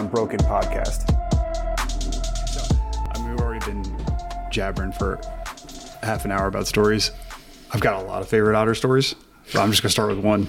[0.00, 1.10] Unbroken podcast.
[2.48, 2.74] So,
[3.14, 3.84] I mean, we've already been
[4.50, 5.20] jabbering for
[6.02, 7.10] half an hour about stories.
[7.70, 9.14] I've got a lot of favorite otter stories,
[9.52, 10.48] but I'm just gonna start with one.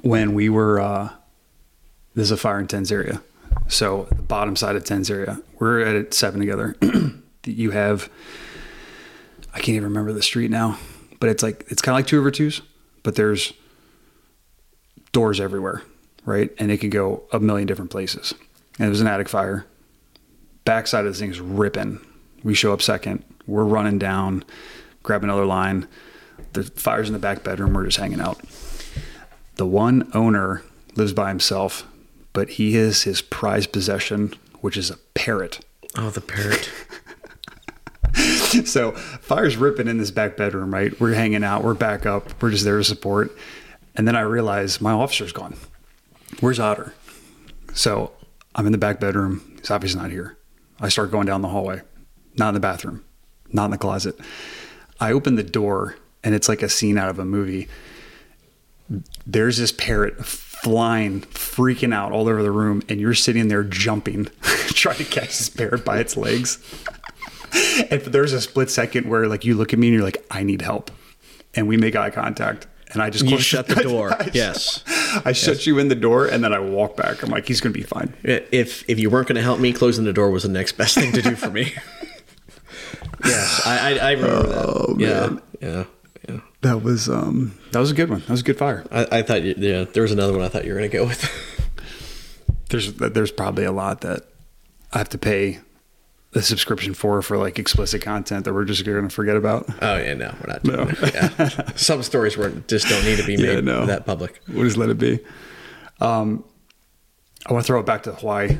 [0.00, 1.10] When we were, uh,
[2.14, 3.20] this is a fire in Tens area,
[3.68, 5.42] so the bottom side of Tens area.
[5.58, 6.74] We're at seven together.
[7.44, 8.08] you have,
[9.52, 10.78] I can't even remember the street now,
[11.20, 12.62] but it's like it's kind of like two over twos,
[13.02, 13.52] but there's
[15.12, 15.82] doors everywhere,
[16.24, 16.50] right?
[16.58, 18.32] And it could go a million different places.
[18.78, 19.66] And it was an attic fire.
[20.64, 22.00] Backside of this thing is ripping.
[22.42, 23.24] We show up second.
[23.46, 24.44] We're running down,
[25.02, 25.86] grab another line.
[26.54, 27.74] The fire's in the back bedroom.
[27.74, 28.40] We're just hanging out.
[29.56, 30.62] The one owner
[30.96, 31.86] lives by himself,
[32.32, 35.64] but he has his prized possession, which is a parrot.
[35.96, 36.70] Oh, the parrot.
[38.66, 40.98] so fire's ripping in this back bedroom, right?
[41.00, 43.36] We're hanging out, we're back up, we're just there to support.
[43.94, 45.56] And then I realize my officer's gone.
[46.40, 46.94] Where's Otter?
[47.74, 48.12] So
[48.54, 49.42] I'm in the back bedroom.
[49.58, 50.36] He's obviously not here.
[50.80, 51.82] I start going down the hallway,
[52.36, 53.04] not in the bathroom,
[53.52, 54.18] not in the closet.
[55.00, 57.68] I open the door and it's like a scene out of a movie.
[59.26, 64.26] There's this parrot flying, freaking out all over the room, and you're sitting there jumping,
[64.68, 66.58] trying to catch this parrot by its legs.
[67.90, 70.42] and there's a split second where like you look at me and you're like, I
[70.42, 70.90] need help.
[71.54, 72.66] And we make eye contact.
[72.94, 74.12] And I just shut the door.
[74.18, 74.82] I, yes.
[75.24, 77.22] I shut you in the door and then I walk back.
[77.22, 78.14] I'm like, he's gonna be fine.
[78.22, 80.94] If if you weren't going to help me, closing the door was the next best
[80.94, 81.74] thing to do for me.
[83.24, 84.96] yes, I, I, I remember that.
[84.98, 85.84] Yeah, yeah,
[86.28, 86.40] yeah.
[86.62, 88.20] That was um that was a good one.
[88.20, 88.84] That was a good fire.
[88.90, 90.96] I, I thought, you, yeah, there was another one I thought you were going to
[90.96, 91.28] go with.
[92.70, 94.22] There's there's probably a lot that
[94.92, 95.60] I have to pay
[96.34, 99.66] a subscription for for like explicit content that we're just gonna forget about.
[99.82, 101.34] oh yeah, no, we're not doing that.
[101.38, 101.72] Yeah.
[101.76, 103.86] Some stories were just don't need to be Yeah, made no.
[103.86, 104.40] that public.
[104.48, 105.20] We'll just let it be.
[106.00, 106.44] Um,
[107.46, 108.58] I want to throw it back to Hawaii.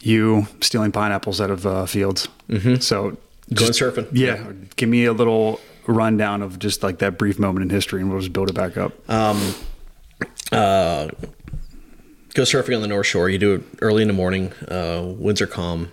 [0.00, 2.28] You stealing pineapples out of uh, fields.
[2.48, 2.76] Mm-hmm.
[2.76, 3.18] So Going
[3.72, 4.08] just- surfing.
[4.12, 8.10] Yeah, give me a little rundown of just like that brief moment in history, and
[8.10, 8.92] we'll just build it back up.
[9.10, 9.54] Um,
[10.52, 11.08] uh,
[12.34, 13.28] go surfing on the North Shore.
[13.28, 14.52] You do it early in the morning.
[14.68, 15.90] Uh, winds are calm,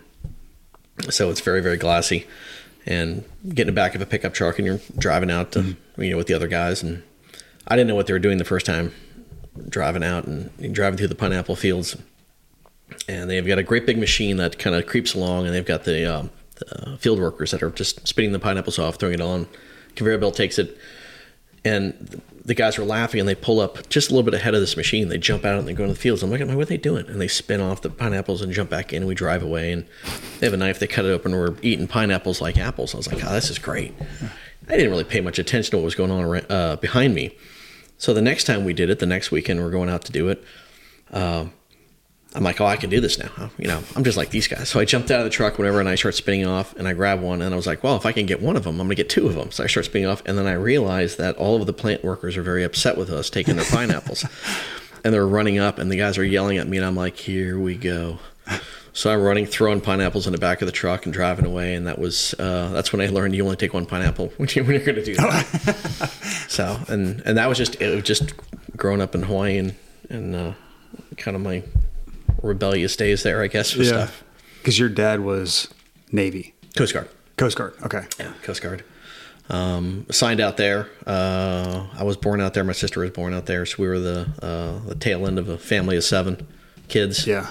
[1.09, 2.27] so it's very very glassy.
[2.85, 6.17] And getting the back of a pickup truck and you're driving out to you know
[6.17, 6.83] with the other guys.
[6.83, 7.03] And
[7.67, 8.93] I didn't know what they were doing the first time
[9.69, 11.95] driving out and driving through the pineapple fields.
[13.07, 15.83] And they've got a great big machine that kind of creeps along, and they've got
[15.83, 19.47] the, um, the field workers that are just spinning the pineapples off, throwing it on.
[19.95, 20.77] Conveyor belt takes it,
[21.63, 24.59] and the guys were laughing and they pull up just a little bit ahead of
[24.59, 25.07] this machine.
[25.07, 26.23] They jump out and they go into the fields.
[26.23, 27.07] I'm like, what are they doing?
[27.07, 29.03] And they spin off the pineapples and jump back in.
[29.03, 29.85] And we drive away and
[30.39, 30.79] they have a knife.
[30.79, 31.33] They cut it open.
[31.33, 32.93] And we're eating pineapples like apples.
[32.93, 33.93] I was like, oh, this is great.
[34.67, 37.37] I didn't really pay much attention to what was going on around, uh, behind me.
[37.97, 40.27] So the next time we did it, the next weekend we're going out to do
[40.27, 40.43] it.
[41.11, 41.45] Uh,
[42.35, 43.51] I'm like, oh, I can do this now.
[43.57, 44.69] You know, I'm just like these guys.
[44.69, 46.93] So I jumped out of the truck, whatever, and I start spinning off, and I
[46.93, 48.87] grab one, and I was like, well, if I can get one of them, I'm
[48.87, 49.51] gonna get two of them.
[49.51, 52.35] So I start spinning off, and then I realized that all of the plant workers
[52.37, 54.25] are very upset with us taking their pineapples,
[55.03, 57.59] and they're running up, and the guys are yelling at me, and I'm like, here
[57.59, 58.19] we go.
[58.95, 61.87] So I'm running, throwing pineapples in the back of the truck and driving away, and
[61.87, 64.75] that was uh, that's when I learned you only take one pineapple when, you, when
[64.75, 66.09] you're going to do that.
[66.47, 68.33] so and and that was just it was just
[68.77, 69.75] growing up in Hawaii and
[70.09, 70.53] and uh,
[71.17, 71.63] kind of my
[72.43, 74.23] rebellious days there, I guess, for stuff.
[74.59, 75.67] because your dad was
[76.11, 77.09] Navy, Coast Guard.
[77.37, 77.73] Coast Guard.
[77.83, 78.83] Okay, Yeah, Coast Guard.
[79.49, 80.87] Um, signed out there.
[81.05, 82.63] Uh, I was born out there.
[82.63, 85.49] My sister was born out there, so we were the uh, the tail end of
[85.49, 86.47] a family of seven
[86.87, 87.25] kids.
[87.27, 87.47] yeah,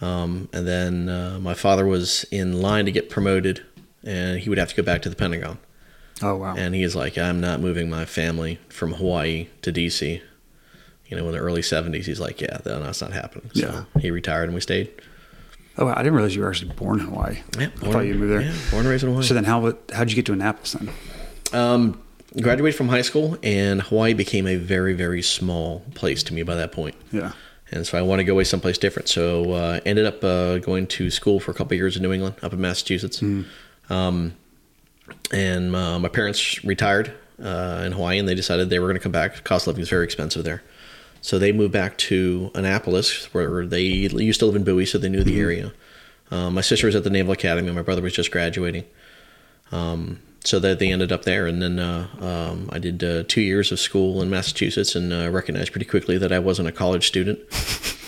[0.00, 3.62] Um, and then uh, my father was in line to get promoted,
[4.04, 5.58] and he would have to go back to the Pentagon.
[6.22, 10.20] oh wow, And he is like, I'm not moving my family from Hawaii to DC.
[11.08, 13.50] You know, in the early 70s, he's like, yeah, no, that's not happening.
[13.54, 13.60] So
[13.94, 14.00] Yeah.
[14.00, 14.90] he retired and we stayed.
[15.78, 17.38] oh I didn't realize you were actually born in Hawaii.
[17.58, 18.40] Yeah, I thought you moved there.
[18.42, 19.24] Yeah, born and raised in Hawaii.
[19.26, 20.90] So then, how how'd you get to Annapolis then?
[21.52, 22.00] Um,
[22.40, 26.54] graduated from high school, and Hawaii became a very, very small place to me by
[26.56, 26.94] that point.
[27.12, 27.32] Yeah,
[27.70, 29.08] And so I wanted to go away someplace different.
[29.08, 32.12] So uh, ended up uh, going to school for a couple of years in New
[32.12, 33.22] England, up in Massachusetts.
[33.88, 34.34] Um,
[35.32, 39.02] and uh, my parents retired uh, in Hawaii, and they decided they were going to
[39.02, 39.44] come back.
[39.44, 40.62] Cost of living is very expensive there.
[41.26, 45.08] So they moved back to Annapolis, where they used to live in Bowie, so they
[45.08, 45.72] knew the area.
[46.30, 47.68] Um, my sister was at the Naval Academy.
[47.72, 48.84] My brother was just graduating.
[49.72, 53.40] Um, so that they ended up there, and then uh, um, I did uh, two
[53.40, 57.08] years of school in Massachusetts, and uh, recognized pretty quickly that I wasn't a college
[57.08, 57.40] student.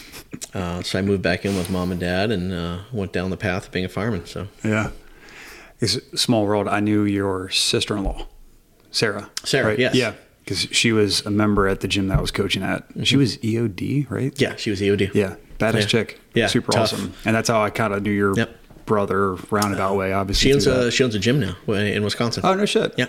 [0.55, 3.37] Uh, so I moved back in with mom and dad, and uh, went down the
[3.37, 4.27] path of being a fireman.
[4.27, 4.91] So yeah.
[5.81, 6.69] It's a small world.
[6.69, 8.27] I knew your sister-in-law,
[8.91, 9.31] Sarah.
[9.45, 9.95] Sarah, yes.
[9.95, 10.13] Yeah,
[10.49, 12.85] because she was a member at the gym that I was coaching at.
[13.05, 14.33] She was EOD, right?
[14.33, 14.43] Mm-hmm.
[14.43, 15.11] Yeah, she was EOD.
[15.15, 15.87] Yeah, badass Yeah.
[15.87, 16.21] chick.
[16.35, 16.85] Yeah, super tough.
[16.95, 17.13] awesome.
[17.27, 18.57] And that's how I kind of knew your Yep.
[18.87, 20.13] brother roundabout way.
[20.15, 20.93] Obviously, She owns a that.
[20.93, 22.43] she owns a gym now in Wisconsin.
[22.47, 22.95] Oh no shit.
[22.97, 23.09] Yeah.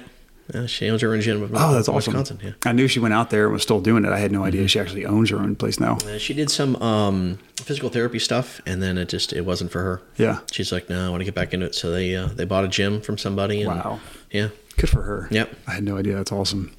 [0.54, 1.44] Yeah, she owns her own gym.
[1.54, 2.14] Oh, that's awesome.
[2.16, 2.52] Wisconsin, yeah.
[2.66, 4.12] I knew she went out there and was still doing it.
[4.12, 4.68] I had no idea Mm-hmm.
[4.68, 5.98] she actually owns her own place now.
[6.08, 9.82] Uh, she did some um, physical therapy stuff, and then it just it wasn't for
[9.84, 10.02] her.
[10.18, 10.40] Yeah.
[10.52, 11.76] She's like, no, I want to get back into it.
[11.76, 13.62] So they uh, they bought a gym from somebody.
[13.62, 14.00] And, Wow.
[14.32, 14.50] Yeah.
[14.76, 15.28] Good for her.
[15.32, 15.56] Yep.
[15.68, 16.16] I had no idea.
[16.16, 16.72] That's awesome.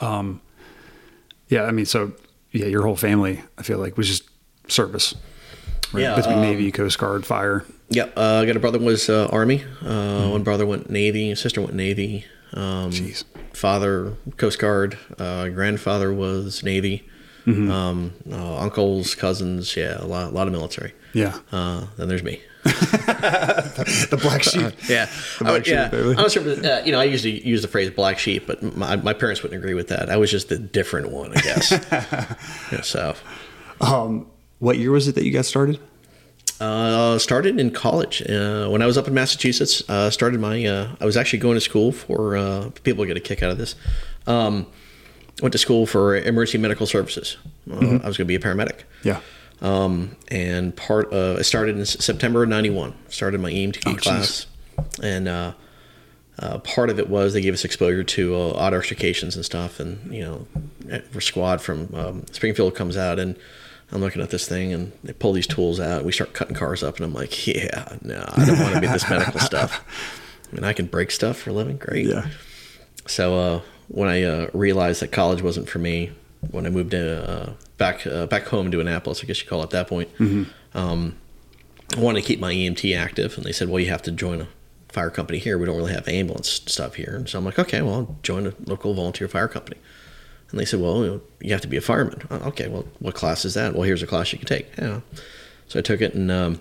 [0.00, 0.40] Um,
[1.48, 2.12] yeah, I mean, so
[2.52, 4.28] yeah, your whole family, I feel like, was just
[4.68, 5.14] service.
[5.92, 6.02] Right?
[6.02, 7.64] Yeah, Between um, Navy, Coast Guard, Fire.
[7.88, 8.04] Yeah.
[8.16, 9.64] Uh, I got a brother was uh, Army.
[9.80, 10.30] Uh, Mm-hmm.
[10.30, 11.34] One brother went Navy.
[11.34, 12.26] Sister went Navy.
[12.52, 13.24] Um, Jeez.
[13.54, 14.98] Father Coast Guard.
[15.18, 17.08] Uh, grandfather was Navy.
[17.46, 17.70] Mm-hmm.
[17.70, 19.74] Um, uh, uncles, cousins.
[19.74, 20.92] Yeah, a lot, a lot of military.
[21.14, 21.38] Yeah.
[21.50, 22.42] Uh, then there's me.
[22.68, 24.72] The black sheep.
[24.88, 25.88] Yeah, The I black would- sheep, yeah.
[25.88, 26.08] baby.
[26.10, 28.62] I'm not sure, but, uh, you know, I usually use the phrase "black sheep," but
[28.76, 30.10] my, my parents wouldn't agree with that.
[30.10, 31.70] I was just the different one, I guess.
[32.72, 33.14] Yeah, so,
[33.80, 34.26] Um,
[34.58, 35.78] what year was it that you got started?
[36.60, 39.82] uh, started in college uh, when I was up in Massachusetts.
[39.88, 40.64] Uh, started my.
[40.66, 43.58] Uh, I was actually going to school for uh, people get a kick out of
[43.58, 43.76] this.
[44.26, 44.66] Um,
[45.40, 47.36] went to school for emergency medical services.
[47.70, 48.04] Uh, Mm-hmm.
[48.04, 48.80] I was going to be a paramedic.
[49.04, 49.20] Yeah.
[49.60, 52.94] Um, and part of I started in September of '91.
[53.08, 54.46] Started my EMT Oh, class,
[55.02, 55.52] and uh,
[56.38, 59.80] uh, part of it was they gave us exposure to uh, auto extrications and stuff.
[59.80, 63.36] And you know, our squad from um, Springfield comes out, and
[63.90, 66.04] I'm looking at this thing, and they pull these tools out.
[66.04, 68.86] We start cutting cars up, and I'm like, yeah, no, I don't want to be
[68.86, 69.84] this medical stuff.
[70.52, 72.06] I mean, I can break stuff for a living, great.
[72.06, 72.28] Yeah.
[73.06, 76.10] So uh, when I uh, realized that college wasn't for me,
[76.50, 79.64] when I moved uh, back uh, back home to Annapolis, I guess you call it
[79.64, 80.08] at that point,
[80.74, 81.16] um,
[81.96, 84.40] I wanted to keep my EMT active, and they said, "Well, you have to join
[84.40, 84.48] a
[84.88, 85.58] fire company here.
[85.58, 88.46] We don't really have ambulance stuff here." And so I'm like, "Okay, well, I'll join
[88.46, 89.78] a local volunteer fire company."
[90.50, 93.44] And they said, "Well, you, have to be a fireman." "Oh, okay, well, what class
[93.44, 93.74] is that?
[93.74, 94.68] Well, here's a class you can take.
[94.76, 95.00] Yeah.
[95.66, 96.60] So I took it, and um,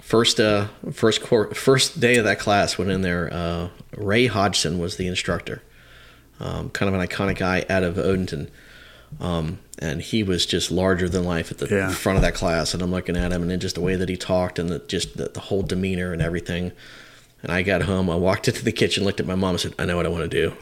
[0.00, 3.28] first uh, first cour first day of that class went in there.
[3.32, 5.62] Uh, Ray Hodgson was the instructor,
[6.40, 8.48] um, kind of an iconic guy out of Odenton.
[9.20, 11.90] Um, and he was just larger than life at the Yeah.
[11.90, 12.74] front of that class.
[12.74, 14.78] And I'm looking at him, and then just the way that he talked, and the,
[14.80, 16.72] just the, the whole demeanor and everything.
[17.42, 18.10] And I got home.
[18.10, 20.08] I walked into the kitchen, looked at my mom, and said, "I know what I
[20.08, 20.52] want to do."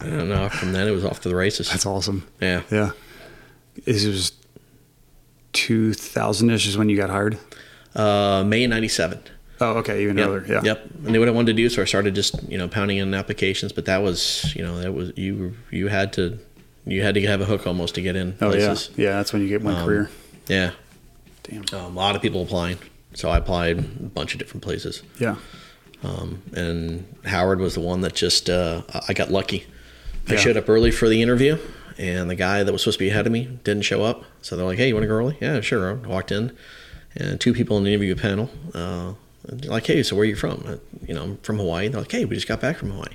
[0.00, 0.48] I don't know.
[0.48, 1.68] From then, it was off to the races.
[1.68, 2.26] That's awesome.
[2.40, 2.62] Yeah.
[2.70, 2.92] Yeah.
[3.86, 4.32] Is it was
[5.52, 7.38] 2000 ish is when you got hired?
[7.94, 9.20] Uh, May '97.
[9.60, 10.02] Oh, okay.
[10.02, 10.28] Even Yep.
[10.28, 10.44] earlier.
[10.48, 10.60] Yeah.
[10.64, 10.90] Yep.
[11.06, 13.12] I knew what I wanted to do, so I started just you know pounding in
[13.14, 13.72] applications.
[13.72, 16.38] But that was you know that was you you had to
[16.86, 18.90] you had to have a hook almost to get in Oh, places.
[18.96, 19.04] yeah.
[19.10, 19.16] Yeah.
[19.16, 20.10] That's when you get one Um, career.
[20.48, 20.72] Yeah.
[21.44, 21.64] Damn.
[21.72, 22.78] Um, a lot of people applying,
[23.14, 25.02] so I applied a bunch of different places.
[25.18, 25.36] Yeah.
[26.04, 29.66] Um, and Howard was the one that just uh, I got lucky.
[30.28, 30.38] I Yeah.
[30.38, 31.58] showed up early for the interview,
[31.98, 34.24] and the guy that was supposed to be ahead of me didn't show up.
[34.40, 35.90] So they're like, "Hey, you want to go early?" Yeah, sure.
[35.90, 36.52] I walked in,
[37.16, 38.50] and two people in the interview panel.
[38.74, 39.12] Uh,
[39.64, 40.76] like, "Hey, so where are you from?" Uh,
[41.06, 41.88] you know, I'm from Hawaii.
[41.88, 43.14] They're like, "Hey, we just got back from Hawaii."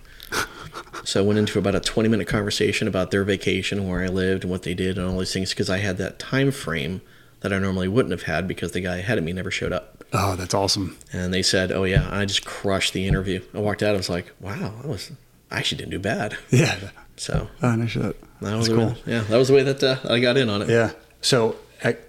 [1.03, 4.43] So I went into about a 20 minute conversation about their vacation, where I lived,
[4.43, 7.01] and what they did, and all these things, because I had that time frame
[7.41, 10.03] that I normally wouldn't have had because the guy ahead of me never showed up.
[10.13, 10.97] Oh, that's awesome.
[11.13, 13.41] And they said, "Oh yeah," I just crushed the interview.
[13.53, 13.93] I walked out.
[13.93, 15.11] I was like, "Wow, I was
[15.51, 16.77] I actually didn't do bad." Yeah.
[17.17, 18.15] So Oh, no shit.
[18.41, 18.77] that was cool.
[18.77, 18.95] cool.
[19.05, 20.69] Yeah, that was the way that uh, I got in on it.
[20.69, 20.91] Yeah.
[21.21, 21.99] So, at,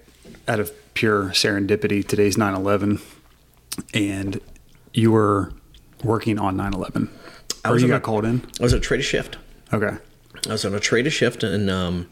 [0.47, 3.01] out of pure serendipity, today's 9 11,
[3.95, 4.41] and
[4.93, 5.53] you were
[6.05, 7.11] working on 9 11.
[7.71, 8.43] Or was you got a- called in?
[8.61, 9.39] I was at a trade shift.
[9.73, 9.97] Okay.
[10.49, 12.09] I was on a trade shift, and um,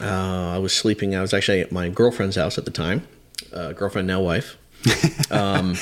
[0.00, 1.14] uh, I was sleeping.
[1.14, 3.06] I was actually at my girlfriend's house at the time,
[3.52, 4.56] uh, girlfriend now wife,
[5.30, 5.76] um,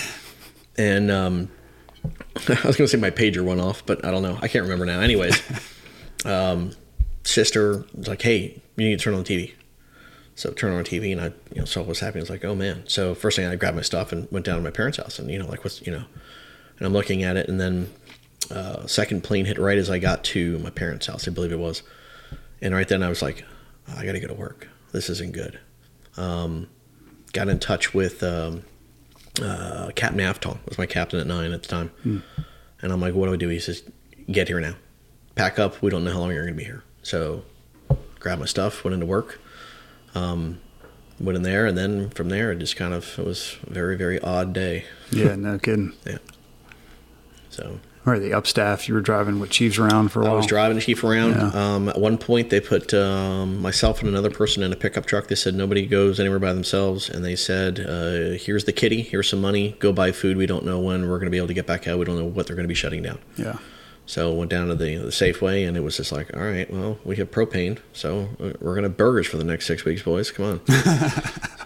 [0.76, 1.48] and um,
[2.48, 4.38] I was going to say my pager went off, but I don't know.
[4.42, 5.00] I can't remember now.
[5.00, 5.42] Anyways,
[6.24, 6.72] um,
[7.24, 9.52] sister was like, "Hey, you need to turn on the TV."
[10.36, 12.22] So turn on the TV, and I you know saw what was happening.
[12.22, 14.56] I was like, "Oh man!" So first thing I grabbed my stuff and went down
[14.56, 16.04] to my parents' house, and you know like what's you know,
[16.78, 17.90] and I'm looking at it, and then
[18.50, 21.58] uh, second plane hit right as I got to my parents' house, I believe it
[21.58, 21.82] was.
[22.60, 23.44] And right then I was like,
[23.88, 24.68] I got to go to work.
[24.92, 25.58] This isn't good.
[26.16, 26.68] Um,
[27.32, 28.62] got in touch with um,
[29.42, 31.90] uh, Captain Aftong, was my captain at nine at the time.
[32.82, 33.48] And I'm like, what do I do?
[33.48, 33.82] He says,
[34.30, 34.74] get here now.
[35.34, 35.82] Pack up.
[35.82, 36.84] We don't know how long you're going to be here.
[37.02, 37.44] So
[38.20, 39.40] grabbed my stuff, went into work.
[40.14, 40.60] Um,
[41.18, 43.96] went in there, and then from there, it just kind of it was a very,
[43.96, 44.84] very odd day.
[45.10, 45.92] Yeah, no kidding.
[46.06, 46.18] Yeah.
[47.50, 50.34] So Or the upstaff, you were driving with chiefs around for a while.
[50.34, 51.30] I was driving chief around.
[51.30, 51.50] Yeah.
[51.54, 55.28] Um, at one point, they put um, myself and another person in a pickup truck.
[55.28, 59.00] They said nobody goes anywhere by themselves, and they said, uh, "Here's the kitty.
[59.00, 59.76] Here's some money.
[59.78, 60.37] Go buy food.
[60.37, 61.99] We don't know when we're going to be able to get back out.
[61.99, 63.56] We don't know what they're going to be shutting down." Yeah.
[64.06, 66.99] So went down to the, the Safeway, and it was just like, all right, well,
[67.04, 70.30] we have propane, so uh, we're gonna have burgers for the next six weeks, boys.
[70.30, 70.66] Come on.
[70.66, 70.82] so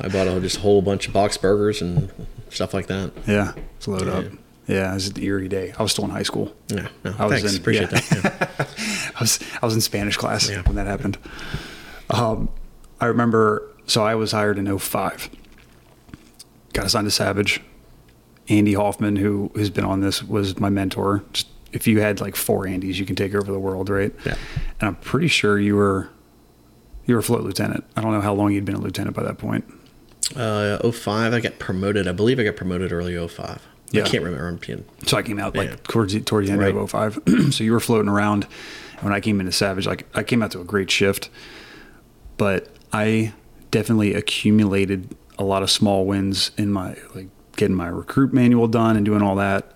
[0.00, 2.12] I bought a, just a whole bunch of box burgers and
[2.48, 3.10] stuff like that.
[3.26, 4.24] Yeah, let's load up.
[4.68, 5.72] Yeah, it was an eerie day.
[5.78, 6.54] I was still in high school.
[6.68, 8.00] Yeah, no, I was thanks, in- appreciate yeah.
[8.00, 8.68] that.
[8.78, 9.12] Yeah.
[9.16, 10.62] I was I was in Spanish class Yeah.
[10.62, 11.18] when that happened.
[12.10, 12.48] Um,
[13.00, 13.62] I remember.
[13.86, 15.30] So I was hired in 05.
[16.74, 17.62] Got assigned to Savage.
[18.50, 21.24] Andy Hoffman, who has been on this, was my mentor.
[21.32, 24.12] Just, if you had like four Andys, you can take over the world, right?
[24.26, 24.36] Yeah.
[24.80, 26.08] And I'm pretty sure you were
[27.06, 27.84] you were a float lieutenant.
[27.96, 29.64] I don't know how long you'd been a lieutenant by that point.
[30.36, 32.06] Uh, 05, I got promoted.
[32.06, 33.66] I believe I got promoted early 05.
[33.90, 34.04] Yeah.
[34.04, 34.46] I can't remember.
[34.48, 35.76] I'm So I came out like Yeah.
[35.84, 36.74] towards the, towards the end Right.
[36.74, 37.20] of 05.
[37.50, 38.46] so you were floating around.
[39.00, 41.30] When I came into Savage, like I came out to a great shift,
[42.36, 43.32] but I
[43.70, 48.96] definitely accumulated a lot of small wins in my like getting my recruit manual done
[48.96, 49.72] and doing all that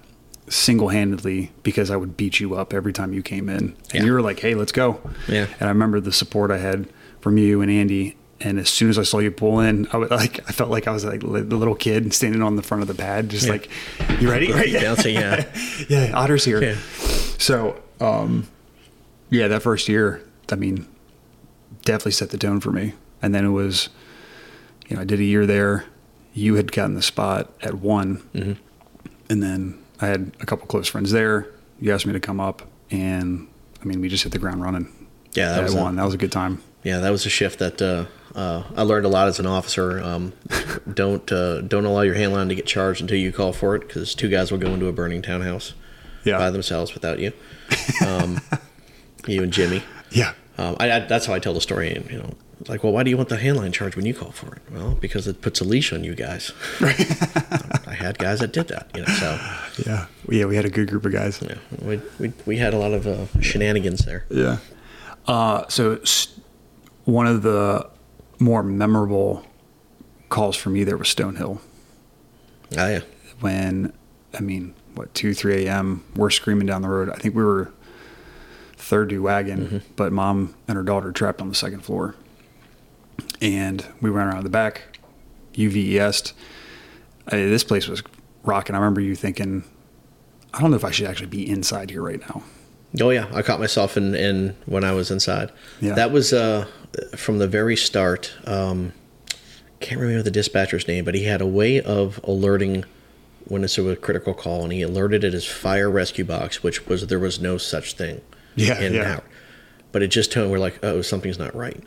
[0.48, 3.56] single handedly because I would beat you up every time you came in.
[3.58, 4.04] And Yeah.
[4.04, 5.46] you were like, "Hey, let's go." Yeah.
[5.60, 6.88] And I remember the support I had
[7.20, 8.16] from you and Andy.
[8.44, 10.88] And as soon as I saw you pull in, I was like, I felt like
[10.88, 13.46] I was like li- the little kid standing on the front of the pad, just
[13.46, 13.52] Yeah.
[13.52, 13.68] like,
[14.20, 14.72] "You ready?" Right?
[14.82, 15.44] bouncing, yeah.
[15.88, 16.60] yeah, Otter's here.
[16.62, 16.76] Yeah.
[17.38, 18.48] So, um,
[19.30, 20.86] yeah, that first year, I mean,
[21.84, 22.94] definitely set the tone for me.
[23.22, 23.88] And then it was,
[24.88, 25.84] you know, I did a year there.
[26.34, 28.52] You had gotten the spot at one, Mm-hmm.
[29.30, 31.46] and then I had a couple close friends there.
[31.80, 33.46] You asked me to come up, and
[33.80, 34.88] I mean, we just hit the ground running.
[35.34, 35.96] Yeah, that at was a- one.
[35.96, 36.60] that was a good time.
[36.82, 40.00] yeah, that was a shift that uh, uh, I learned a lot as an officer.
[40.02, 40.32] Um,
[40.94, 44.14] don't uh, don't allow your handline to get charged until you call for it, because
[44.14, 45.74] two guys will go into a burning townhouse
[46.24, 46.38] Yeah.
[46.38, 47.32] by themselves without you.
[48.06, 48.40] Um,
[49.26, 49.82] you and Jimmy.
[50.10, 50.34] Yeah.
[50.58, 51.94] Um, I, I, that's how I tell the story.
[51.94, 52.30] And, you know,
[52.68, 54.62] like, well, why do you want the handline charge when you call for it?
[54.70, 56.52] Well, because it puts a leash on you guys.
[56.80, 59.06] I had guys that did that, you know.
[59.14, 59.38] So
[59.86, 60.06] Yeah.
[60.28, 60.44] Yeah.
[60.44, 61.40] We had a good group of guys.
[61.42, 64.24] yeah, we we, we had a lot of uh, shenanigans there.
[64.30, 64.58] Yeah.
[65.26, 66.28] Uh, so s-
[67.04, 67.88] one of the
[68.42, 69.44] more memorable
[70.28, 71.60] calls for me there was Stonehill
[72.78, 73.00] Oh yeah,
[73.40, 73.92] when,
[74.34, 77.10] I mean, what, 2, 3 a.m., we're screaming down the road.
[77.10, 77.70] I think we were
[78.76, 82.14] third due wagon, but mom and her daughter trapped on the second floor.
[83.40, 84.98] And we ran around the back,
[85.54, 86.32] UVES'd.
[87.28, 88.02] I, this place was
[88.42, 88.74] rocking.
[88.74, 89.64] I remember you thinking,
[90.54, 92.42] I don't know if I should actually be inside here right now.
[93.00, 93.28] oh yeah.
[93.32, 95.52] I caught myself in, in when I was inside.
[95.80, 95.94] Yeah.
[95.94, 96.66] That was uh,
[97.16, 98.32] from the very start.
[98.44, 98.92] Um,
[99.80, 102.84] can't remember the dispatcher's name, but he had a way of alerting
[103.46, 107.06] when it's a critical call, and he alerted at his fire rescue box, which was
[107.08, 108.20] there was no such thing.
[108.54, 109.04] Yeah, in yeah.
[109.04, 109.24] Howard.
[109.90, 111.82] But it just told we're like, oh, something's not right.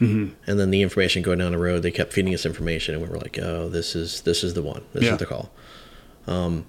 [0.00, 0.34] Mm-hmm.
[0.46, 3.08] And then the information going down the road, they kept feeding us information, and we
[3.08, 4.82] were like, oh, this is this is the one.
[4.92, 5.12] This Yeah.
[5.12, 5.50] is the call.
[6.26, 6.64] Um,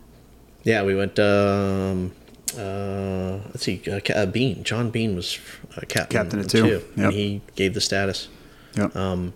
[0.63, 1.19] yeah, we went.
[1.19, 2.13] Um,
[2.57, 5.39] uh, let's see, uh, uh, Bean, John Bean was
[5.77, 6.17] uh, captain.
[6.17, 6.67] Captain at two.
[6.67, 6.83] Yep.
[6.97, 8.27] and he gave the status.
[8.75, 8.95] Yep.
[8.95, 9.33] Um,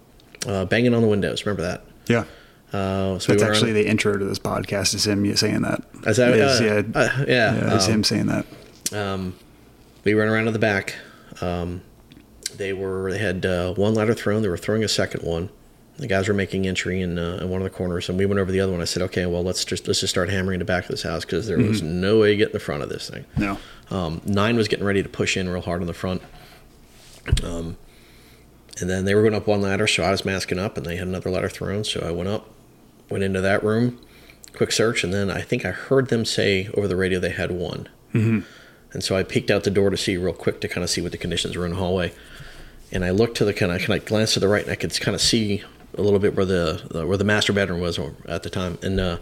[0.47, 1.45] uh, banging on the windows.
[1.45, 1.83] Remember that?
[2.07, 2.25] yeah.
[2.73, 5.83] Uh, so That's we actually the intro to this podcast is him saying that.
[6.05, 8.45] Is that- Is, yeah, uh, yeah, yeah, it's um, him saying that.
[8.93, 9.35] um,
[10.03, 10.95] we ran around to the back.
[11.39, 11.81] Um,
[12.57, 14.41] they were they had uh, one ladder thrown.
[14.41, 15.49] They were throwing a second one.
[15.97, 18.39] The guys were making entry in, uh, in one of the corners, and we went
[18.39, 18.81] over the other one.
[18.81, 21.25] I said, "Okay, well, let's just let's just start hammering the back of this house
[21.25, 23.57] because there was no way to get in the front of this thing." No.
[23.89, 26.21] Um, nine was getting ready to push in real hard on the front.
[27.43, 27.77] Um,
[28.79, 30.97] and then they were going up one ladder, so I was masking up, and they
[30.97, 31.83] had another ladder thrown.
[31.83, 32.47] So I went up,
[33.09, 33.99] went into that room,
[34.53, 37.51] quick search, and then I think I heard them say over the radio they had
[37.51, 37.89] one.
[38.13, 38.39] Mm-hmm.
[38.93, 41.01] And so I peeked out the door to see real quick to kind of see
[41.01, 42.13] what the conditions were in the hallway.
[42.91, 44.75] And I looked to the kind of kind of glanced to the right, and I
[44.75, 45.63] could kind of see
[45.97, 48.99] a little bit where the, the where the master bedroom was at the time, and
[48.99, 49.17] uh,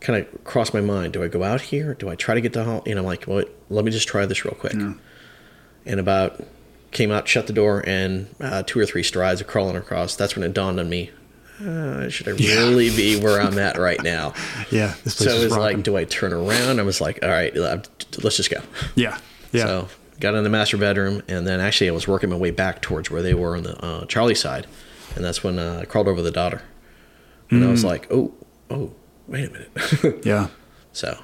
[0.00, 1.94] kind of crossed my mind: Do I go out here?
[1.94, 2.82] Do I try to get the hall?
[2.86, 4.74] And I'm like, well, let me just try this real quick.
[5.86, 6.44] And about
[6.90, 10.16] came out, shut the door, and uh, two or three strides of crawling across.
[10.16, 11.10] That's when it dawned on me:
[11.64, 14.34] uh, Should I really be where I'm at right now?
[14.70, 14.94] Yeah.
[15.04, 15.76] This place So it was rocking.
[15.78, 16.78] like, do I turn around?
[16.78, 17.78] I was like, all right, uh,
[18.22, 18.60] let's just go.
[18.96, 19.18] yeah.
[19.52, 19.64] Yeah.
[19.64, 19.88] So
[20.20, 23.10] got in the master bedroom, and then actually I was working my way back towards
[23.10, 24.66] where they were on the uh, Charlie side,
[25.18, 26.62] and that's when uh, I crawled over the daughter,
[27.50, 27.88] and I was Mm.
[27.88, 28.32] like, oh,
[28.70, 28.92] oh,
[29.26, 30.24] wait a minute.
[30.24, 30.48] yeah.
[30.92, 31.18] so,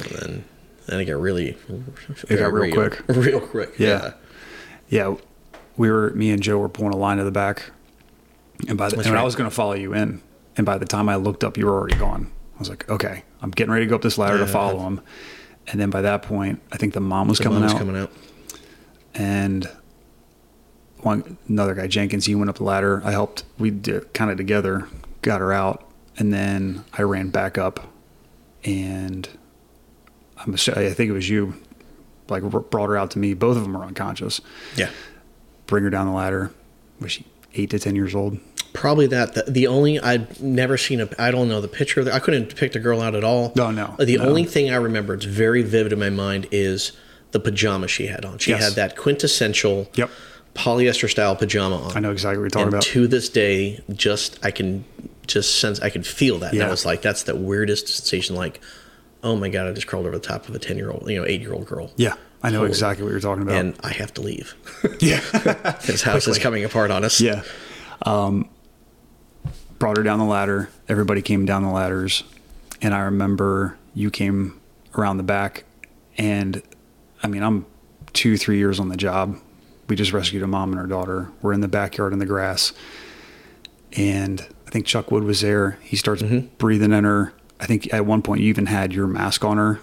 [0.00, 0.44] and then
[0.86, 1.56] then it got really,
[2.28, 3.02] It got real quick.
[3.08, 3.74] real quick.
[3.78, 4.12] Yeah.
[4.88, 5.14] Yeah.
[5.76, 7.70] We were, me and Joe were pulling a line to the back.
[8.68, 10.22] And by the That's and I was going to follow you in.
[10.56, 12.30] And by the time I looked up, you were already gone.
[12.54, 14.50] I was like, okay, I'm getting ready to go up this ladder to Yeah.
[14.50, 15.00] follow him.
[15.66, 17.76] And then by that point, I think the mom was The coming out.
[17.78, 18.12] coming out.
[19.14, 19.68] and
[21.06, 24.36] one another guy Jenkins he went up the ladder I helped we did kind of
[24.36, 24.88] together
[25.22, 27.92] got her out and then I ran back up
[28.64, 29.28] and
[30.38, 30.56] I'm I
[30.92, 31.54] think it was you
[32.28, 33.34] like brought her out to me.
[33.34, 34.40] Both of them are unconscious.
[34.76, 34.90] Yeah.
[35.66, 36.52] Bring her down the ladder.
[37.00, 38.38] Was she eight to ten years old?
[38.72, 39.34] Probably that.
[39.34, 41.08] The, the only I'd never seen a.
[41.18, 42.02] I don't know the picture.
[42.04, 43.52] the- I couldn't depict a girl out at all.
[43.56, 44.24] No, no, The no.
[44.24, 46.92] only thing I remember, it's very vivid in my mind, is
[47.30, 48.38] the pajama she had on.
[48.38, 48.62] She Yes.
[48.62, 50.10] had that quintessential Yep.
[50.56, 51.96] Polyester style pajama on.
[51.96, 52.82] I know exactly what you're talking and about.
[52.84, 54.84] to this day, just I can
[55.26, 56.52] just sense I can feel that.
[56.52, 58.36] And I was like, that's the weirdest sensation.
[58.36, 58.60] Like,
[59.22, 61.18] oh my god, I just crawled over the top of a ten year old, you
[61.20, 61.90] know, eight year old girl.
[61.96, 63.56] yeah, I know Holy- exactly what you're talking about.
[63.56, 64.54] And I have to leave.
[65.00, 65.20] yeah,
[65.82, 67.20] His house is coming apart on us.
[67.20, 67.42] yeah.
[68.02, 68.48] Um,
[69.78, 70.68] brought her down the ladder.
[70.88, 72.22] Everybody came down the ladders,
[72.82, 74.60] and I remember you came
[74.96, 75.64] around the back,
[76.18, 76.62] and
[77.22, 77.66] I mean, I'm
[78.12, 79.38] two, three years on the job.
[79.88, 81.30] We just rescued a mom and her daughter.
[81.42, 82.72] We're in the backyard in the grass,
[83.96, 85.78] and I think Chuck Wood was there.
[85.82, 86.48] He starts mm-hmm.
[86.58, 87.32] breathing in her.
[87.60, 89.80] I think at one point you even had your mask on her.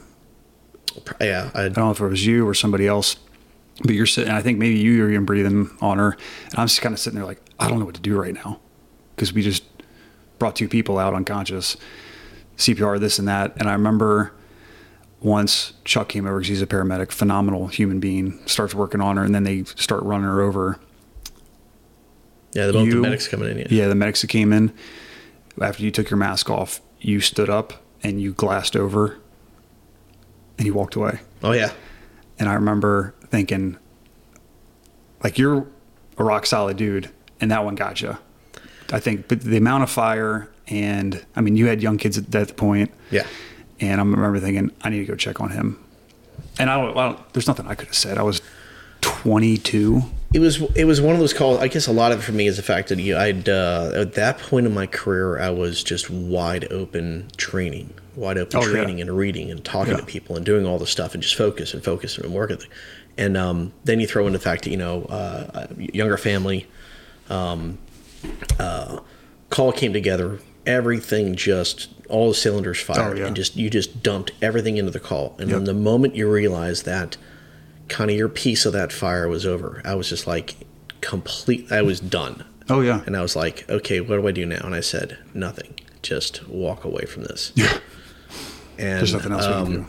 [1.19, 1.51] Yeah.
[1.53, 3.15] I, I don't know if it was you or somebody else,
[3.83, 4.31] but you're sitting.
[4.31, 6.11] I think maybe you were even breathing on her,
[6.49, 8.33] and I'm just kind of sitting there like I don't know what to do right
[8.33, 8.59] now
[9.15, 9.63] because we just
[10.37, 11.77] brought two people out unconscious,
[12.57, 14.33] CPR, this and that, and I remember
[15.23, 19.23] once Chuck came over because he's a paramedic, phenomenal human being, starts working on her,
[19.23, 20.77] and then they start running her over.
[22.51, 22.67] yeah.
[22.67, 23.57] The, both the medics coming in.
[23.59, 23.67] Yeah.
[23.69, 24.71] Yeah, the medics that came in
[25.61, 29.17] after you took your mask off, you stood up and you glassed over,
[30.57, 31.19] and you walked away.
[31.41, 31.71] Oh yeah.
[32.37, 33.77] And I remember thinking,
[35.23, 35.65] like, you're
[36.17, 38.17] a rock solid dude, and that one got you.
[38.91, 42.31] I think, but the amount of fire, and I mean, you had young kids at
[42.31, 43.25] that point, Yeah.
[43.79, 45.79] And I remember thinking, I need to go check on him.
[46.59, 48.17] And I don't, I don't there's nothing I could have said.
[48.17, 48.41] I was
[49.01, 50.01] 22.
[50.33, 51.59] It was it was one of those calls.
[51.59, 53.91] I guess a lot of it for me is the fact that you, I'd uh,
[53.95, 58.63] at that point in my career, I was just wide open training, wide open Oh,
[58.65, 58.71] yeah.
[58.71, 59.99] training and reading and talking Yeah.
[59.99, 62.51] to people and doing all this stuff and just focus and focus and work.
[63.17, 66.65] And um, then you throw in the fact that you know uh, younger family,
[67.29, 67.77] um,
[68.59, 68.99] uh,
[69.51, 70.39] call came together.
[70.65, 73.27] Everything just all the cylinders fired Oh, yeah.
[73.27, 75.35] and just you just dumped everything into the call.
[75.39, 77.17] And then the moment you realize that
[77.89, 80.55] kind of your piece of that fire was over, I was just like
[81.01, 81.71] complete.
[81.71, 82.45] I was done.
[82.69, 83.01] Oh, yeah.
[83.05, 84.61] And I was like, okay, what do I do now?
[84.63, 85.73] And I said, nothing.
[86.01, 87.51] Just walk away from this.
[87.55, 87.77] Yeah.
[88.77, 89.87] And There's nothing else we um, can do.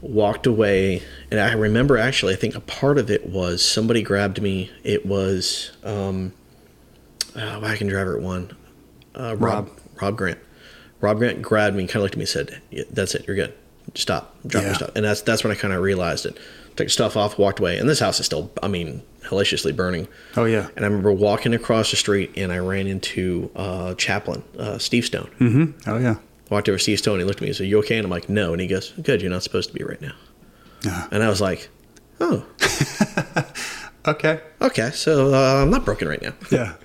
[0.00, 4.40] walked away and i remember actually i think a part of it was somebody grabbed
[4.42, 6.32] me it was um
[7.36, 8.50] oh, wagon driver at one
[9.14, 9.68] uh, rob
[10.00, 10.38] rob grant
[11.00, 13.26] rob grant grabbed me and kind of looked at me and said "Yeah, that's it
[13.26, 13.54] you're good
[13.94, 16.38] stop drop your stuff and that's that's when i kind of realized it
[16.76, 20.44] took stuff off walked away and this house is still i mean hellaciously burning Oh,
[20.44, 20.68] yeah.
[20.76, 25.04] and i remember walking across the street and i ran into uh chaplain uh steve
[25.04, 25.90] stone Mm-hmm.
[25.90, 26.16] Oh, yeah.
[26.50, 27.18] walked over to Steve Stone.
[27.18, 28.90] He looked at me and said, "You okay?" And I'm like, "No." And he goes,
[29.02, 29.22] "Good.
[29.22, 30.12] You're not supposed to be right now."
[30.84, 31.08] Yeah.
[31.10, 31.70] And I was like,
[32.20, 32.44] "Oh,
[34.06, 34.40] Okay.
[34.60, 34.90] okay.
[34.90, 36.74] So uh, I'm not broken right now." Yeah.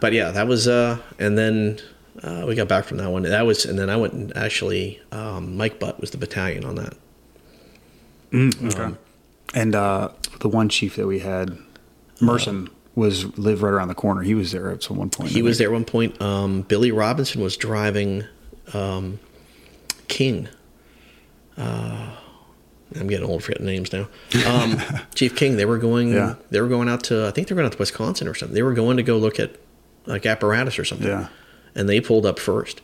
[0.00, 0.68] But yeah, that was.
[0.68, 1.78] uh And then
[2.22, 3.22] uh, we got back from that one.
[3.22, 6.74] That was, and then I went and actually, um, Mike Butt was the battalion on
[6.74, 6.94] that.
[8.34, 8.94] Okay.
[9.54, 11.56] and uh, the one chief that we had,
[12.20, 14.22] Merson, was lived right around the corner.
[14.22, 15.30] He was there at some one point.
[15.30, 16.20] He was there at one point.
[16.20, 18.24] Um, Billy Robinson was driving
[18.74, 19.20] um,
[20.08, 20.48] King.
[21.56, 22.16] Uh,
[22.98, 24.08] I'm getting old, forgetting names now.
[24.46, 24.80] Um,
[25.14, 25.56] Chief King.
[25.56, 26.12] They were going.
[26.12, 26.34] Yeah.
[26.50, 27.26] They were going out to.
[27.26, 28.54] I think they were going out to Wisconsin or something.
[28.54, 29.56] They were going to go look at
[30.08, 31.06] like apparatus or something.
[31.08, 31.28] Yeah.
[31.74, 32.80] And they pulled up first.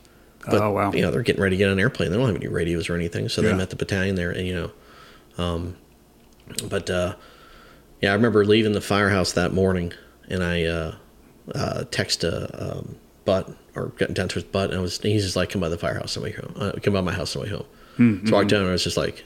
[0.47, 0.93] But, Oh, wow.
[0.93, 2.11] You know, they're getting ready to get on an airplane.
[2.11, 4.31] They don't have any radios or anything, so they met the battalion there.
[4.31, 4.71] And you know,
[5.43, 5.77] um,
[6.69, 7.17] but uh,
[8.03, 9.95] yeah, I remember leaving the firehouse that morning,
[10.29, 10.95] and I uh,
[11.55, 15.25] uh, text uh, um, Butt or got down to his butt, and I was he's
[15.25, 16.53] just like, "Come by the firehouse on the way home.
[16.57, 17.67] Uh, come by my house on the way home."
[17.99, 18.27] Mm-hmm.
[18.27, 19.25] So I walked down, and I was just like,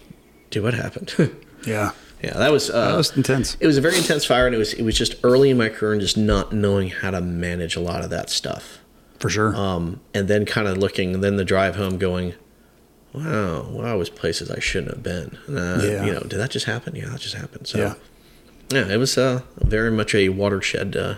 [0.50, 1.14] "Dude, what happened?"
[1.66, 1.90] Yeah.
[2.22, 3.56] Yeah, that was uh, That was intense.
[3.60, 5.68] it was a very intense fire, and it was it was just early in my
[5.68, 8.78] career and just not knowing how to manage a lot of that stuff.
[9.20, 9.54] For sure.
[9.56, 12.34] Um, and then kind of looking, and then the drive home, going,
[13.12, 16.04] "Wow, wow, I was places I shouldn't have been." Uh, Yeah.
[16.04, 16.94] You know, did that just happen?
[16.94, 17.66] Yeah, that just happened.
[17.66, 17.94] So, Yeah.
[18.70, 21.14] yeah, it was uh, very much a watershed uh,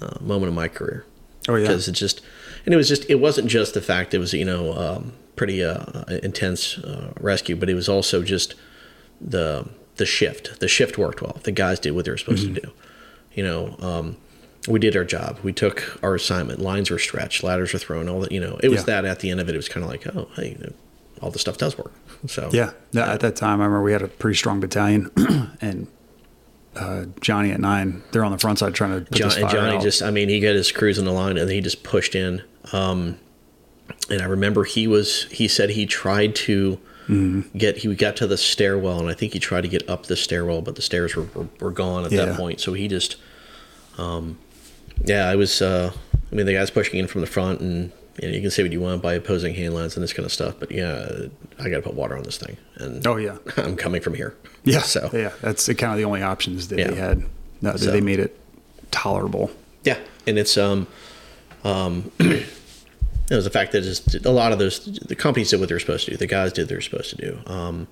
[0.00, 1.04] uh, moment in my career.
[1.48, 1.62] Oh, yeah.
[1.62, 2.20] because it just,
[2.64, 5.62] and it was just, it wasn't just the fact it was you know um, pretty
[5.64, 8.54] uh, intense uh, rescue, but it was also just
[9.20, 9.64] the
[10.02, 10.58] the shift.
[10.60, 11.38] The shift worked well.
[11.44, 12.54] The guys did what they were supposed Mm-hmm.
[12.54, 12.72] to do.
[13.34, 14.16] You know, um,
[14.68, 15.38] we did our job.
[15.42, 16.58] We took our assignment.
[16.60, 18.08] Lines were stretched, ladders were thrown.
[18.08, 18.32] All that.
[18.32, 19.00] You know, it was Yeah.
[19.00, 19.04] that.
[19.04, 20.56] At the end of it, it was kind of like, oh, hey,
[21.20, 21.92] all the stuff does work.
[22.26, 22.70] So Yeah.
[22.92, 23.12] yeah.
[23.12, 25.10] At that time, I remember we had a pretty strong battalion,
[25.60, 25.86] and
[26.76, 29.46] uh, Johnny at nine, they're on the front side trying to put John, this and
[29.50, 29.82] fire Johnny out.
[29.82, 32.42] just, I mean, he got his crews in the line and he just pushed in.
[32.72, 33.18] Um,
[34.10, 38.36] and I remember he was, he said he tried to get he got to the
[38.36, 41.26] stairwell, and I think he tried to get up the stairwell, but the stairs were
[41.34, 42.26] were, were gone at Yeah.
[42.26, 42.60] that point.
[42.60, 43.16] So he just,
[43.98, 44.38] um,
[45.04, 45.60] yeah, I was.
[45.62, 45.92] Uh,
[46.30, 48.62] I mean, the guy's pushing in from the front, and you, know, you can say
[48.62, 51.08] what you want by opposing hand lines and this kind of stuff, but yeah,
[51.58, 54.34] I got to put water on this thing, and Oh yeah, I'm coming from here.
[54.64, 54.80] yeah.
[54.80, 56.88] So yeah, that's kind of the only options that Yeah.
[56.88, 57.18] they had.
[57.60, 58.38] No, that So- they made it
[58.90, 59.50] tolerable.
[59.84, 60.86] Yeah, and it's um,
[61.64, 62.10] um,
[63.32, 65.74] it was the fact that just a lot of those the companies did what they
[65.74, 66.16] were supposed to do.
[66.18, 67.38] The guys did what they were supposed to do.
[67.46, 67.88] Um,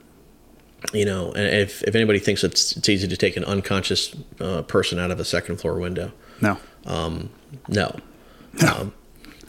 [0.93, 4.63] you know, and if if anybody thinks it's it's easy to take an unconscious uh,
[4.63, 6.13] person out of a second floor window,
[7.69, 7.97] No,
[8.63, 8.69] no.
[8.69, 8.93] Um,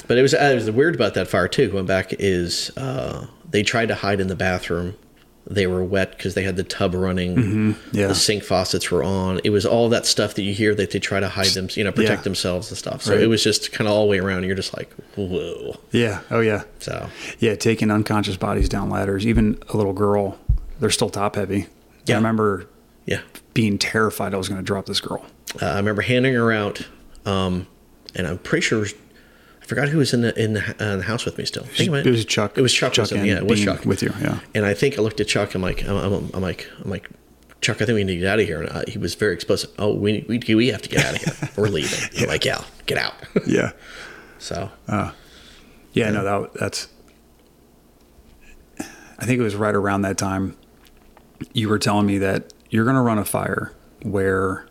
[0.07, 1.69] but it was, it was weird about that fire too.
[1.69, 4.95] Going back is uh, they tried to hide in the bathroom.
[5.53, 7.75] They were wet because they had the tub running.
[7.91, 8.07] yeah.
[8.07, 9.41] The sink faucets were on.
[9.43, 11.83] It was all that stuff that you hear that they try to hide them, you
[11.83, 12.23] know, protect Yeah.
[12.23, 13.01] themselves and stuff.
[13.03, 13.21] So Right.
[13.21, 14.43] it was just kind of all the way around.
[14.45, 15.75] You're just like, whoa.
[15.91, 17.09] yeah, oh yeah, So
[17.39, 17.55] yeah.
[17.55, 20.37] Taking unconscious bodies down ladders, even a little girl,
[20.79, 21.67] they're still top heavy.
[22.05, 22.15] Yeah.
[22.15, 22.65] I remember
[23.05, 23.21] yeah,
[23.53, 25.25] being terrified I was going to drop this girl.
[25.61, 26.87] uh, I remember handing her out,
[27.25, 27.67] um,
[28.15, 28.85] and I'm pretty sure
[29.61, 31.63] I forgot who was in the in the, uh, the house with me still.
[31.63, 32.57] I think It was Chuck.
[32.57, 32.93] It was Chuck.
[32.93, 34.11] Chuck was yeah, it was Dean Chuck with you.
[34.19, 34.39] Yeah.
[34.55, 35.53] And I think I looked at Chuck.
[35.55, 37.09] I'm like, I'm, I'm, I'm like, I'm like,
[37.61, 37.81] Chuck.
[37.81, 38.61] I think we need to get out of here.
[38.61, 39.69] And I, he was very explicit.
[39.77, 41.49] Oh, we we we have to get out of here.
[41.55, 42.21] We're leaving.
[42.21, 43.13] I'm like, yeah, get out.
[43.47, 43.71] Yeah.
[44.39, 44.69] so
[45.93, 46.87] Yeah, no, that that's.
[49.19, 50.57] I think it was right around that time.
[51.53, 54.65] You were telling me that you're going to run a fire where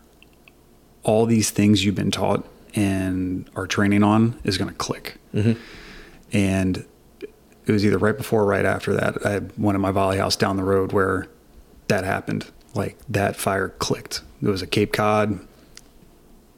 [1.05, 2.45] all these things you've been taught
[2.75, 5.17] and are training on is going to click.
[5.35, 5.61] Mm-hmm.
[6.33, 6.87] And
[7.67, 9.25] it was either right before or right after that.
[9.25, 11.27] I had one at my volley house down the road where
[11.89, 12.51] that happened.
[12.75, 14.23] Like that fire clicked.
[14.43, 15.41] It was a Cape Cod.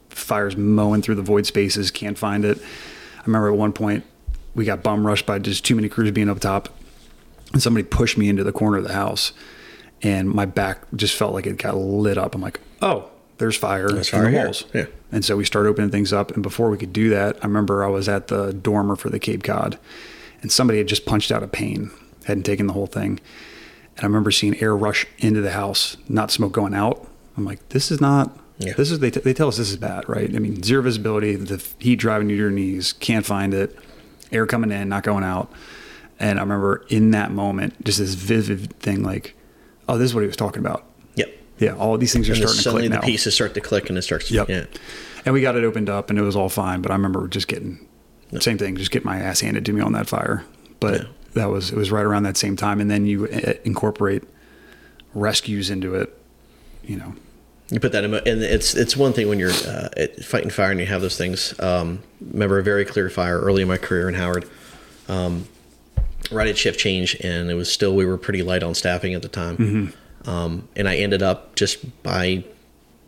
[0.09, 2.59] Fire's mowing through the void spaces, can't find it.
[2.59, 4.05] I remember at one point
[4.53, 6.69] we got bum rushed by just too many crews being up top,
[7.51, 9.33] and somebody pushed me into the corner of the house,
[10.03, 12.35] and my back just felt like it got lit up.
[12.35, 14.45] I'm like, oh, there's fire There's in fire the here.
[14.45, 14.65] walls.
[14.73, 14.85] Yeah.
[15.13, 17.83] And so we started opening things up, and before we could do that, I remember
[17.83, 19.77] I was at the dormer for the Cape Cod,
[20.41, 21.91] and somebody had just punched out a pane,
[22.25, 23.19] hadn't taken the whole thing,
[23.95, 27.07] and I remember seeing air rush into the house, not smoke going out.
[27.37, 28.35] I'm like, this is not.
[28.57, 28.73] Yeah.
[28.73, 30.35] This is they, t- they tell us this is bad, right?
[30.35, 33.77] I mean, zero visibility, the heat driving you to your knees, can't find it,
[34.31, 35.51] air coming in, not going out.
[36.19, 39.35] And I remember in that moment, just this vivid thing, like,
[39.87, 40.85] oh, this is what he was talking about.
[41.59, 43.05] Yeah, all these things are And starting to suddenly click the now.
[43.05, 44.29] pieces start to click and it starts.
[44.31, 44.49] Yep.
[44.49, 44.65] Yeah.
[45.25, 46.81] And we got it opened up, and it was all fine.
[46.81, 47.87] But I remember just getting
[48.39, 50.43] same thing, just get my ass handed to me on that fire.
[50.79, 51.07] But Yeah.
[51.35, 54.23] that was it was right around that same time, and then you uh, incorporate
[55.13, 56.17] rescues into it.
[56.83, 57.13] You know,
[57.69, 59.89] You put that in, and it's it's one thing when you're uh,
[60.23, 61.57] fighting fire and you have those things.
[61.59, 64.45] Um, remember a very clear fire early in my career in Howard,
[65.07, 65.47] um,
[66.31, 69.21] right at shift change, and it was still we were pretty light on staffing at
[69.21, 69.93] the time,
[70.25, 72.43] um, and I ended up just by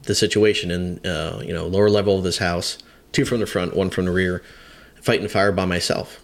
[0.04, 2.78] the situation in uh, you know lower level of this house,
[3.12, 4.44] two from the front, one from the rear,
[5.02, 6.22] fighting fire by myself.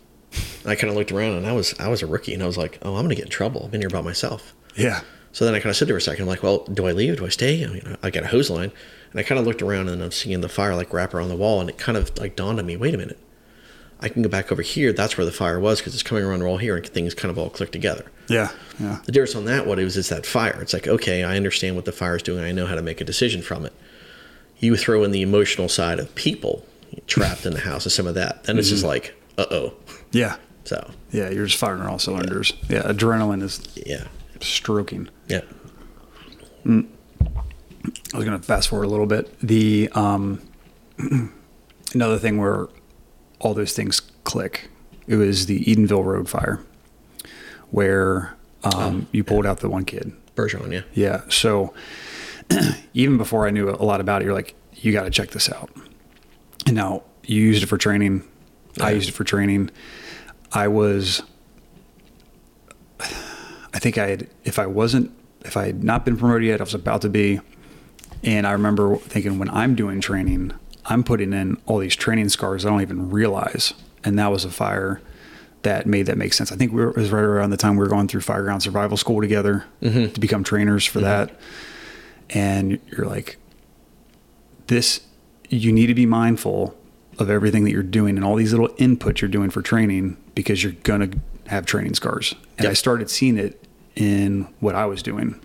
[0.65, 2.57] I kind of looked around and I was I was a rookie and I was
[2.57, 3.63] like, oh, I'm gonna get in trouble.
[3.65, 4.53] I've been here by myself.
[4.75, 5.01] yeah,
[5.33, 6.23] So then I kind of stood there for a second.
[6.23, 7.17] I'm like, well, do I leave?
[7.17, 7.65] Do I stay?
[7.65, 8.71] I, mean, I got a hose line,
[9.11, 11.35] and I kind of looked around and I'm seeing the fire like wrap around the
[11.35, 12.77] wall, and it kind of like dawned on me.
[12.77, 13.19] Wait a minute,
[14.01, 14.91] I can go back over here.
[14.93, 17.37] That's where the fire was because it's coming around all here, and things kind of
[17.37, 18.05] all click together.
[18.27, 20.59] yeah, yeah, The difference on that, what it was, is that fire.
[20.61, 22.43] It's like, okay, I understand what the fire is doing.
[22.43, 23.73] I know how to make a decision from it.
[24.59, 26.65] You throw in the emotional side of people
[27.07, 29.73] trapped in the house and some of that, then it's just like, uh oh.
[30.11, 30.35] yeah,
[30.65, 31.29] So yeah.
[31.29, 32.53] You're just firing on all cylinders.
[32.69, 34.07] Yeah, adrenaline is yeah,
[34.39, 35.09] stroking.
[35.27, 35.41] yeah,
[36.65, 36.83] I
[38.13, 39.33] was going to fast forward a little bit.
[39.39, 40.41] The um,
[41.93, 42.67] another thing where
[43.41, 44.69] all those things click.
[45.07, 46.59] It was the Edenville Road fire,
[47.71, 50.13] where um, you pulled out the one kid.
[50.35, 51.21] Bergeron, yeah, Yeah.
[51.29, 51.73] So
[52.93, 55.51] even before I knew a lot about it, you're like, you got to check this
[55.51, 55.69] out.
[56.65, 58.23] And now you used it for training.
[58.79, 59.69] I used it for training.
[60.53, 61.21] I was,
[62.99, 65.11] I think I had, if I wasn't,
[65.43, 67.41] if I had not been promoted yet, I was about to be.
[68.23, 70.53] And I remember thinking when I'm doing training,
[70.91, 73.73] I'm putting in all these training scars I don't even realize.
[74.03, 75.01] And that was a fire
[75.61, 76.51] that made that make sense.
[76.51, 78.61] I think we were, it was right around the time we were going through Fireground
[78.61, 80.11] Survival School together mm-hmm.
[80.11, 81.31] to become trainers for that.
[82.31, 83.37] And you're like,
[84.67, 85.01] this,
[85.49, 86.75] you need to be mindful
[87.19, 90.63] of everything that you're doing and all these little inputs you're doing for training because
[90.63, 92.33] you're going to have training scars.
[92.57, 92.71] And Yep.
[92.71, 93.63] I started seeing it
[93.95, 95.39] in what I was doing.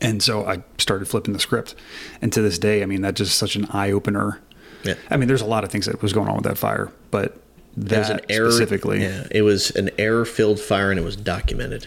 [0.00, 1.74] And so I started flipping the script.
[2.20, 4.40] And to this day, I mean, that's just such an eye opener.
[4.84, 4.94] Yeah.
[5.10, 7.40] I mean, there's a lot of things that was going on with that fire, but
[7.76, 11.86] It was an error specifically, Yeah, it was an error-filled fire, and it was documented.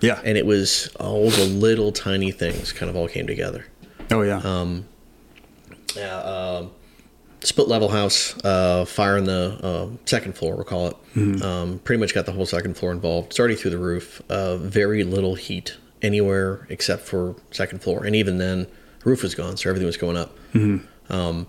[0.00, 0.20] Yeah.
[0.24, 3.64] and it was all the little tiny things kind of all came together.
[4.10, 4.38] oh yeah.
[4.44, 4.84] Um,
[5.96, 6.70] Yeah, um,
[7.42, 10.96] split level house, uh, fire on the uh, second floor, we'll call it.
[11.42, 13.28] Um, pretty much got the whole second floor involved.
[13.28, 14.20] It's already through the roof.
[14.28, 18.66] Uh, very little heat anywhere except for second floor, and even then,
[19.04, 20.36] roof was gone, so everything was going up.
[20.54, 21.46] Um, got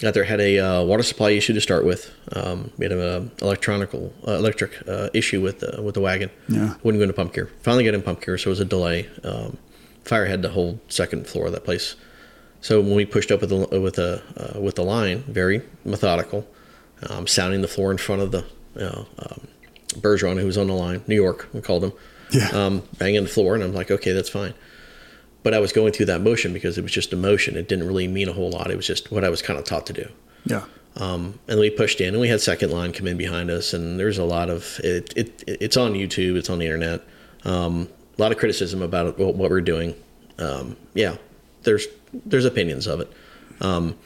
[0.00, 2.10] there had a uh, water supply issue to start with.
[2.32, 6.30] Um, we had an electronical uh, electric uh, issue with the with the wagon.
[6.48, 6.74] Yeah.
[6.82, 7.50] wouldn't go into pump gear.
[7.62, 9.08] Finally got in pump gear, so it was a delay.
[9.24, 9.58] Um,
[10.04, 11.96] fire had the whole second floor of that place.
[12.62, 16.46] So when we pushed up with the with the uh, with the line, very methodical,
[17.08, 18.44] um, sounding the floor in front of the
[18.78, 19.06] um,
[19.96, 21.92] Bergeron who was on the line, New York, we called him,
[22.30, 22.48] Yeah.
[22.52, 24.54] um, banging the floor, and I'm like, okay, that's fine.
[25.42, 27.56] But I was going through that motion because it was just a motion.
[27.56, 28.70] It didn't really mean a whole lot.
[28.70, 30.08] It was just what I was kind of taught to do.
[30.44, 30.64] yeah.
[30.96, 33.98] Um, and we pushed in, and we had second line come in behind us, and
[33.98, 35.16] there's a lot of it.
[35.16, 37.02] it it's on YouTube, it's on the internet.
[37.44, 39.94] Um, a lot of criticism about what, what we're doing.
[40.38, 41.16] Um, yeah,
[41.62, 41.86] there's
[42.26, 43.12] there's opinions of it.
[43.60, 43.96] Um,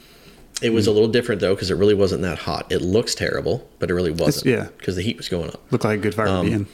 [0.61, 2.71] it was a little different though because it really wasn't that hot.
[2.71, 4.45] It looks terrible, but it really wasn't.
[4.45, 4.67] yeah.
[4.77, 5.61] because the heat was going up.
[5.71, 6.67] Looked like a good fire to be in.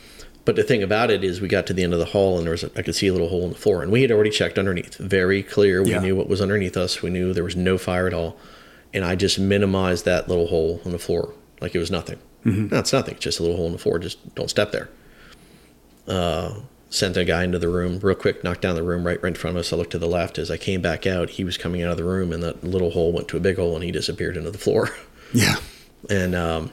[0.43, 2.45] But the thing about it is, we got to the end of the hall, and
[2.45, 4.12] there was a, I could see a little hole in the floor, and we had
[4.12, 4.95] already checked underneath.
[4.97, 5.99] Very clear, we Yeah.
[5.99, 7.01] knew what was underneath us.
[7.04, 8.38] We knew there was no fire at all,
[8.93, 12.17] and I just minimized that little hole in the floor like it was nothing.
[12.43, 13.13] No, it's nothing.
[13.15, 13.99] It's just a little hole in the floor.
[13.99, 14.89] Just don't step there.
[16.08, 16.56] Uh,
[16.89, 19.36] sent a guy into the room real quick, knocked down the room right, right in
[19.36, 19.71] front of us.
[19.71, 20.39] I looked to the left.
[20.39, 22.89] As I came back out, he was coming out of the room, and that little
[22.91, 24.89] hole went to a big hole, and he disappeared into the floor.
[25.34, 25.56] Yeah.
[26.10, 26.71] and um,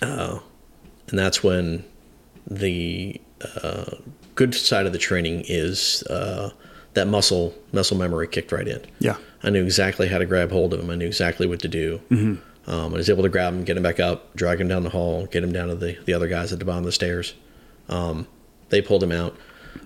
[0.00, 0.38] uh,
[1.08, 1.84] and that's when
[2.50, 3.20] the
[3.62, 3.96] uh,
[4.34, 6.50] good side of the training is uh,
[6.94, 8.80] that muscle muscle memory kicked right in.
[8.98, 9.16] Yeah.
[9.42, 10.90] I knew exactly how to grab hold of him.
[10.90, 12.00] I knew exactly what to do.
[12.10, 14.90] Um, I was able to grab him, get him back up, drag him down the
[14.90, 17.34] hall, get him down to the, the other guys at the bottom of the stairs.
[17.88, 18.26] Um,
[18.68, 19.36] they pulled him out.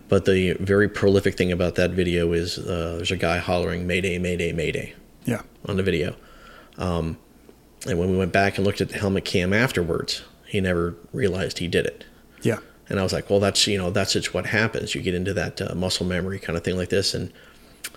[0.08, 4.18] But the very prolific thing about that video is uh, there's a guy hollering "Mayday,
[4.18, 5.42] Mayday, Mayday" Yeah.
[5.66, 6.16] on the video.
[6.78, 7.18] Um,
[7.86, 11.58] and when we went back and looked at the helmet cam afterwards, he never realized
[11.58, 12.04] he did it.
[12.44, 12.58] Yeah.
[12.88, 14.94] And I was like, well, that's you know that's just what happens.
[14.94, 17.14] You get into that uh, muscle memory kind of thing like this.
[17.14, 17.32] And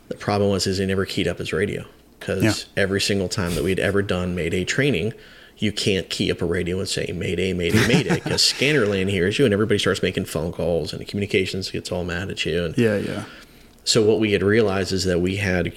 [0.07, 1.85] the problem was is he never keyed up his radio
[2.19, 2.53] because Yeah.
[2.83, 5.13] every single time that we'd ever done Mayday training,
[5.57, 9.37] you can't key up a radio and say Mayday, Mayday, Mayday because scanner Scannerland hears
[9.37, 12.63] you and everybody starts making phone calls and the communications gets all mad at you.
[12.65, 12.97] And Yeah.
[12.97, 13.23] Yeah.
[13.83, 15.73] so what we had realized is that we had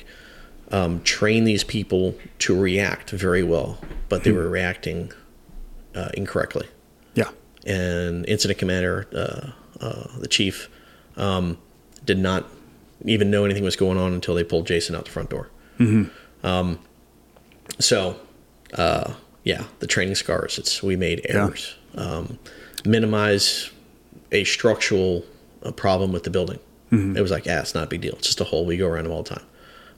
[0.71, 3.79] um, trained these people to react very well,
[4.09, 5.13] but they were reacting
[5.97, 6.69] uh, incorrectly.
[7.15, 7.31] Yeah.
[7.67, 9.51] And incident commander, uh,
[9.85, 10.69] uh, the chief,
[11.17, 11.59] um,
[12.05, 12.47] did not
[13.05, 15.49] even know anything was going on until they pulled Jason out the front door.
[16.43, 16.79] Um,
[17.79, 18.19] so,
[18.75, 20.59] uh, yeah, the training scars.
[20.59, 21.75] It's we made errors.
[21.95, 22.39] Um,
[22.85, 23.71] minimize
[24.33, 25.25] a structural
[25.63, 26.59] uh, problem with the building.
[27.17, 28.15] It was like, yeah, it's not a big deal.
[28.15, 28.65] It's just a hole.
[28.67, 29.47] We go around them all the time.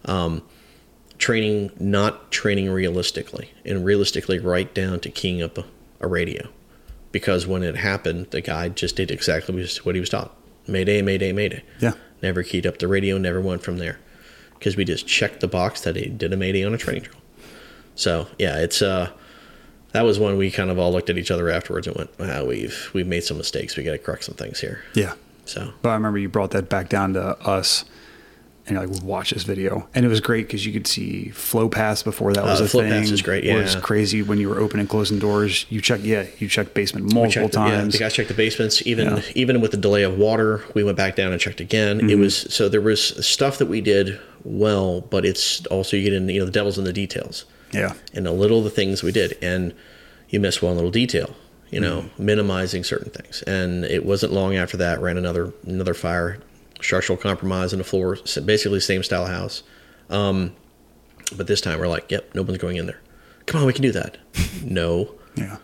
[0.05, 0.43] Um,
[1.19, 5.65] training, not training realistically, and realistically, right down to keying up a,
[6.01, 6.49] a radio,
[7.13, 10.35] because when it happened, the guy just did exactly what he was taught:
[10.67, 11.63] Mayday, Mayday, Mayday.
[11.81, 11.93] Yeah.
[12.23, 13.19] Never keyed up the radio.
[13.19, 13.99] Never went from there,
[14.59, 17.19] because we just checked the box that he did a Mayday on a training drill.
[17.95, 19.11] So yeah, it's uh,
[19.93, 22.45] that was when we kind of all looked at each other afterwards and went, "Wow,
[22.47, 23.77] we've we've made some mistakes.
[23.77, 25.15] We got to correct some things here." Yeah.
[25.45, 27.85] So But I remember you brought that back down to us,
[28.67, 31.69] and you're like, "Watch this video," and it was great because you could see flow
[31.69, 32.91] pass before that was Uh, a flow thing.
[33.03, 35.67] pass is great, It was crazy when you were opening and closing doors.
[35.69, 37.93] You check, yeah, you checked basement multiple checked, yeah, times.
[37.95, 38.83] the guys checked the basements.
[38.87, 39.23] Even Yeah.
[39.35, 41.99] even with the delay of water, we went back down and checked again.
[41.99, 42.11] Mm-hmm.
[42.11, 46.13] It was so there was stuff that we did well, but it's also you get
[46.13, 49.13] in you know the devil's in the details yeah, and the little the things we
[49.13, 49.73] did, and
[50.29, 51.35] you miss one little detail.
[51.71, 52.27] You know, Mm-hmm.
[52.27, 56.37] minimizing certain things, and it wasn't long after that ran another another fire,
[56.83, 59.63] structural compromise in the floor, basically same style house.
[60.11, 60.55] Um,
[61.37, 63.01] but this time we're like, yep, no one's going in there.
[63.47, 64.19] Come on, we can do that.
[64.65, 65.57] no, yeah,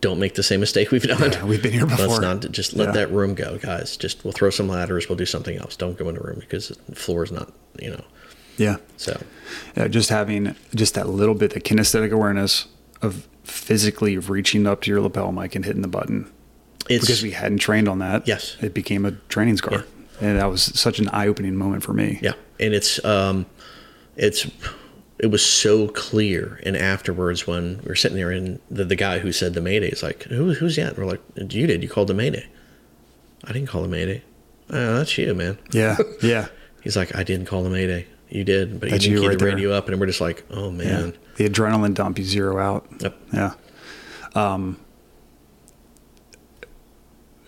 [0.00, 1.32] don't make the same mistake we've done.
[1.32, 2.06] Yeah, we've been here before.
[2.06, 2.92] Let's not just let Yeah.
[3.06, 3.96] that room go, guys.
[3.96, 5.08] Just we'll throw some ladders.
[5.08, 5.76] We'll do something else.
[5.76, 8.04] Don't go in the room because the floor is not, you know.
[8.56, 8.76] yeah.
[8.96, 9.22] So
[9.76, 12.66] Yeah, just having just that little bit of kinesthetic awareness
[13.00, 16.30] of physically reaching up to your lapel mic and hitting the button
[16.88, 18.26] it's because we hadn't trained on that.
[18.26, 18.56] Yes.
[18.60, 19.84] it became a training scar,
[20.20, 22.18] and that was such an eye-opening moment for me.
[22.22, 23.46] yeah, and it's um,
[24.16, 24.46] it's
[25.18, 26.60] it was so clear.
[26.64, 29.88] And afterwards, when we were sitting there, and the, the guy who said the mayday
[29.88, 31.82] is like, Who, "Who's that?" And we're like, "You did.
[31.82, 32.46] You called the mayday."
[33.44, 34.22] I didn't call the mayday.
[34.70, 35.58] Oh, that's you, man.
[35.72, 36.46] yeah, yeah.
[36.82, 38.06] He's like, I didn't call the mayday.
[38.28, 39.54] You did, but you That's didn't you key right the there.
[39.54, 40.76] radio up, and we're just like, oh yeah.
[40.84, 41.18] man.
[41.36, 42.86] The adrenaline dump, you zero out.
[43.00, 43.16] Yep.
[43.32, 43.52] Yeah.
[44.34, 44.80] Um,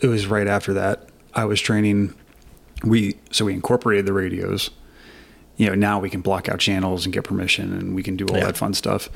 [0.01, 1.09] it was right after that.
[1.33, 2.15] I was training
[2.85, 4.71] we so we incorporated the radios.
[5.57, 8.27] You know, now we can block out channels and get permission, and we can do
[8.27, 8.47] all Yeah.
[8.47, 9.09] that fun stuff.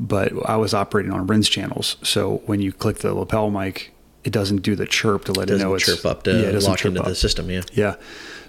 [0.00, 4.32] But I was operating on RINS channels, so when you click the lapel mic, it
[4.32, 6.52] doesn't do the chirp to let it Doesn't know it's chirp up Yeah, to it
[6.52, 7.50] doesn't lock chirp into the system.
[7.50, 7.62] Yeah.
[7.72, 7.96] Yeah.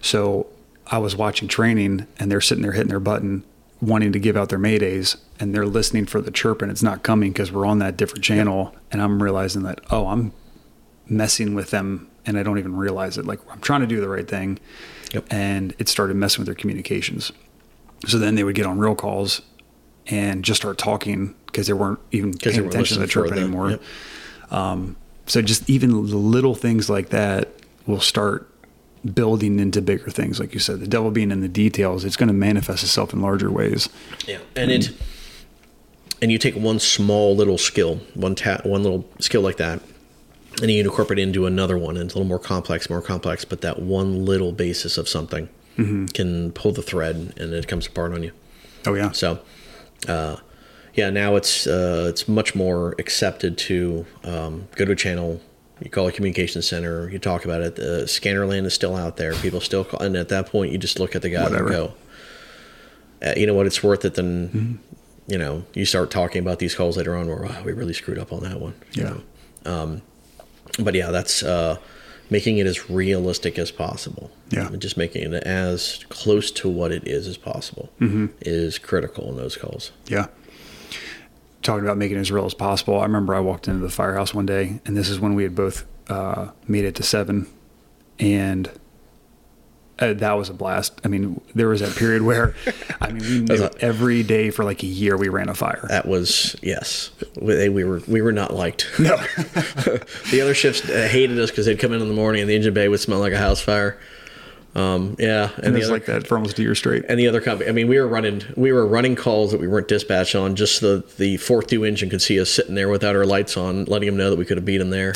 [0.02, 0.46] So
[0.88, 3.44] I was watching training and they're sitting there hitting their button,
[3.82, 7.02] wanting to give out their maydays, and they're listening for the chirp and it's not
[7.02, 8.76] coming because we're on that different channel.
[8.92, 10.34] And I'm realizing that, oh, I'm
[11.08, 13.26] messing with them and I don't even realize it.
[13.26, 14.60] Like I'm trying to do the right thing.
[15.14, 15.26] Yep.
[15.32, 17.32] And it started messing with their communications.
[18.08, 19.42] So then they would get on real calls
[20.08, 23.72] and just start talking because they weren't even paying weren't attention to the chirp anymore.
[23.72, 23.82] yep.
[24.52, 27.50] Um, so just even little things like that
[27.86, 28.50] will start
[29.14, 30.40] building into bigger things.
[30.40, 33.22] Like you said, the devil being in the details, it's going to manifest itself in
[33.22, 33.90] larger ways.
[34.28, 34.92] Yeah, and it
[36.22, 39.82] and you take one small little skill, one ta- one little skill like that,
[40.62, 43.46] and you incorporate it into another one, and it's a little more complex, more complex.
[43.46, 45.50] But that one little basis of something
[46.14, 48.32] can pull the thread, and it comes apart on you.
[48.86, 49.12] Oh yeah.
[49.12, 49.40] So,
[50.10, 50.36] uh,
[50.94, 55.40] yeah, now it's uh, it's much more accepted to um, go to a channel.
[55.82, 57.10] You call a communication center.
[57.10, 57.78] You talk about it.
[57.78, 59.34] The scanner land is still out there.
[59.36, 61.64] People still call, and at that point, you just look at the guy Whatever.
[61.68, 61.94] and go,
[63.26, 63.66] uh, you know what?
[63.66, 64.16] It's worth it.
[64.16, 64.80] Then,
[65.28, 67.28] you know, you start talking about these calls later on.
[67.28, 68.74] Where wow, we really screwed up on that one.
[68.92, 69.10] you Yeah.
[69.10, 69.22] know.
[69.72, 70.02] Um,
[70.78, 71.78] but yeah, that's uh,
[72.30, 74.30] making it as realistic as possible.
[74.50, 74.70] Yeah.
[74.78, 77.90] just making it as close to what it is as possible
[78.42, 79.92] is critical in those calls.
[80.08, 80.28] Yeah.
[81.62, 83.00] Talking about making it as real as possible.
[83.00, 85.56] I remember I walked into the firehouse one day, and this is when we had
[85.56, 87.48] both uh, made it to seven,
[88.20, 88.72] and
[90.00, 91.00] uh, that was a blast.
[91.04, 92.56] I mean, there was that period where,
[93.02, 95.86] I mean, we knew a- every day for like a year we ran a fire.
[95.90, 97.12] That was yes.
[97.40, 98.88] We, we were we were not liked.
[99.00, 99.18] No.
[100.32, 102.56] the other shifts uh, hated us because they'd come in in the morning and the
[102.56, 104.00] engine bay would smell like a house fire.
[104.76, 107.04] Um, yeah, and, and the it's other like that for almost a year straight.
[107.10, 107.70] and the other company.
[107.70, 110.56] I mean, we were running we were running calls that we weren't dispatched on.
[110.56, 113.58] Just so the the fourth due engine could see us sitting there without our lights
[113.58, 115.14] on, letting them know that we could have beat them there.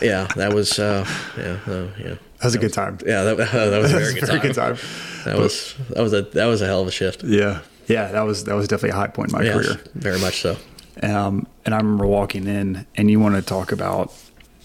[0.00, 2.98] yeah, that was uh, yeah uh, yeah That was a good time.
[3.06, 4.46] yeah that, that was a very, good, very time.
[4.48, 4.76] good time.
[5.24, 7.22] That was that was a that was a hell of a shift.
[7.24, 7.60] Yeah.
[7.86, 9.80] Yeah, that was that was definitely a high point in my Yes, career.
[9.94, 10.56] very much so.
[11.02, 14.12] Um, and I remember walking in, and you want to talk about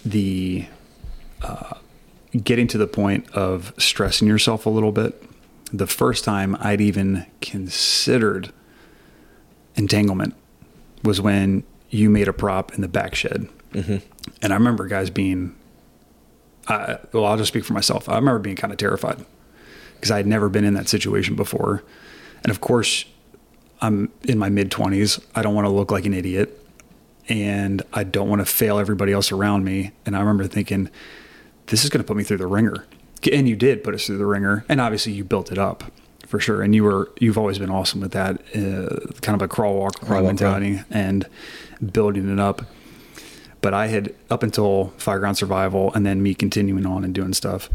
[0.06, 0.66] the
[1.42, 1.74] uh,
[2.44, 5.22] getting to the point of stressing yourself a little bit.
[5.74, 8.52] The first time I'd even considered
[9.76, 10.36] entanglement
[11.04, 13.48] was when you made a prop in the back shed.
[13.74, 14.02] And
[14.42, 15.56] I remember guys being,
[16.67, 18.10] I, well, I'll just speak for myself.
[18.10, 19.25] I remember being kind of terrified
[19.95, 21.84] because I had never been in that situation before.
[22.43, 23.06] And of course,
[23.82, 25.23] I'm in my mid 20s.
[25.36, 26.63] I don't want to look like an idiot
[27.30, 29.91] and I don't want to fail everybody else around me.
[30.06, 30.89] And I remember thinking,
[31.67, 32.86] this is going to put me through the wringer.
[33.32, 34.65] And you did put us through the wringer.
[34.69, 35.84] And obviously you built it up
[36.27, 36.62] for sure.
[36.62, 40.01] And you were, you've always been awesome with that, uh, kind of a crawl, walk,
[40.08, 41.27] run mentality and
[41.91, 42.63] building it up.
[43.62, 47.70] But I had, up until Fireground Survival and then me continuing on and doing stuff,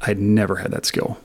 [0.00, 1.18] I had never had that skill.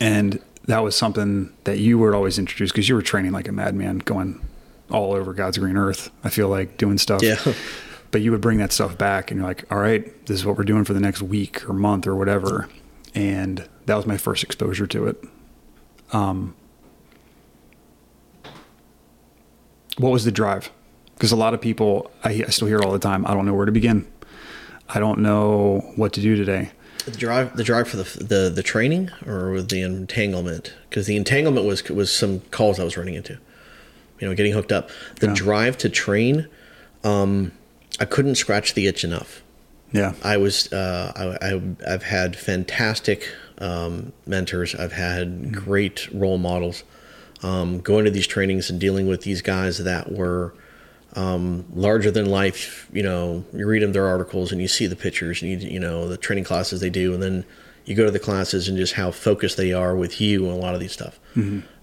[0.00, 3.52] And that was something that you were always introduced because you were training like a
[3.52, 4.40] madman, going
[4.90, 6.10] all over God's green earth.
[6.24, 7.22] I feel like doing stuff.
[7.22, 7.36] Yeah.
[8.12, 10.56] But you would bring that stuff back, and you're like, "All right, this is what
[10.56, 12.68] we're doing for the next week or month or whatever."
[13.16, 15.22] And that was my first exposure to it.
[16.12, 16.54] Um,
[19.98, 20.70] what was the drive?
[21.16, 23.26] Because a lot of people, I, I still hear it all the time.
[23.26, 24.06] I don't know where to begin.
[24.88, 26.70] I don't know what to do today.
[27.06, 31.16] The drive, the drive for the the, the training or with the entanglement, because the
[31.16, 33.38] entanglement was was some calls I was running into,
[34.18, 34.90] you know, getting hooked up.
[35.20, 35.34] The Yeah.
[35.34, 36.48] drive to train,
[37.04, 37.52] um,
[38.00, 39.42] I couldn't scratch the itch enough.
[39.92, 40.14] Yeah.
[40.22, 44.74] I was uh, I, I I've had fantastic um, mentors.
[44.74, 46.82] I've had great role models.
[47.42, 50.54] Um, going to these trainings and dealing with these guys that were
[51.16, 52.88] um, larger than life.
[52.92, 55.80] You know, you read them their articles and you see the pictures and you you
[55.80, 57.44] know the training classes they do, and then
[57.84, 60.56] you go to the classes and just how focused they are with you and a
[60.56, 61.18] lot of these stuff.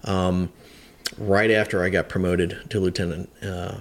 [0.04, 0.52] Um,
[1.18, 3.76] right after I got promoted to lieutenant, uh,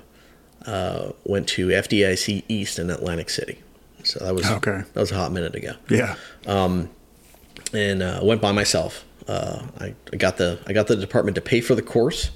[0.65, 3.59] uh, went to FDIC East in Atlantic City.
[4.03, 4.83] So that was Okay.
[4.93, 6.15] That was a hot minute ago Yeah.
[7.73, 9.05] and uh, went by myself.
[9.27, 12.29] Uh, I, I got the I got the department to pay for the course,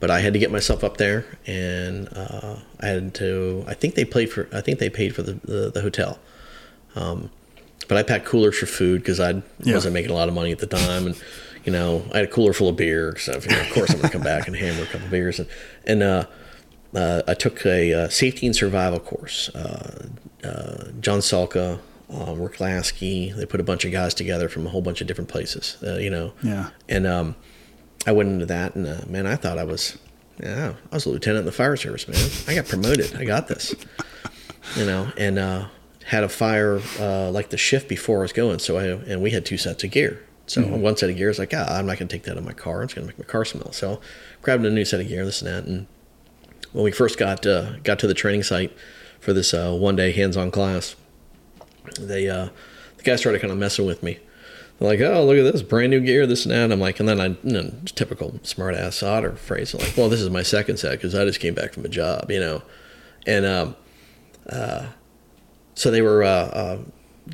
[0.00, 3.64] but I had to get myself up there, and uh, I had to.
[3.68, 4.48] I think they paid for.
[4.52, 6.18] I think they paid for the the, the hotel.
[6.96, 7.30] Um,
[7.88, 9.74] but I packed coolers for food because I Yeah.
[9.74, 11.22] wasn't making a lot of money at the time, and
[11.64, 13.16] you know I had a cooler full of beer.
[13.18, 15.48] So you know, of course I'm gonna come back and hammer a couple beers, and
[15.86, 16.26] and uh,
[16.94, 19.48] uh, I took a uh, safety and survival course.
[19.50, 20.08] Uh,
[20.42, 21.78] uh, John Salka,
[22.08, 23.32] um, Rick Lasky.
[23.32, 25.96] They put a bunch of guys together from a whole bunch of different places, uh,
[25.98, 26.32] you know.
[26.42, 26.70] Yeah.
[26.88, 27.36] And um,
[28.06, 29.98] I went into that, and uh, man, I thought I was,
[30.42, 32.30] yeah, I was a lieutenant in the fire service, man.
[32.48, 33.14] I got promoted.
[33.14, 33.74] I got this,
[34.76, 35.66] you know, and uh,
[36.06, 38.58] had a fire uh, like the shift before I was going.
[38.58, 40.24] So I and we had two sets of gear.
[40.46, 42.52] So one set of gear is like, ah, I'm not gonna take that in my
[42.52, 42.82] car.
[42.82, 43.70] It's gonna make my car smell.
[43.72, 44.00] So
[44.42, 45.86] grabbed a new set of gear, this and that, and
[46.72, 48.72] when we first got uh, got to the training site
[49.20, 50.96] for this uh, one day hands-on class,
[52.00, 52.48] they uh,
[52.96, 54.18] the guys started kind of messing with me.
[54.80, 57.08] Like, "Oh, look at this brand new gear, this and that." And I'm like, and
[57.08, 59.74] then I, you know, typical smart ass otter phrase.
[59.74, 61.88] I'm like, "Well, this is my second set because I just came back from a
[61.88, 62.62] job, you know,"
[63.26, 63.76] and um,
[64.48, 64.86] uh,
[65.74, 66.78] so they were uh, uh,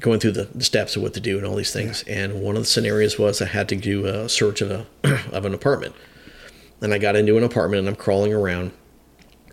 [0.01, 2.03] going through the, the steps of what to do and all these things.
[2.05, 4.87] And one of the scenarios was I had to do a search of a
[5.33, 5.95] of an apartment,
[6.81, 8.73] and I got into an apartment and I'm crawling around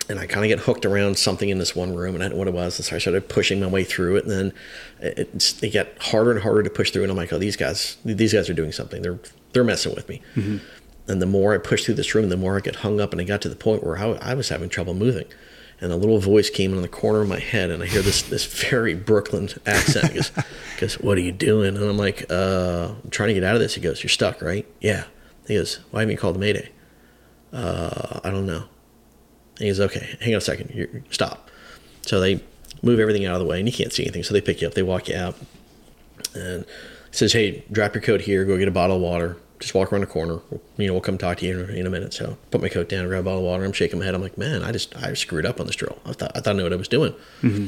[0.10, 2.36] and I kind of get hooked around something in this one room, and I don't
[2.36, 2.78] know what it was.
[2.78, 4.54] And so I started pushing my way through it, and then
[5.00, 7.04] it, it got harder and harder to push through.
[7.04, 9.02] And I'm like, oh, these guys, these guys are doing something.
[9.02, 9.20] They're
[9.54, 10.22] they're messing with me.
[11.08, 13.22] And the more I pushed through this room, the more I get hung up, and
[13.22, 15.26] I got to the point where I, I was having trouble moving.
[15.82, 18.22] And a little voice came in the corner of my head, and I hear this
[18.22, 20.10] this very Brooklyn accent.
[20.10, 20.32] He goes,
[20.80, 23.62] goes, "What are you doing?" And I'm like, uh, "I'm trying to get out of
[23.62, 25.06] this." He goes, "You're stuck, right?" Yeah.
[25.48, 26.70] He goes, "Why haven't you called the Mayday?"
[27.52, 28.64] Uh, I don't know.
[29.58, 30.72] And he goes, okay, hang on a second.
[30.74, 31.50] You're, stop.
[32.04, 32.44] So they
[32.82, 34.24] move everything out of the way, and you can't see anything.
[34.24, 35.36] So they pick you up, they walk you out,
[36.34, 39.38] and he says, hey, drop your coat here, go get a bottle of water.
[39.60, 40.42] Just walk around the corner.
[40.76, 42.14] You know, we'll come talk to you in, in a minute.
[42.14, 43.64] So put my coat down, grab a bottle of water.
[43.64, 44.14] I'm shaking my head.
[44.14, 46.00] I'm like, man, I just I screwed up on this drill.
[46.06, 47.14] I thought I thought I knew what I was doing.
[47.42, 47.68] Mm-hmm.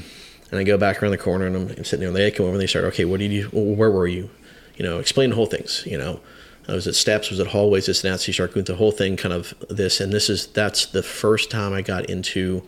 [0.52, 2.10] And I go back around the corner, and I'm, I'm sitting there.
[2.10, 3.48] And they come over, and they start, okay, what did you?
[3.54, 4.30] Where were you?
[4.76, 5.84] You know, explain the whole things.
[5.86, 6.20] You know,
[6.68, 8.20] I was at steps, was at hallways, this and that.
[8.20, 11.04] So you start going the whole thing, kind of this, and this is that's the
[11.04, 12.68] first time I got into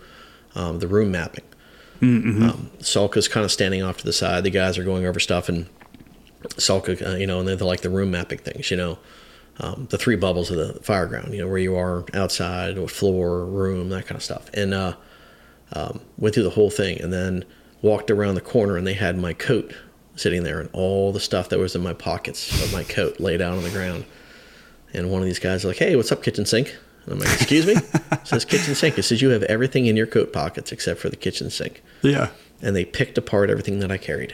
[0.55, 1.43] um, the room mapping.
[2.43, 4.43] Um, Salka's kind of standing off to the side.
[4.43, 5.67] The guys are going over stuff, and
[6.49, 8.99] Salka, uh, you know, and they're like the room mapping things, you know,
[9.59, 12.87] um, the three bubbles of the fire ground, you know, where you are outside or
[12.87, 14.49] floor, room, that kind of stuff.
[14.53, 14.93] And uh,
[15.73, 17.43] um, went through the whole thing, and then
[17.81, 19.73] walked around the corner, and they had my coat
[20.17, 23.41] sitting there, and all the stuff that was in my pockets of my coat laid
[23.41, 24.05] out on the ground.
[24.93, 27.33] And one of these guys is like, "Hey, what's up, kitchen sink?" And I'm like,
[27.33, 28.97] "Excuse me." It says kitchen sink.
[28.97, 31.81] It says you have everything in your coat pockets except for the kitchen sink.
[32.01, 32.29] Yeah.
[32.61, 34.33] And they picked apart everything that I carried.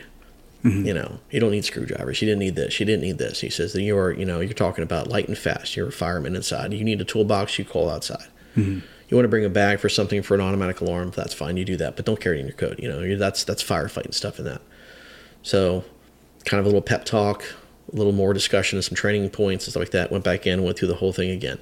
[0.64, 0.86] Mm-hmm.
[0.86, 2.22] You know, you don't need screwdrivers.
[2.22, 2.80] You didn't need this.
[2.80, 3.42] You didn't need this.
[3.42, 5.76] He says that you're, you know, you're talking about light and fast.
[5.76, 6.72] You're a fireman inside.
[6.72, 7.60] You need a toolbox.
[7.60, 8.28] You call outside.
[8.56, 8.80] Mm-hmm.
[9.10, 11.12] You want to bring a bag for something for an automatic alarm.
[11.14, 11.58] That's fine.
[11.58, 12.80] You do that, but don't carry it in your coat.
[12.80, 14.62] You know, you- that's that's firefighting stuff in that.
[15.44, 15.84] So,
[16.46, 17.44] kind of a little pep talk,
[17.92, 20.12] a little more discussion of some training points and stuff like that.
[20.12, 21.60] Went back in, went through the whole thing again,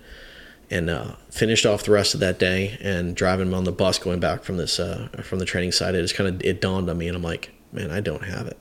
[0.69, 2.77] and uh, finished off the rest of that day.
[2.81, 6.01] And driving on the bus going back from this uh, from the training site, it
[6.01, 8.57] just kind of it dawned on me, and I'm like, man, I don't have it.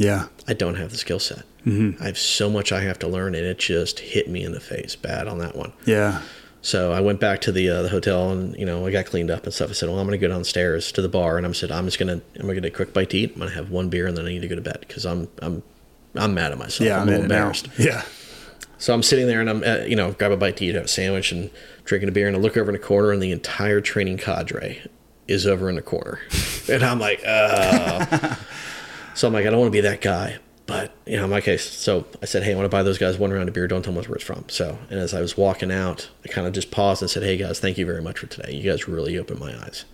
[0.00, 0.28] Yeah.
[0.48, 1.44] I don't have the skill set.
[1.66, 2.02] Mm-hmm.
[2.02, 4.60] I have so much I have to learn, and it just hit me in the
[4.60, 5.74] face bad on that one.
[5.84, 6.22] Yeah.
[6.62, 9.30] So I went back to the uh, the hotel, and you know I got cleaned
[9.30, 9.70] up and stuff.
[9.70, 11.86] I said, "Well, I'm going to go downstairs to the bar," and I said, "I'm
[11.86, 13.32] just going to I'm to get a quick bite to eat.
[13.32, 15.06] I'm going to have one beer, and then I need to go to bed because
[15.06, 15.62] I'm I'm
[16.14, 16.86] I'm mad at myself.
[16.86, 17.00] Yeah.
[17.00, 18.02] I'm a and embarrassed." Yeah.
[18.78, 20.84] So I'm sitting there, and I'm uh, you know grab a bite to eat, have
[20.84, 21.50] a sandwich, and
[21.84, 24.82] drinking a beer, and I look over in the corner, and the entire training cadre
[25.28, 26.20] is over in the corner,
[26.68, 28.34] and I'm like, uh
[29.14, 30.38] so I'm like, I don't want to be that guy.
[30.70, 32.96] But you know, in my case, so I said, "Hey, I want to buy those
[32.96, 33.66] guys one round of beer.
[33.66, 36.46] Don't tell them where it's from." So, and as I was walking out, I kind
[36.46, 38.52] of just paused and said, "Hey guys, thank you very much for today.
[38.54, 39.84] You guys really opened my eyes."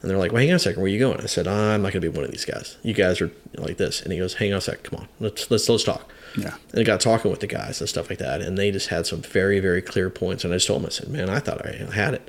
[0.00, 0.82] And they're like, "Well, hang on a second.
[0.82, 2.78] Where are you going?" I said, "I'm not going to be one of these guys.
[2.82, 4.82] You guys are like this." And he goes, "Hang on a second.
[4.82, 5.08] Come on.
[5.20, 6.56] Let's let's let's talk." Yeah.
[6.72, 9.06] And I got talking with the guys and stuff like that, and they just had
[9.06, 10.42] some very very clear points.
[10.42, 12.28] And I just told them, I said, "Man, I thought I had it."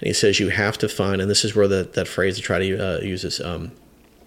[0.00, 2.42] And he says, "You have to find," and this is where that that phrase I
[2.42, 3.72] try to uh, use is, um,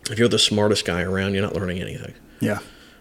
[0.10, 2.60] "If you're the smartest guy around, you're not learning anything." Yeah.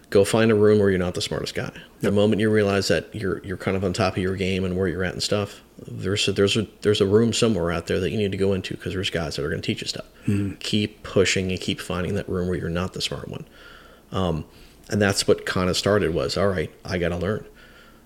[0.09, 1.71] go find a room where you're not the smartest guy.
[2.01, 4.77] The moment you realize that you're you're kind of on top of your game and
[4.77, 7.99] where you're at and stuff, there's a, there's a there's a room somewhere out there
[7.99, 9.87] that you need to go into because there's guys that are going to teach you
[9.87, 10.05] stuff.
[10.59, 13.45] Keep pushing and keep finding that room where you're not the smart one.
[14.11, 14.45] Um,
[14.89, 16.71] and that's what kind of started was all right.
[16.85, 17.43] I got to learn,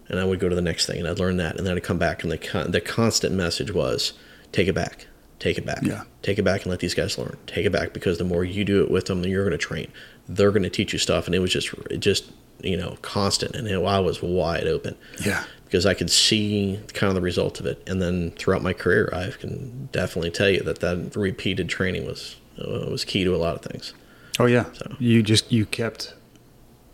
[0.08, 1.84] and I would go to the next thing and I'd learn that, and then I'd
[1.84, 4.14] come back and the con- the constant message was
[4.54, 5.08] take it back,
[5.40, 6.04] take it back, Yeah.
[6.22, 7.38] take it back and let these guys learn.
[7.48, 9.58] Take it back because the more you do it with them, then you're going to
[9.58, 9.92] train.
[10.30, 11.70] They're going to teach you stuff, and it was just
[12.00, 15.44] just you know constant, and it, I was wide open Yeah.
[15.66, 17.82] because I could see kind of the result of it.
[17.88, 22.36] And then throughout my career, I can definitely tell you that that repeated training was
[22.60, 23.94] uh, was key to a lot of things.
[24.40, 24.66] Oh yeah.
[24.74, 26.14] So- You just you kept.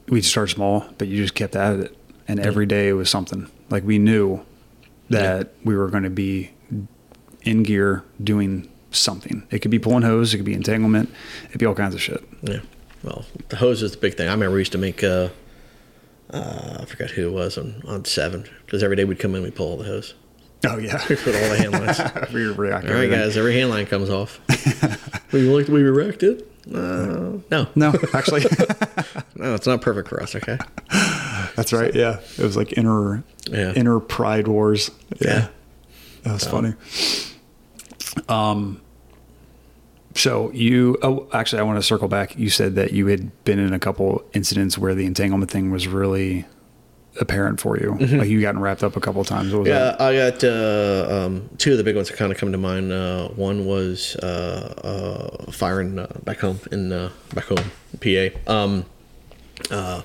[0.07, 3.49] We started small, but you just kept at it, and every day it was something.
[3.71, 4.45] Like we knew
[5.09, 6.51] that we were going to be
[7.41, 9.45] in gear doing something.
[9.51, 11.09] It could be pulling hose, it could be entanglement,
[11.43, 12.23] it could be all kinds of shit.
[12.43, 12.59] Yeah,
[13.05, 14.27] well, the hose is the big thing.
[14.27, 15.03] I remember we used to make.
[15.03, 15.29] Uh,
[16.31, 19.43] uh, I forgot who it was on, on seven because every day we'd come in,
[19.43, 20.15] we'd pull all the hose,
[20.67, 20.99] Oh yeah.
[21.09, 21.99] we put all the hand lines.
[22.33, 24.39] we all right, guys, every hand line comes off.
[25.31, 26.51] we like we wrecked it?
[26.67, 28.41] Uh, no, No, actually,
[29.35, 30.35] no, it's not perfect for us.
[30.35, 30.57] Okay.
[31.55, 31.93] that's right.
[31.93, 33.73] Yeah, it was like inner Yeah.
[33.73, 34.89] inner pride wars.
[35.21, 35.47] Yeah, Yeah.
[36.23, 36.73] that was funny.
[38.27, 38.81] Um.
[40.16, 42.38] So you, oh, actually, I want to circle back.
[42.38, 45.88] You said that you had been in a couple incidents where the entanglement thing was
[45.88, 46.45] really
[47.20, 47.95] apparent for you.
[47.95, 49.51] Like you gotten wrapped up a couple times.
[49.53, 52.38] What was Yeah, I got uh, um, two of the big ones that kind of
[52.38, 52.91] come to mind.
[52.91, 58.51] Uh, one was uh, uh, firing uh, back home in uh, back home, PA.
[58.51, 58.86] Um,
[59.72, 60.01] uh,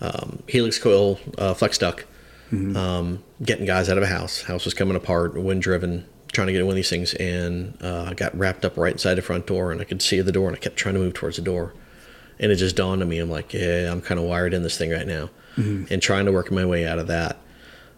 [0.00, 2.04] um, helix coil uh, flex duct.
[2.52, 4.42] Um, getting guys out of a house.
[4.42, 6.04] House was coming apart, wind driven.
[6.32, 8.92] Trying to get in one of these things, and uh, I got wrapped up right
[8.92, 11.00] inside the front door, and I could see the door, and I kept trying to
[11.00, 11.74] move towards the door,
[12.38, 13.18] and it just dawned on me.
[13.18, 15.28] I'm like, yeah, I'm kind of wired in this thing right now,
[15.90, 17.36] and trying to work my way out of that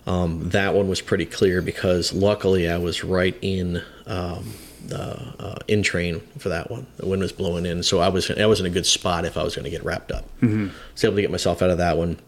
[0.07, 4.53] um, that one was pretty clear because luckily I was right in um,
[4.87, 6.87] the uh, in train for that one.
[6.97, 9.37] The wind was blowing in, so I was I was in a good spot if
[9.37, 10.25] I was going to get wrapped up.
[10.41, 10.69] Mm-hmm.
[10.93, 12.19] Was able to get myself out of that one.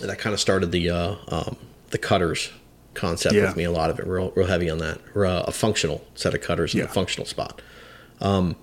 [0.00, 1.56] And that kind of started the uh, um,
[1.90, 2.50] the cutters
[2.94, 3.42] concept Yeah.
[3.46, 3.64] with me.
[3.64, 4.98] A lot of it, real real heavy on that.
[5.14, 6.86] Or, uh, a functional set of cutters in Yeah.
[6.86, 7.60] a functional spot.
[8.20, 8.56] Um,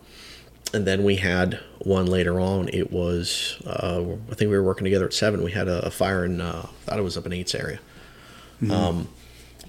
[0.74, 2.70] and then we had one later on.
[2.72, 4.02] It was uh,
[4.32, 5.44] I think we were working together at seven.
[5.44, 7.80] We had a, a fire in uh, I thought it was up in Eights area
[8.70, 9.08] um,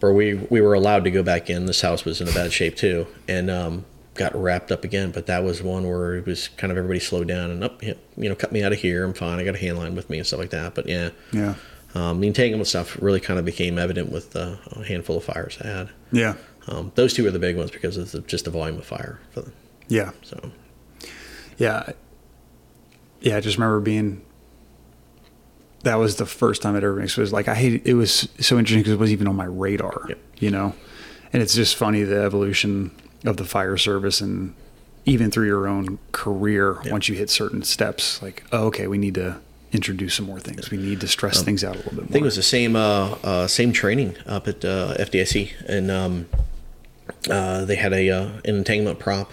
[0.01, 1.67] where we we were allowed to go back in.
[1.67, 3.85] This house was in a bad shape too, and um,
[4.15, 5.11] got wrapped up again.
[5.11, 7.95] But that was one where it was kind of everybody slowed down and up, you
[8.17, 9.05] know, cut me out of here.
[9.05, 9.39] I'm fine.
[9.39, 10.75] I got a hand line with me and stuff like that.
[10.75, 11.55] But yeah, Yeah.
[11.95, 15.59] Um, the entanglement stuff really kind of became evident with uh, a handful of fires
[15.63, 15.91] I had.
[16.11, 16.35] Yeah.
[16.69, 19.19] Um, those two were the big ones because of the, just the volume of fire.
[19.33, 19.53] For them.
[19.89, 20.13] Yeah.
[20.23, 20.53] So
[21.59, 21.93] Yeah.
[23.21, 24.23] Yeah, I just remember being.
[25.85, 27.33] That was the first time I'd ever been exposed.
[27.33, 30.05] Like I hate it was so interesting because it wasn't even on my radar.
[30.09, 30.19] Yep.
[30.39, 30.75] You know,
[31.33, 32.93] and it's just funny the evolution
[33.25, 34.55] of the fire service and
[35.05, 36.93] even through your own career Yeah.
[36.93, 38.23] once you hit certain steps.
[38.23, 39.41] Like, oh, okay, we need to
[39.73, 40.71] introduce some more things.
[40.71, 42.05] We need to stress things out a little bit more.
[42.05, 45.53] Um, I think it was the same uh, uh, same training up at uh, FDIC,
[45.67, 46.29] and um,
[47.31, 49.33] uh, they had a uh, an entanglement prop,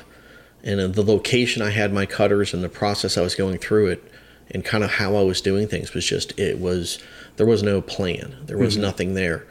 [0.63, 3.87] and uh, the location I had my cutters and the process I was going through
[3.87, 4.11] it,
[4.51, 6.99] and kind of how I was doing things was just it was
[7.35, 9.45] there was no plan, there was nothing there.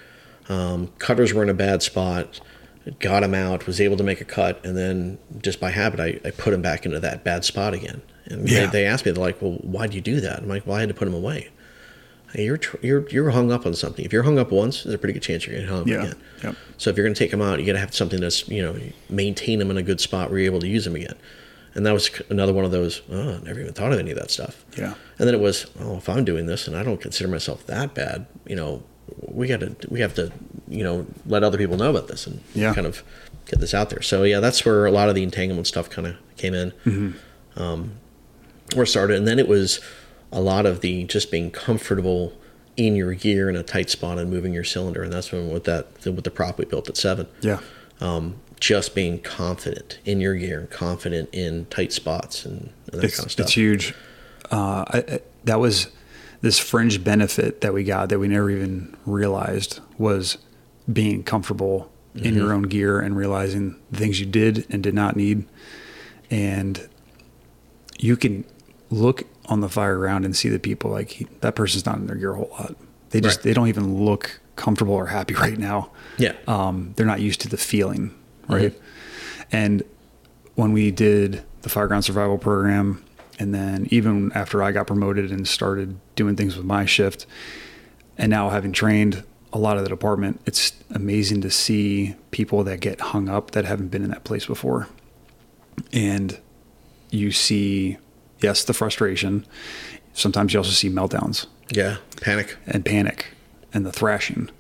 [0.49, 2.41] Um, cutters were in a bad spot.
[3.01, 6.21] Got them out, was able to make a cut, and then just by habit, I,
[6.27, 8.01] I put them back into that bad spot again.
[8.31, 8.67] And Yeah.
[8.67, 10.81] they, they asked me, they're like, "Well, why'd you do that?" I'm like, "Well, I
[10.81, 11.49] had to put them away."
[12.35, 14.05] Hey, you're tr- you're you're hung up on something.
[14.05, 15.87] If you're hung up once, there's a pretty good chance you're going to hung up
[15.89, 16.03] Yeah.
[16.03, 16.17] again.
[16.45, 16.57] Yep.
[16.77, 18.63] So if you're going to take them out, you got to have something that's you
[18.63, 18.77] know
[19.09, 21.15] maintain them in a good spot where you're able to use them again.
[21.75, 23.01] And that was another one of those.
[23.11, 24.65] Oh, I never even thought of any of that stuff.
[24.77, 24.95] Yeah.
[25.19, 27.95] And then it was, oh, if I'm doing this and I don't consider myself that
[27.95, 28.83] bad, you know,
[29.27, 30.31] we got to we have to
[30.69, 32.75] you know let other people know about this and Yeah.
[32.75, 33.03] kind of
[33.47, 34.03] get this out there.
[34.03, 37.63] So yeah, that's where a lot of the entanglement stuff kind of came in Mm-hmm.
[37.63, 37.93] um,
[38.75, 39.17] where started.
[39.17, 39.81] And then it was
[40.33, 42.33] a lot of the just being comfortable
[42.77, 45.03] in your gear in a tight spot and moving your cylinder.
[45.03, 47.27] And that's when with that with the prop we built at seven.
[47.41, 47.61] Yeah.
[48.01, 53.05] Um, just being confident in your gear and confident in tight spots and, and that
[53.05, 53.47] it's, kind of stuff.
[53.47, 53.95] It's huge.
[54.51, 55.89] Uh, I, I, that was
[56.41, 60.39] this fringe benefit that we got that we never even realized was
[60.93, 62.37] being comfortable in Mm-hmm.
[62.37, 65.47] your own gear and realizing the things you did and did not need.
[66.31, 66.89] And
[67.99, 68.45] you can
[68.91, 72.07] look on the fire ground and see the people like he, that person's not in
[72.07, 72.75] their gear a whole lot.
[73.11, 73.45] They just Right.
[73.45, 75.91] they don't even look comfortable or happy right now.
[76.19, 76.33] Yeah.
[76.47, 78.15] Um, they're not used to the feeling,
[78.49, 78.75] right?
[79.53, 79.83] And
[80.57, 83.03] when we did the Fireground Survival Program,
[83.39, 87.25] and then even after I got promoted and started doing things with my shift,
[88.19, 89.23] and now having trained
[89.53, 93.65] a lot of the department, it's amazing to see people that get hung up that
[93.65, 94.89] haven't been in that place before.
[95.93, 96.39] And
[97.11, 97.97] you see,
[98.41, 99.47] yes, the frustration.
[100.13, 101.99] Sometimes you also see meltdowns yeah.
[102.21, 102.57] Panic.
[102.67, 103.27] and panic
[103.73, 104.51] and the thrashing.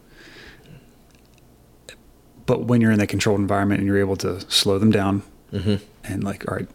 [2.47, 5.23] But when you're in that controlled environment and you're able to slow them down
[5.53, 5.77] mm-hmm.
[6.05, 6.69] and like, all right,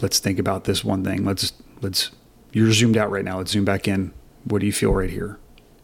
[0.00, 1.24] let's think about this one thing.
[1.24, 2.10] Let's let's
[2.52, 3.38] you're zoomed out right now.
[3.38, 4.12] Let's zoom back in.
[4.44, 5.38] What do you feel right here?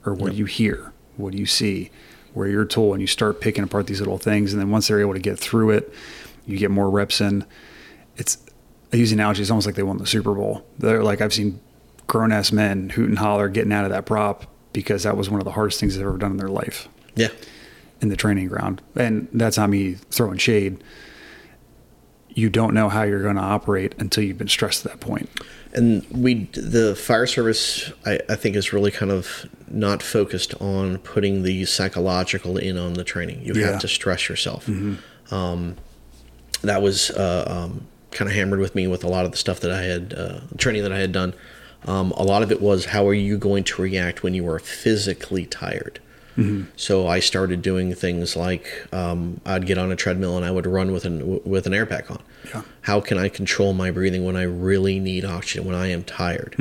[0.07, 0.93] Or what do you hear?
[1.17, 1.91] What do you see?
[2.33, 5.01] Where your tool and you start picking apart these little things and then once they're
[5.01, 5.93] able to get through it,
[6.47, 7.45] you get more reps in.
[8.17, 8.39] It's
[8.95, 10.65] I use the analogy, it's almost like they won the Super Bowl.
[10.79, 11.59] They're like I've seen
[12.07, 15.41] grown ass men hoot and holler getting out of that prop because that was one
[15.41, 17.29] of the hardest things they've ever done in their life Yeah.
[18.01, 18.83] in the training ground.
[18.95, 20.83] And that's not me throwing shade.
[22.37, 25.29] you don't know how you're going to operate until you've been stressed to that point.
[25.73, 30.99] And we, the fire service, I, I think is really kind of not focused on
[30.99, 33.43] putting the psychological in on the training.
[33.45, 33.71] You Yeah.
[33.73, 34.69] have to stress yourself.
[35.31, 35.77] Um,
[36.63, 39.61] that was uh, um, kind of hammered with me with a lot of the stuff
[39.61, 41.35] that I had, uh, training that I had done.
[41.87, 44.59] Um, a lot of it was how are you going to react when you are
[44.59, 46.01] physically tired?
[46.77, 50.67] So I started doing things like um, I'd get on a treadmill and I would
[50.67, 52.21] run with an with an air pack on.
[52.53, 52.63] Yeah.
[52.81, 56.57] How can I control my breathing when I really need oxygen when I am tired?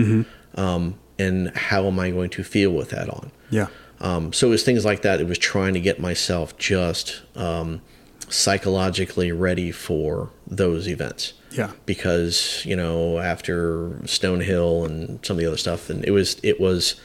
[0.54, 3.32] Um, and how am I going to feel with that on?
[3.50, 3.68] Yeah.
[4.00, 5.20] Um, so it was things like that.
[5.20, 7.82] It was trying to get myself just um,
[8.30, 11.34] psychologically ready for those events.
[11.54, 11.72] Yeah.
[11.86, 16.60] Because you know after Stonehill and some of the other stuff, and it was it
[16.60, 16.96] was.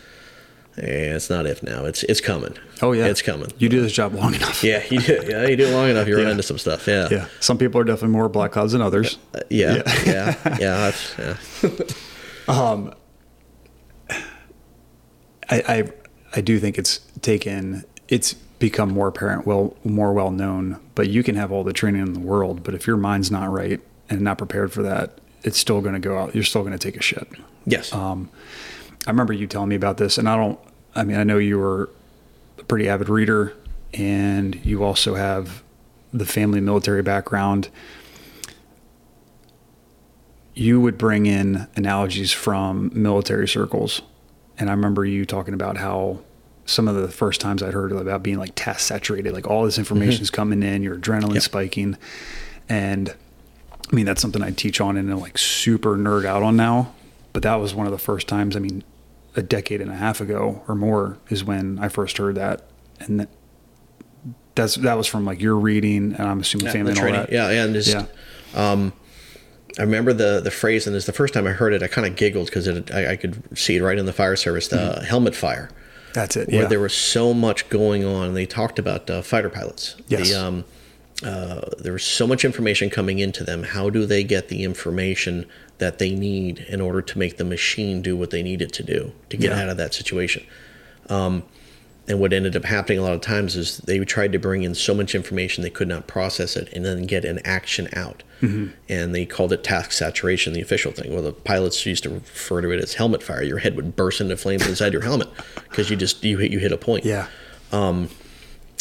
[0.78, 1.84] eh, it's not if now.
[1.84, 2.54] It's it's coming.
[2.80, 3.06] Oh yeah.
[3.06, 3.50] it's coming.
[3.58, 4.62] You do this job long enough.
[4.64, 5.20] Yeah, you do.
[5.26, 6.86] Yeah, you do it long enough, you run into some stuff.
[6.86, 7.26] Yeah, Yeah.
[7.40, 9.18] Some people are definitely more black clouds than others.
[9.34, 9.82] Uh, yeah, Yeah.
[10.06, 10.90] yeah, yeah.
[11.18, 12.90] that's, yeah.
[15.50, 15.92] I, I
[16.36, 21.22] I do think it's taken it's become more apparent, well more well known, but you
[21.22, 23.80] can have all the training in the world, but if your mind's not right
[24.10, 26.34] and not prepared for that, it's still gonna go out.
[26.34, 27.28] You're still gonna take a shit.
[27.66, 27.92] Yes.
[27.92, 28.30] Um,
[29.06, 30.58] I remember you telling me about this, and I don't.
[30.94, 31.90] I mean, I know you were
[32.58, 33.54] a pretty avid reader,
[33.94, 35.62] and you also have
[36.12, 37.68] the family military background.
[40.54, 44.02] You would bring in analogies from military circles,
[44.58, 46.18] and I remember you talking about how
[46.66, 49.78] some of the first times I'd heard about being like task saturated, like all this
[49.78, 51.42] information's coming in, your adrenaline Yep.
[51.44, 51.96] spiking,
[52.68, 53.14] and
[53.90, 56.94] I mean, that's something I teach on and like super nerd out on now.
[57.32, 58.84] But that was one of the first times, I mean,
[59.36, 62.62] a decade and a half ago or more is when I first heard that.
[63.00, 63.28] And that,
[64.54, 67.32] that's, that was from like your reading and I'm assuming Yeah, family and all that.
[67.32, 67.88] Yeah, and just
[68.54, 68.90] Yeah.
[69.78, 71.84] I remember the the phrase, and it's the first time I heard it.
[71.84, 74.34] I kind of giggled because it I, I could see it right in the fire
[74.34, 75.70] service, the helmet fire,
[76.14, 76.40] That's it.
[76.40, 76.62] where Mm-hmm.
[76.62, 76.68] Yeah.
[76.68, 78.28] there was so much going on.
[78.28, 79.94] And they talked about uh, fighter pilots.
[80.08, 80.30] Yes.
[80.30, 80.64] The, um,
[81.24, 83.62] uh, there so much information coming into them.
[83.64, 85.46] How do they get the information
[85.78, 88.82] that they need in order to make the machine do what they need it to
[88.82, 89.62] do to get Yeah.
[89.62, 90.44] out of that situation?
[91.08, 91.42] Um,
[92.06, 94.74] and what ended up happening a lot of times is they tried to bring in
[94.74, 98.22] so much information they could not process it and then get an action out.
[98.40, 101.12] And they called it task saturation, the official thing.
[101.12, 103.42] Well, the pilots used to refer to it as helmet fire.
[103.42, 105.28] Your head would burst into flames inside your helmet
[105.68, 107.26] because you just you hit you hit a point yeah.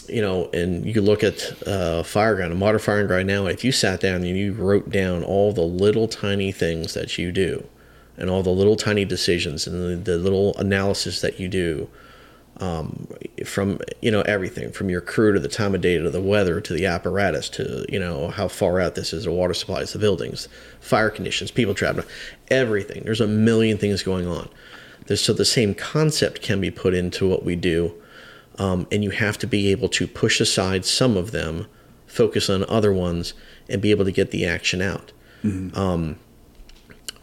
[0.09, 3.63] You know, and you look at uh, fire ground, a modern fire ground now, if
[3.63, 7.67] you sat down and you wrote down all the little tiny things that you do
[8.17, 11.87] and all the little tiny decisions and the, the little analysis that you do
[12.59, 13.07] um,
[13.45, 16.59] from, you know, everything from your crew to the time of day to the weather
[16.59, 19.99] to the apparatus to, you know, how far out this is, the water supplies, the
[19.99, 20.47] buildings,
[20.79, 21.99] fire conditions, people trapped,
[22.49, 23.03] everything.
[23.03, 24.49] There's a million things going on.
[25.05, 27.93] There's, so the same concept can be put into what we do
[28.57, 31.67] um, and you have to be able to push aside some of them,
[32.05, 33.33] focus on other ones,
[33.69, 35.11] and be able to get the action out.
[35.77, 36.17] Um,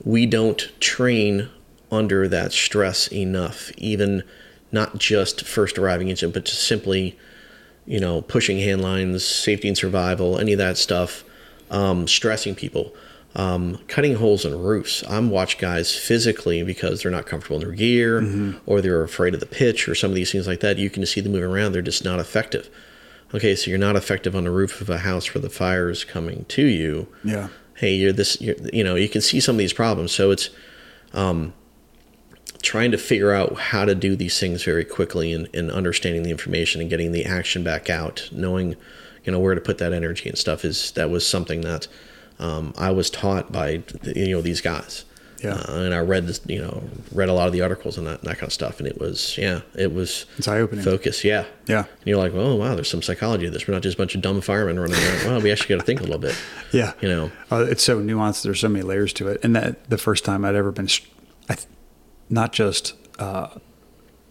[0.04, 1.48] we don't train
[1.90, 4.22] under that stress enough, even
[4.72, 7.18] not just first arriving into, but just simply,
[7.86, 11.24] you know, pushing hand lines, safety and survival, any of that stuff,
[11.70, 12.94] um, stressing people.
[13.36, 15.02] Um, cutting holes in roofs.
[15.08, 18.20] I'm watch guys physically because they're not comfortable in their gear
[18.64, 20.78] or they're afraid of the pitch or some of these things like that.
[20.78, 21.72] You can see them moving around.
[21.72, 22.70] They're just not effective.
[23.34, 26.04] Okay, so you're not effective on the roof of a house where the fire is
[26.04, 27.08] coming to you.
[27.24, 27.48] Yeah.
[27.74, 28.40] Hey, you're this.
[28.40, 30.12] You're, you know, you can see some of these problems.
[30.12, 30.50] So it's
[31.12, 31.52] um,
[32.62, 36.30] trying to figure out how to do these things very quickly and, and understanding the
[36.30, 38.76] information and getting the action back out, knowing,
[39.24, 41.88] you know, where to put that energy and stuff is that was something that
[42.38, 45.04] um, I was taught by you know these guys.
[45.42, 45.56] Yeah.
[45.68, 46.82] Uh, and I read this, you know,
[47.12, 49.36] read a lot of the articles and that, that kind of stuff, and it was,
[49.36, 50.82] yeah, it was It's eye-opening.
[50.82, 51.80] focus, yeah, Yeah.
[51.80, 53.68] And you're like, oh wow, there's some psychology to this.
[53.68, 55.26] We're not just a bunch of dumb firemen running around.
[55.26, 56.34] Well, we actually got to think a little bit,
[56.72, 56.94] Yeah.
[57.02, 57.30] you know.
[57.52, 58.42] Uh, it's so nuanced.
[58.42, 59.40] There's so many layers to it.
[59.44, 60.88] And that the first time I'd ever been,
[61.50, 61.68] I, th-
[62.30, 63.48] not just, uh,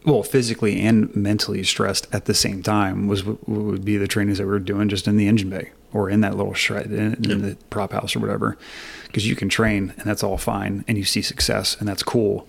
[0.07, 4.39] well, physically and mentally stressed at the same time was what would be the trainings
[4.39, 7.13] that we were doing just in the engine bay or in that little shred in,
[7.29, 8.57] in the prop house or whatever.
[9.07, 12.47] Because you can train and that's all fine and you see success and that's cool.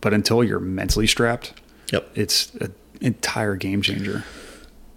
[0.00, 1.52] But until you're mentally strapped,
[1.92, 2.10] Yep.
[2.14, 4.24] it's an entire game changer.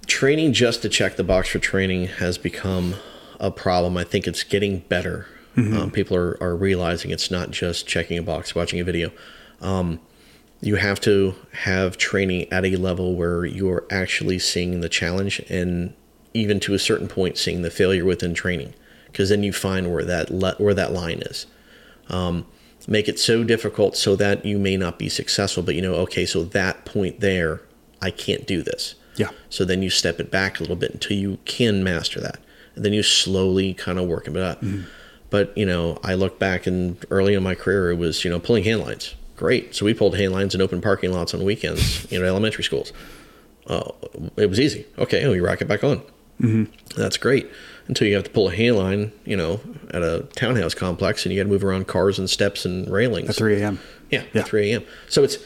[0.07, 2.95] training just to check the box for training has become
[3.39, 3.95] a problem.
[3.97, 5.27] I think it's getting better.
[5.57, 9.11] Um, people are, are realizing it's not just checking a box, watching a video.
[9.59, 9.99] Um,
[10.61, 15.39] you have to have training at a level where you are actually seeing the challenge
[15.49, 15.93] and
[16.33, 18.73] even to a certain point seeing the failure within training
[19.11, 21.45] because then you find where that le- where that line is.
[22.07, 22.45] Um,
[22.87, 26.25] make it so difficult so that you may not be successful, but you know, okay,
[26.25, 27.61] so that point there,
[28.01, 28.95] I can't do this.
[29.15, 29.29] Yeah.
[29.49, 32.39] So then you step it back a little bit until you can master that,
[32.75, 34.63] and then you slowly kind of work it up.
[35.29, 38.39] But you know, I look back and early in my career, it was you know
[38.39, 39.15] pulling hand lines.
[39.35, 39.73] Great.
[39.73, 42.91] So we pulled hand lines in open parking lots on weekends, you know, elementary schools.
[43.67, 43.91] Uh,
[44.35, 44.85] it was easy.
[44.97, 46.01] Okay, we rack it back on.
[46.41, 46.65] Mm-hmm.
[46.99, 47.49] That's great.
[47.87, 49.59] Until you have to pull a hand line, you know,
[49.91, 53.29] at a townhouse complex, and you got to move around cars and steps and railings
[53.29, 53.79] At 3 a.m.
[54.11, 54.41] yeah, Yeah.
[54.41, 54.83] at 3 a.m.
[55.07, 55.37] So it's,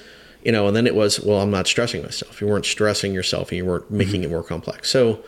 [0.43, 2.41] you know, and then it was, well, I'm not stressing myself.
[2.41, 4.23] You weren't stressing yourself and you weren't making Mm-hmm.
[4.25, 4.89] it more complex.
[4.89, 5.23] So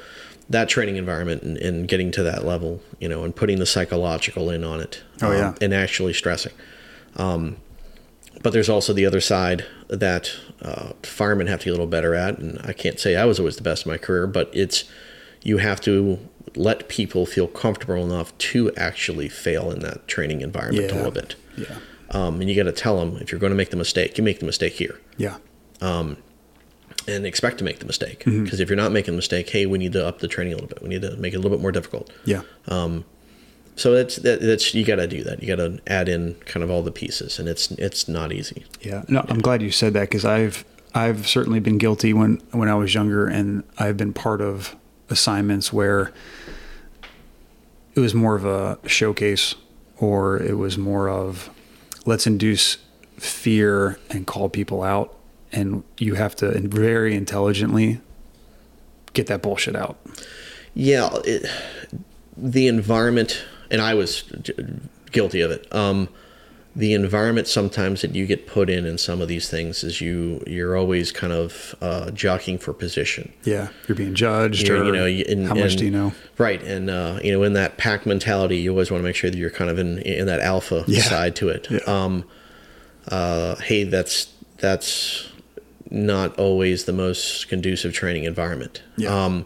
[0.49, 4.49] that training environment and, and getting to that level, you know, and putting the psychological
[4.49, 5.01] in on it.
[5.21, 5.53] Oh, um, yeah.
[5.61, 6.53] And actually stressing.
[7.15, 7.55] Um,
[8.43, 12.13] but there's also the other side that uh, firemen have to get a little better
[12.13, 12.37] at.
[12.37, 14.83] And I can't say I was always the best in my career, but it's,
[15.45, 16.19] you have to
[16.55, 21.35] let people feel comfortable enough to actually fail in that training environment a little bit.
[21.57, 21.77] Yeah.
[22.11, 24.23] Um, and you got to tell them if you're going to make the mistake, you
[24.23, 25.37] make the mistake here Yeah.
[25.81, 26.17] and
[27.07, 28.19] expect to make the mistake.
[28.25, 28.43] Mm-hmm.
[28.43, 30.55] Because if you're not making the mistake, hey, we need to up the training a
[30.55, 30.81] little bit.
[30.81, 32.11] We need to make it a little bit more difficult.
[32.25, 32.41] Yeah.
[33.77, 35.41] So that's that, that's you got to do that.
[35.43, 38.63] You got to add in kind of all the pieces, and it's it's not easy.
[38.81, 42.69] Yeah, no, I'm glad you said that because I've I've certainly been guilty when when
[42.69, 44.77] I was younger, and I've been part of
[45.09, 46.11] assignments where
[47.95, 49.55] it was more of a showcase,
[49.97, 51.49] or it was more of
[52.05, 52.77] let's induce
[53.17, 55.15] fear and call people out,
[55.51, 58.01] and you have to very intelligently
[59.13, 59.97] get that bullshit out.
[60.73, 61.49] Yeah, it,
[62.35, 64.23] the environment, and I was
[65.11, 65.73] guilty of it.
[65.73, 66.09] Um,
[66.77, 70.43] the environment sometimes that you get put in in some of these things is you
[70.45, 73.31] you're always kind of uh, jockeying for position.
[73.45, 74.91] Yeah, you're being judged, You're- or you
[75.25, 76.13] know, and- how much and- do you know?
[76.37, 79.29] Right, and uh, you know, in that pack mentality, you always want to make sure
[79.29, 81.01] that you're kind of in in that alpha Yeah.
[81.03, 81.67] side to it.
[81.71, 81.79] Yeah.
[81.87, 82.25] Um,
[83.07, 85.29] uh, hey, that's that's
[85.91, 88.81] not always the most conducive training environment.
[88.97, 89.25] Yeah.
[89.25, 89.45] Um,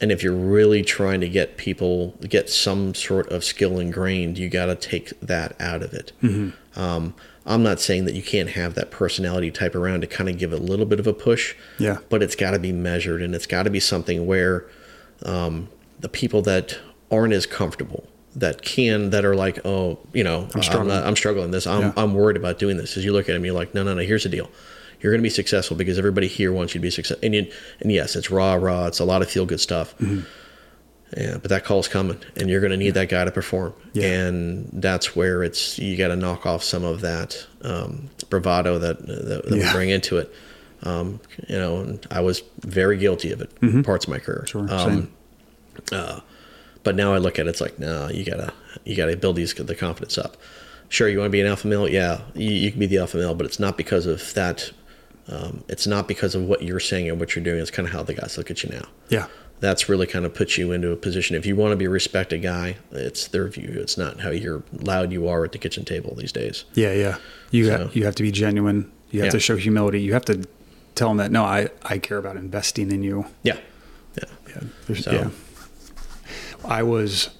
[0.00, 4.48] and if you're really trying to get people get some sort of skill ingrained, you
[4.48, 6.12] got to take that out of it.
[6.22, 6.80] Mm-hmm.
[6.80, 7.14] Um,
[7.46, 10.52] I'm not saying that you can't have that personality type around to kind of give
[10.52, 11.54] a little bit of a push.
[11.78, 11.98] Yeah.
[12.08, 14.66] But it's got to be measured, and it's got to be something where
[15.24, 16.78] um, the people that
[17.10, 20.88] aren't as comfortable, that can, that are like, oh, you know, I'm struggling.
[20.88, 21.66] not, I'm struggling this.
[21.66, 21.92] I'm, Yeah.
[21.96, 22.96] I'm worried about doing this.
[22.96, 24.02] As you look at them, you're like, no, no, no.
[24.02, 24.48] Here's the deal.
[25.00, 27.24] You're going to be successful because everybody here wants you to be successful.
[27.24, 28.86] And, you, and yes, it's raw, raw.
[28.86, 29.96] It's a lot of feel good stuff.
[29.98, 30.20] Mm-hmm.
[31.16, 33.74] Yeah, but that call's coming, and you're going to need that guy to perform.
[33.94, 34.06] Yeah.
[34.28, 39.04] And that's where it's you got to knock off some of that um, bravado that
[39.06, 39.66] that, that Yeah.
[39.66, 40.32] we bring into it.
[40.82, 44.44] Um, you know, and I was very guilty of it parts of my career.
[44.46, 44.66] Mm-hmm.
[44.68, 45.12] Sure, Um,
[45.90, 46.22] same.
[46.82, 48.52] but now I look at it, it's like, no, you gotta
[48.84, 50.36] you gotta build these the confidence up.
[50.88, 53.16] Sure, you want to be an alpha male, yeah, you, you can be the alpha
[53.16, 54.72] male, but it's not because of that.
[55.30, 57.60] Um, it's not because of what you're saying and what you're doing.
[57.60, 58.88] It's kind of how the guys look at you now.
[59.10, 59.26] Yeah,
[59.60, 61.36] That's really kind of puts you into a position.
[61.36, 63.70] If you want to be a respected guy, it's their view.
[63.76, 66.64] It's not how you're loud you are at the kitchen table these days.
[66.74, 67.18] Yeah, yeah.
[67.52, 68.90] You So- have, you have to be genuine.
[69.12, 69.30] You have Yeah.
[69.32, 70.00] to show humility.
[70.00, 70.44] You have to
[70.96, 73.26] tell them that no, I I care about investing in you.
[73.44, 73.58] Yeah,
[74.16, 74.24] yeah,
[74.88, 75.30] Yeah, So- yeah.
[76.64, 77.30] I was,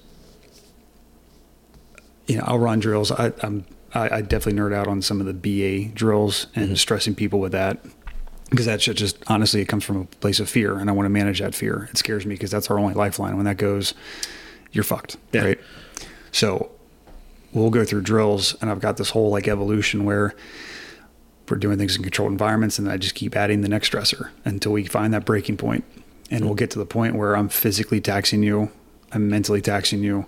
[2.27, 3.11] you know, I'll run drills.
[3.11, 6.75] I, I'm I, I definitely nerd out on some of the BA drills and Mm-hmm.
[6.75, 7.79] stressing people with that
[8.49, 11.05] because that shit just honestly it comes from a place of fear, and I want
[11.05, 11.87] to manage that fear.
[11.91, 13.35] It scares me because that's our only lifeline.
[13.37, 13.93] When that goes,
[14.71, 15.17] you're fucked.
[15.31, 15.43] Yeah.
[15.43, 15.59] Right.
[16.31, 16.69] So
[17.53, 20.33] we'll go through drills, and I've got this whole like evolution where
[21.49, 24.71] we're doing things in controlled environments, and I just keep adding the next stressor until
[24.71, 25.83] we find that breaking point.
[26.29, 28.71] And we'll get to the point where I'm physically taxing you,
[29.11, 30.27] I'm mentally taxing you,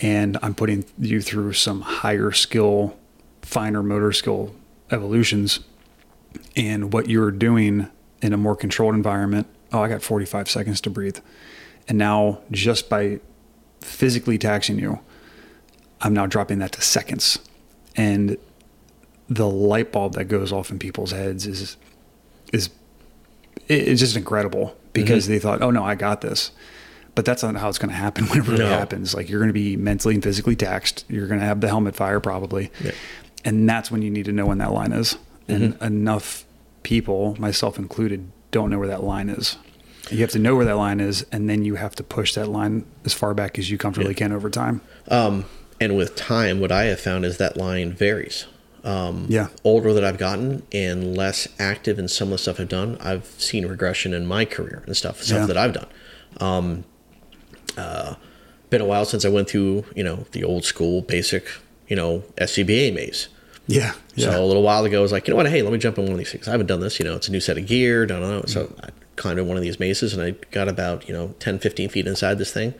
[0.00, 2.96] and I'm putting you through some higher skill,
[3.42, 4.54] finer motor skill
[4.90, 5.60] evolutions.
[6.56, 7.88] And what you're doing
[8.22, 11.18] in a more controlled environment, oh, I got 45 seconds to breathe.
[11.88, 13.20] And now, just by
[13.80, 15.00] physically taxing you,
[16.00, 17.38] I'm now dropping that to seconds.
[17.96, 18.36] And
[19.28, 21.76] the light bulb that goes off in people's heads is
[22.52, 22.70] is
[23.68, 25.32] it- it's just incredible because mm-hmm.
[25.32, 26.50] they thought, oh no, I got this.
[27.18, 28.68] But that's not how it's going to happen when it really No.
[28.68, 29.12] happens.
[29.12, 31.04] Like you're going to be mentally and physically taxed.
[31.08, 32.92] You're going to have the helmet fire probably, Yeah.
[33.44, 35.16] and that's when you need to know when that line is.
[35.48, 36.44] And enough
[36.84, 39.56] people, myself included, don't know where that line is.
[40.12, 42.46] You have to know where that line is, and then you have to push that
[42.46, 44.80] line as far back as you comfortably can over time.
[45.08, 45.44] Um,
[45.80, 48.46] and with time, what I have found is that line varies.
[48.84, 49.48] Um, Yeah.
[49.64, 53.26] Older that I've gotten and less active in some of the stuff I've done, I've
[53.38, 55.46] seen regression in my career and stuff, stuff Yeah.
[55.46, 55.86] that I've done.
[56.40, 56.84] Um,
[57.76, 58.14] uh,
[58.70, 61.46] been a while since I went through, you know, the old school basic,
[61.88, 63.28] you know, SCBA maze.
[63.66, 63.94] Yeah.
[64.14, 64.30] Yeah.
[64.30, 65.48] So a little while ago, I was like, you know what?
[65.48, 66.48] Hey, let me jump in one of these things.
[66.48, 66.98] I haven't done this.
[66.98, 68.06] You know, it's a new set of gear.
[68.06, 68.42] Don't know.
[68.46, 71.58] So I climbed in one of these mazes and I got about, you know, 10,
[71.58, 72.74] 15 feet inside this thing.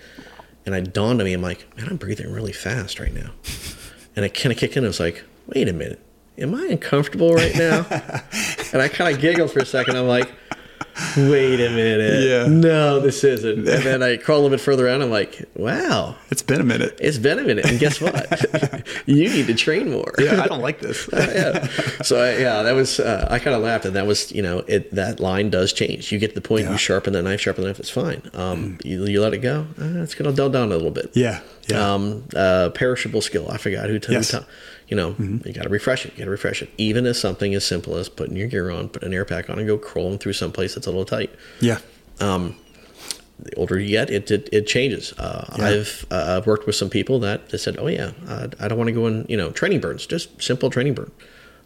[0.64, 3.30] And it dawned on me, I'm like, man, I'm breathing really fast right now.
[4.16, 4.82] And it kind of kicked in.
[4.82, 6.04] I was like, wait a minute.
[6.38, 7.86] Am I uncomfortable right now?
[8.72, 9.96] and I kind of giggled for a second.
[9.96, 10.28] I'm like,
[11.16, 12.22] wait a minute.
[12.28, 12.46] Yeah.
[12.52, 13.58] No, this isn't.
[13.68, 15.00] And then I crawl a little bit further out.
[15.02, 16.98] I'm like, wow, it's been a minute.
[17.00, 17.66] it's been a minute.
[17.66, 18.44] And guess what?
[19.06, 20.12] you need to train more.
[20.18, 21.08] Yeah, I don't like this.
[21.12, 21.66] yeah.
[22.02, 24.58] So I, yeah, that was uh, I kind of laughed, and that was you know
[24.66, 26.10] it that line does change.
[26.12, 26.72] You get to the point Yeah.
[26.72, 27.80] you sharpen the knife, sharpen the knife.
[27.80, 28.22] It's fine.
[28.34, 29.66] Um, you, you let it go.
[29.80, 31.10] Uh, it's gonna dull down a little bit.
[31.14, 31.40] Yeah.
[31.68, 31.94] Yeah.
[31.94, 33.50] Um, uh, perishable skill.
[33.50, 33.98] I forgot who.
[33.98, 34.30] T- Yes.
[34.30, 34.46] who ta-
[34.88, 36.12] you know, you got to refresh it.
[36.12, 36.70] You got to refresh it.
[36.78, 39.58] Even as something as simple as putting your gear on, put an air pack on,
[39.58, 41.30] and go crawling through some place that's a little tight
[41.60, 41.78] yeah.
[43.40, 45.12] the older you get, it it, it changes.
[45.18, 45.64] Uh, Yeah.
[45.68, 48.78] I've uh, I've worked with some people that they said, "Oh yeah, uh, I don't
[48.78, 51.10] want to go in, you know, training burns, just simple training burn,"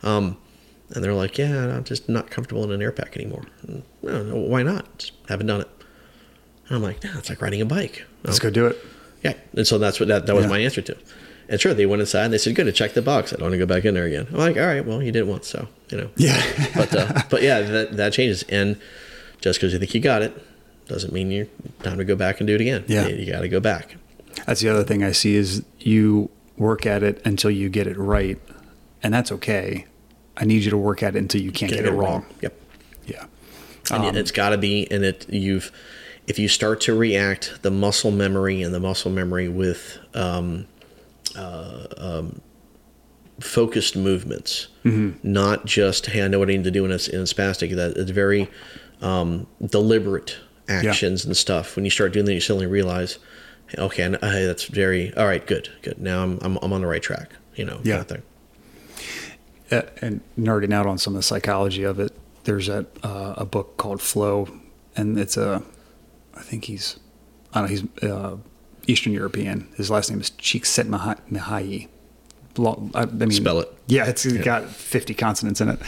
[0.03, 0.37] um,
[0.91, 4.23] and they're like, "Yeah, I'm just not comfortable in an air pack anymore." And, "No,
[4.23, 4.99] no, why not?
[4.99, 5.69] Just haven't done it.
[6.69, 8.77] And I'm like, "Yeah, it's like riding a bike." Let's go do it.
[9.25, 10.51] Yeah, and so that's what that, that was Yeah.
[10.51, 10.93] my answer to.
[10.93, 11.07] it.
[11.49, 13.33] And sure, they went inside and they said, "Good, to check the box.
[13.33, 15.13] I don't want to go back in there again." I'm like, "All right, well, you
[15.13, 16.41] did it once, so you know." Yeah.
[16.75, 18.43] but uh, but yeah, that that changes.
[18.45, 18.81] And
[19.41, 20.35] just because you think you got it,
[20.87, 21.47] doesn't mean you're
[21.83, 22.85] time to go back and do it again.
[22.87, 23.09] Yeah.
[23.09, 23.97] you, got to go back.
[24.47, 27.99] That's the other thing I see is you work at it until you get it
[27.99, 28.39] right,
[29.03, 29.87] and that's okay.
[30.37, 32.25] I need you to work at it until you can't get, it wrong.
[32.41, 32.59] Yep.
[33.07, 33.25] Yeah.
[33.91, 35.71] And Um, it's got to be, and it you've
[36.27, 40.67] if you start to react the muscle memory and the muscle memory with um,
[41.37, 42.41] uh, um,
[43.41, 45.19] focused movements, Mm-hmm.
[45.23, 47.75] not just hey I know what I need to do in a, in a spastic.
[47.77, 48.49] That it's very
[49.01, 50.37] um, deliberate
[50.69, 51.77] actions and stuff.
[51.77, 53.19] When you start doing that, you suddenly realize,
[53.79, 55.45] okay, and, uh, that's very all right.
[55.47, 55.99] Good, good.
[55.99, 57.33] Now I'm I'm, I'm on the right track.
[57.55, 57.99] You know, Yeah.
[57.99, 58.23] kind of thing.
[59.79, 62.13] uh, and nerding out on some of the psychology of it,
[62.45, 64.49] there's a uh, a book called Flow,
[64.97, 65.63] and it's a,
[66.35, 66.99] I think he's,
[67.55, 68.37] I don't know, he's uh,
[68.87, 69.69] Eastern European.
[69.77, 71.89] His last name is Csikszentmihalyi.
[72.95, 73.73] I mean, Spell it.
[73.87, 75.81] Yeah, it's got 50 consonants in it.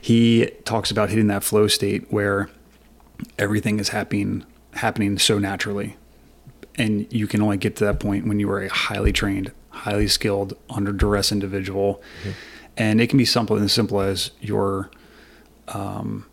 [0.00, 2.50] He talks about hitting that flow state where
[3.38, 5.96] everything is happening happening so naturally,
[6.76, 10.08] and you can only get to that point when you are a highly trained, highly
[10.08, 12.02] skilled, under duress individual.
[12.76, 14.90] And it can be something as simple as your,
[15.68, 16.26] um,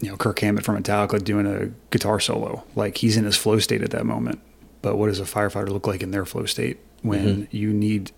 [0.00, 2.64] you know, Kirk Hammett from Metallica doing a guitar solo.
[2.76, 4.40] Like he's in his flow state at that moment.
[4.82, 8.12] But what does a firefighter look like in their flow state when you need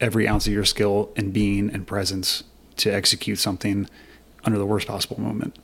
[0.00, 2.44] every ounce of your skill and being and presence
[2.76, 3.88] to execute something
[4.44, 5.58] under the worst possible moment?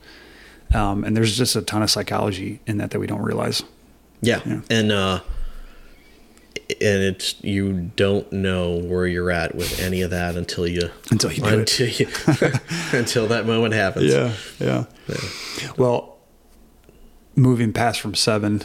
[0.73, 3.63] Um, and there's just a ton of psychology in that that we don't realize.
[4.21, 4.41] Yeah.
[4.45, 4.61] Yeah.
[4.69, 5.19] And uh
[6.81, 11.31] and it's you don't know where you're at with any of that until you Until
[11.31, 11.59] you do it.
[11.59, 12.07] until you
[12.97, 14.11] until that moment happens.
[14.11, 14.33] Yeah.
[14.59, 14.85] Yeah.
[15.77, 16.17] Well,
[17.35, 18.63] moving past from seven,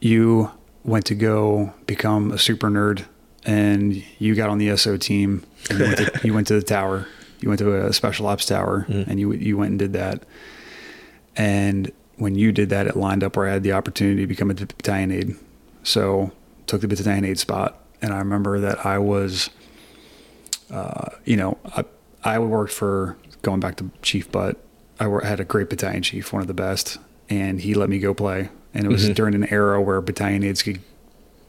[0.00, 0.50] you
[0.84, 3.04] went to go become a super nerd,
[3.44, 5.44] and you got on the SO team.
[5.70, 7.06] And you, went to, you went to the tower.
[7.40, 10.24] You went to a special ops tower, and you you went and did that.
[11.36, 14.50] And when you did that, it lined up where I had the opportunity to become
[14.50, 15.36] a battalion aide.
[15.84, 16.32] So
[16.66, 19.50] took the battalion aide spot, and I remember that I was
[20.70, 21.84] uh, you know, I,
[22.24, 24.56] I worked for going back to Chief Butt.
[25.00, 28.14] I had a great battalion chief, one of the best, and he let me go
[28.14, 28.50] play.
[28.78, 30.78] And it was during an era where battalion aides could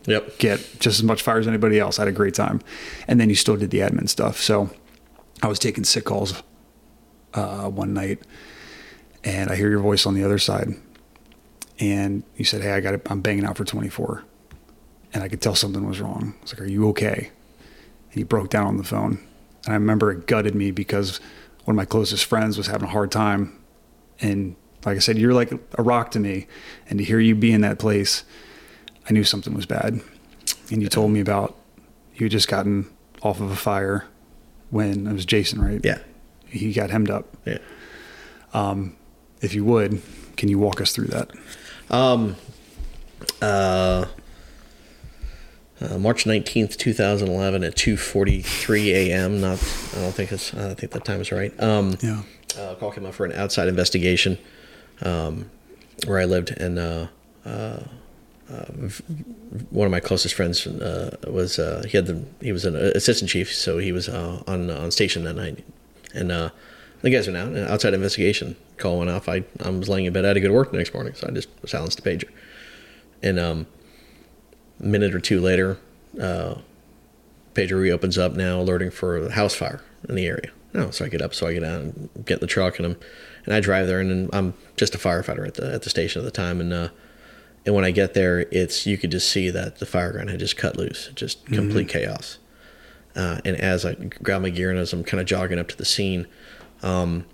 [0.05, 0.39] Yep.
[0.39, 1.99] get just as much fire as anybody else.
[1.99, 2.59] I had a great time.
[3.07, 4.41] And then you still did the admin stuff.
[4.41, 4.71] So
[5.43, 6.41] I was taking sick calls
[7.35, 8.19] uh, one night,
[9.23, 10.69] and I hear your voice on the other side,
[11.79, 13.01] and you said, "Hey, I got it.
[13.11, 14.23] I'm banging out for 24,"
[15.13, 16.33] and I could tell something was wrong.
[16.39, 17.29] I was like, "Are you okay?"
[18.09, 19.19] And he broke down on the phone,
[19.65, 21.19] and I remember it gutted me because
[21.65, 23.53] one of my closest friends was having a hard time,
[24.19, 24.55] and
[24.85, 26.47] like I said, you're like a rock to me,
[26.89, 28.23] and to hear you be in that place,
[29.09, 29.99] I knew something was bad.
[30.71, 31.57] And you told me about
[32.15, 32.89] you had just gotten
[33.21, 34.05] off of a fire
[34.69, 35.81] when it was Jason, right?
[35.83, 35.99] Yeah.
[36.45, 37.35] He got hemmed up.
[37.45, 37.57] Yeah.
[39.41, 40.01] If you would,
[40.37, 41.31] can you walk us through that?
[41.89, 42.35] Um
[43.41, 44.05] uh
[45.81, 49.39] uh, March nineteenth, two thousand eleven, at two forty three a.m.
[49.39, 49.59] Not,
[49.95, 50.53] I don't think it's.
[50.53, 51.57] I think that time is right.
[51.61, 52.23] Um, Yeah.
[52.57, 54.37] uh, call came up for an outside investigation
[55.01, 55.49] um,
[56.05, 57.07] where I lived, and uh,
[57.45, 57.83] uh,
[58.51, 58.65] uh,
[59.69, 63.29] one of my closest friends uh, was uh, he had the he was an assistant
[63.29, 65.63] chief, so he was uh, on on station that night,
[66.13, 67.55] and the guys went out.
[67.69, 69.29] Outside investigation call went off.
[69.29, 70.25] I I was laying in bed.
[70.25, 72.29] I had to go to work the next morning, so I just silenced the pager,
[73.21, 73.67] and um,
[74.79, 75.77] a minute or two later,
[76.17, 80.51] pager reopens up now, alerting for a house fire in the area.
[80.73, 82.85] No, so I get up, so I get out and get in the truck, and
[82.85, 82.97] I'm
[83.45, 86.21] and I drive there, and then I'm just a firefighter at the at the station
[86.21, 86.89] at the time, and uh,
[87.65, 90.39] and when I get there, it's you could just see that the fire ground had
[90.39, 92.37] just cut loose, just complete chaos.
[93.15, 95.77] Uh, and as I grab my gear and as I'm kind of jogging up to
[95.77, 96.27] the scene,
[96.83, 97.25] um,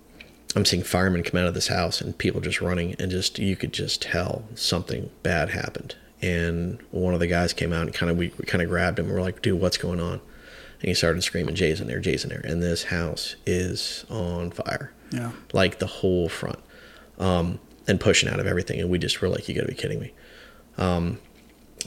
[0.55, 3.55] I'm seeing firemen come out of this house and people just running, and just you
[3.55, 5.95] could just tell something bad happened.
[6.21, 8.97] And one of the guys came out and kind of we, we kind of grabbed
[8.97, 9.05] him.
[9.07, 10.21] And we're like, "Dude, what's going on?"
[10.85, 11.99] And he started screaming, "Jay's in there!
[11.99, 15.31] Jay's in there!" And this house is on fire, Yeah.
[15.51, 16.59] like the whole front,
[17.17, 17.57] um,
[17.87, 18.79] and pushing out of everything.
[18.79, 20.13] And we just were like, "You got to be kidding me!"
[20.77, 21.17] Um,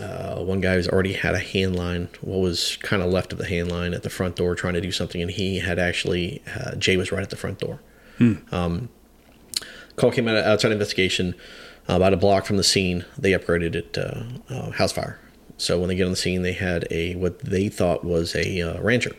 [0.02, 3.38] uh, one guy who's already had a hand line, what was kind of left of
[3.38, 6.42] the hand line at the front door, trying to do something, and he had actually
[6.56, 7.78] uh, Jay was right at the front door.
[8.50, 8.88] Um,
[9.94, 11.36] call came out outside investigation
[11.88, 13.04] uh, about a block from the scene.
[13.16, 15.20] They upgraded it uh, uh, house fire.
[15.58, 18.62] So when they get on the scene, they had a what they thought was a
[18.62, 19.14] uh, rancher,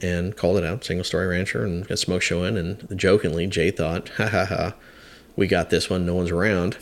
[0.00, 2.56] and called it out single story rancher and got smoke showing.
[2.56, 4.74] And jokingly, Jay thought, "Ha ha ha,
[5.36, 6.06] we got this one.
[6.06, 6.78] No one's around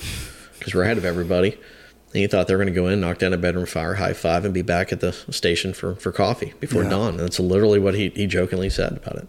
[0.58, 3.16] because we're ahead of everybody." And he thought they were going to go in, knock
[3.16, 6.52] down a bedroom fire, high five, and be back at the station for, for coffee
[6.60, 6.90] before Yeah.
[6.90, 7.08] dawn.
[7.14, 9.28] And that's literally what he, he jokingly said about it.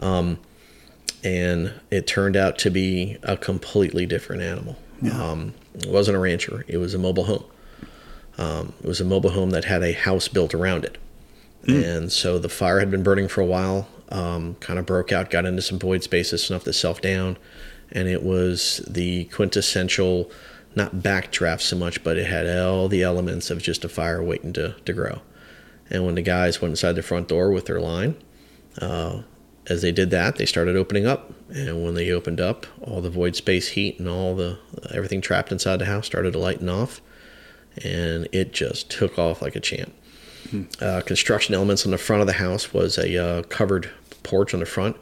[0.00, 0.38] Um,
[1.22, 4.78] and it turned out to be a completely different animal.
[5.12, 7.44] Um, it wasn't a rancher, it was a mobile home.
[8.38, 10.98] Um, it was a mobile home that had a house built around it.
[11.66, 15.30] And so the fire had been burning for a while, um, kind of broke out,
[15.30, 17.36] got into some void spaces, snuffed itself down.
[17.92, 20.30] And it was the quintessential,
[20.74, 24.52] not backdraft so much, but it had all the elements of just a fire waiting
[24.54, 25.20] to, to grow.
[25.88, 28.16] And when the guys went inside the front door with their line,
[28.80, 29.22] uh,
[29.68, 31.32] as they did that, they started opening up.
[31.50, 34.58] And when they opened up, all the void space heat and all the
[34.90, 37.00] everything trapped inside the house started to lighten off,
[37.84, 39.92] and it just took off like a champ.
[40.80, 43.90] Uh, construction elements on the front of the house was a uh, covered
[44.22, 44.96] porch on the front,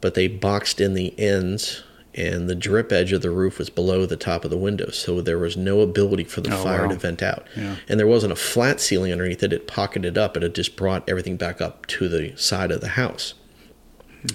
[0.00, 1.82] but they boxed in the ends,
[2.14, 5.20] and the drip edge of the roof was below the top of the windows, so
[5.20, 6.88] there was no ability for the Oh, fire wow.
[6.92, 7.44] to vent out.
[7.56, 7.76] Yeah.
[7.88, 11.08] And there wasn't a flat ceiling underneath it; it pocketed up, and it just brought
[11.08, 13.34] everything back up to the side of the house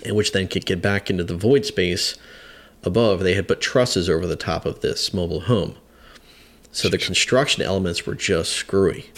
[0.03, 2.17] and which then could get back into the void space
[2.83, 3.21] above.
[3.21, 5.75] They had put trusses over the top of this mobile home.
[6.71, 9.09] So the construction elements were just screwy.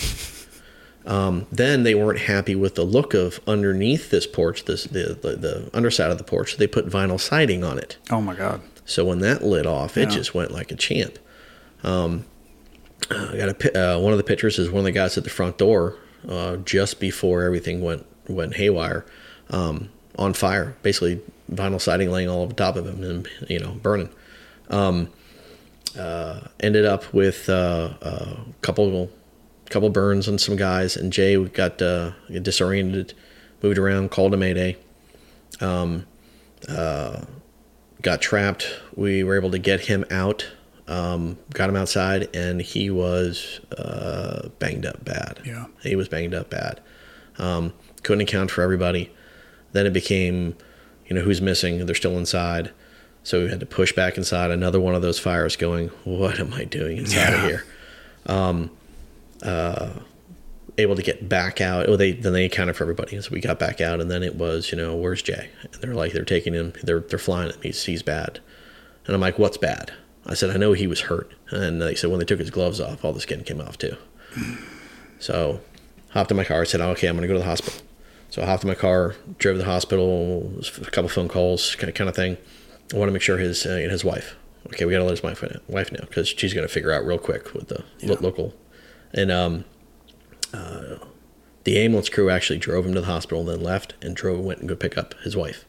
[1.05, 5.35] Um, then they weren't happy with the look of underneath this porch, this the, the,
[5.35, 6.57] the underside of the porch.
[6.57, 7.97] They put vinyl siding on it.
[8.11, 8.61] Oh my God.
[8.85, 10.15] So when that lit off, it Yeah.
[10.15, 11.17] just went like a champ.
[11.83, 12.25] Um,
[13.09, 15.29] I got a uh, one of the pictures is one of the guys at the
[15.29, 15.95] front door
[16.27, 19.05] uh, just before everything went went haywire,
[19.49, 21.21] um, on fire, basically
[21.51, 24.09] vinyl siding laying all over top of him and you know burning.
[24.69, 25.09] Um,
[25.97, 29.09] uh, ended up with uh, a couple
[29.69, 32.11] couple burns on some guys, and Jay got uh,
[32.41, 33.13] disoriented,
[33.61, 34.75] moved around, called a mayday
[38.01, 38.67] got trapped.
[38.95, 40.47] We were able to get him out,
[40.87, 45.41] um, got him outside, and he was uh, banged up bad.
[45.45, 45.65] Yeah.
[45.83, 46.81] He was banged up bad.
[47.37, 47.73] Um,
[48.03, 49.11] couldn't account for everybody.
[49.71, 50.55] Then it became,
[51.07, 51.85] you know, who's missing?
[51.85, 52.71] They're still inside.
[53.30, 54.49] So we had to push back inside.
[54.49, 57.45] Another one of those fires going, what am I doing inside of Yeah.
[57.47, 57.65] here?
[58.25, 58.71] Um,
[59.43, 59.89] uh,
[60.80, 61.88] able to get back out.
[61.88, 63.21] Oh, they then they accounted for everybody.
[63.21, 65.47] So we got back out, and then it was, you know, where's Jay?
[65.61, 66.73] And they're like, they're taking him.
[66.82, 67.59] They're they're flying him.
[67.61, 68.39] He's he's bad.
[69.05, 69.93] And I'm like, what's bad?
[70.25, 71.32] I said, I know he was hurt.
[71.51, 73.95] And they said when they took his gloves off, all the skin came off too.
[75.19, 75.61] So,
[76.09, 76.61] hopped in my car.
[76.61, 77.80] I said, okay, I'm gonna go to the hospital.
[78.32, 80.51] So I hopped in my car, drove to the hospital.
[80.82, 82.38] A couple phone calls, kind of kind of thing.
[82.93, 84.35] I want to make sure his uh, his wife.
[84.67, 87.17] Okay, we got to let his wife wife know because she's gonna figure out real
[87.17, 88.53] quick with the lo- local.
[89.13, 89.65] And um,
[91.63, 94.59] the ambulance crew actually drove him to the hospital, and then left and drove went
[94.59, 95.65] and go pick up his wife.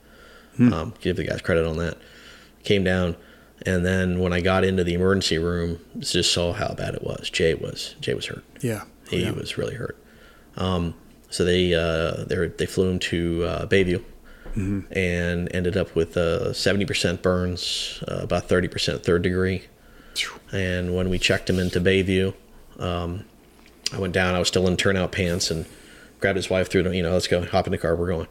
[0.58, 1.96] Um, give the guys credit on that.
[2.64, 3.16] Came down,
[3.62, 7.30] and then when I got into the emergency room, just saw how bad it was.
[7.30, 8.44] Jay was Jay was hurt.
[8.60, 8.84] Yeah.
[9.08, 9.32] He yeah.
[9.32, 9.96] was really hurt.
[10.56, 10.94] Um,
[11.30, 14.02] so they uh, they they flew him to uh, Bayview.
[14.90, 19.64] And ended up with uh, 70% burns, uh, about 30% third degree.
[20.52, 22.34] And when we checked him into Bayview,
[22.78, 23.24] um,
[23.92, 24.34] I went down.
[24.34, 25.66] I was still in turnout pants and
[26.20, 26.84] grabbed his wife through.
[26.84, 27.44] The, you know, let's go.
[27.44, 27.96] Hop in the car.
[27.96, 28.28] We're going.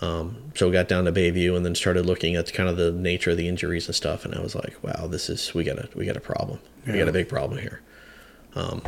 [0.00, 2.92] Um, so we got down to Bayview and then started looking at kind of the
[2.92, 4.24] nature of the injuries and stuff.
[4.24, 6.58] And I was like, wow, this is we got a we got a problem.
[6.86, 7.80] We got a big problem here.
[8.54, 8.82] Um,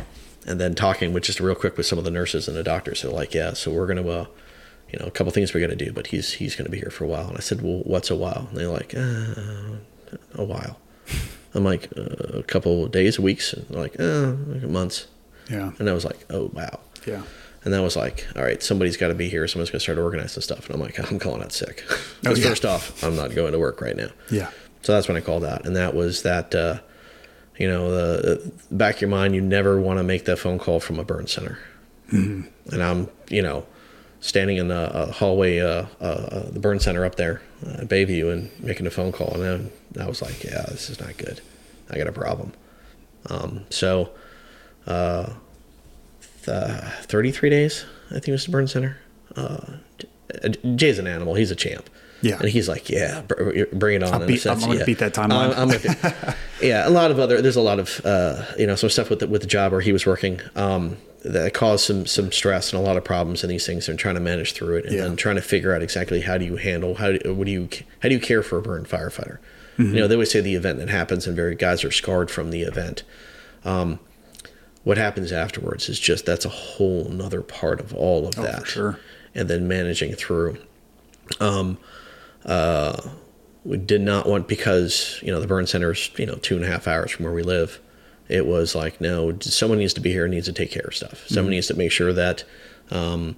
[0.45, 3.01] and then talking with just real quick with some of the nurses and the doctors.
[3.01, 4.07] They're like, yeah, so we're gonna.
[4.07, 4.25] Uh,
[4.91, 6.89] you know, a couple things we're gonna do, but he's he's going to be here
[6.89, 7.27] for a while.
[7.27, 8.47] And I said, well, what's a while?
[8.49, 9.77] And they're like, uh,
[10.35, 10.79] a while.
[11.53, 15.07] I'm like, uh, a couple days, weeks, and they're like, uh, like months.
[15.49, 15.71] Yeah.
[15.79, 16.79] And I was like, oh wow.
[17.05, 17.23] Yeah.
[17.63, 19.45] And that was like, all right, somebody's got to be here.
[19.47, 20.67] Someone's going to start organizing stuff.
[20.67, 21.83] And I'm like, I'm calling out sick.
[22.25, 22.47] Oh, yeah.
[22.47, 24.09] first off, I'm not going to work right now.
[24.31, 24.49] Yeah.
[24.81, 26.53] So that's when I called out, and that was that.
[26.55, 26.79] Uh,
[27.57, 30.59] you know, the, the back of your mind, you never want to make that phone
[30.59, 31.57] call from a burn center.
[32.71, 33.65] And I'm, you know,
[34.19, 38.31] standing in the uh, hallway, uh, uh, the burn center up there uh, at Bayview,
[38.31, 39.71] and making a phone call, and then
[40.03, 41.41] I was like, yeah, this is not good.
[41.89, 42.53] I got a problem.
[43.29, 44.09] Um, so,
[44.85, 45.33] uh,
[46.45, 48.97] th- 33 days, I think it was the burn center.
[49.35, 49.57] Uh,
[50.75, 51.35] Jay's an animal.
[51.35, 51.89] He's a champ.
[52.21, 52.39] Yeah.
[52.39, 54.09] And he's like, yeah, br- bring it on.
[54.13, 54.85] I'll in a beat- sense, I'm gonna yeah.
[54.85, 55.55] beat that timeline.
[55.55, 57.41] I'm- I'm yeah, a lot of other.
[57.41, 59.81] There's a lot of uh, you know some stuff with the, with the job where
[59.81, 60.97] he was working um,
[61.33, 64.15] that caused some some stress and a lot of problems in these things and trying
[64.15, 65.03] to manage through it and Yeah.
[65.03, 67.69] then trying to figure out exactly how do you handle how do, what do you
[68.01, 69.37] how do you care for a burn firefighter.
[69.79, 72.49] You know, they always say the event that happens and very guys are scarred from
[72.49, 73.03] the event.
[73.63, 73.99] Um,
[74.83, 78.65] what happens afterwards is just that's a whole nother part of all of Oh, that
[78.65, 78.99] sure.
[79.35, 80.57] and then managing through
[81.39, 81.77] um
[82.45, 82.99] uh
[83.65, 86.63] we did not want because you know the burn center is you know two and
[86.65, 87.79] a half hours from where we live
[88.29, 90.95] it was like no someone needs to be here and needs to take care of
[90.95, 92.43] stuff someone needs to make sure that
[92.91, 93.35] um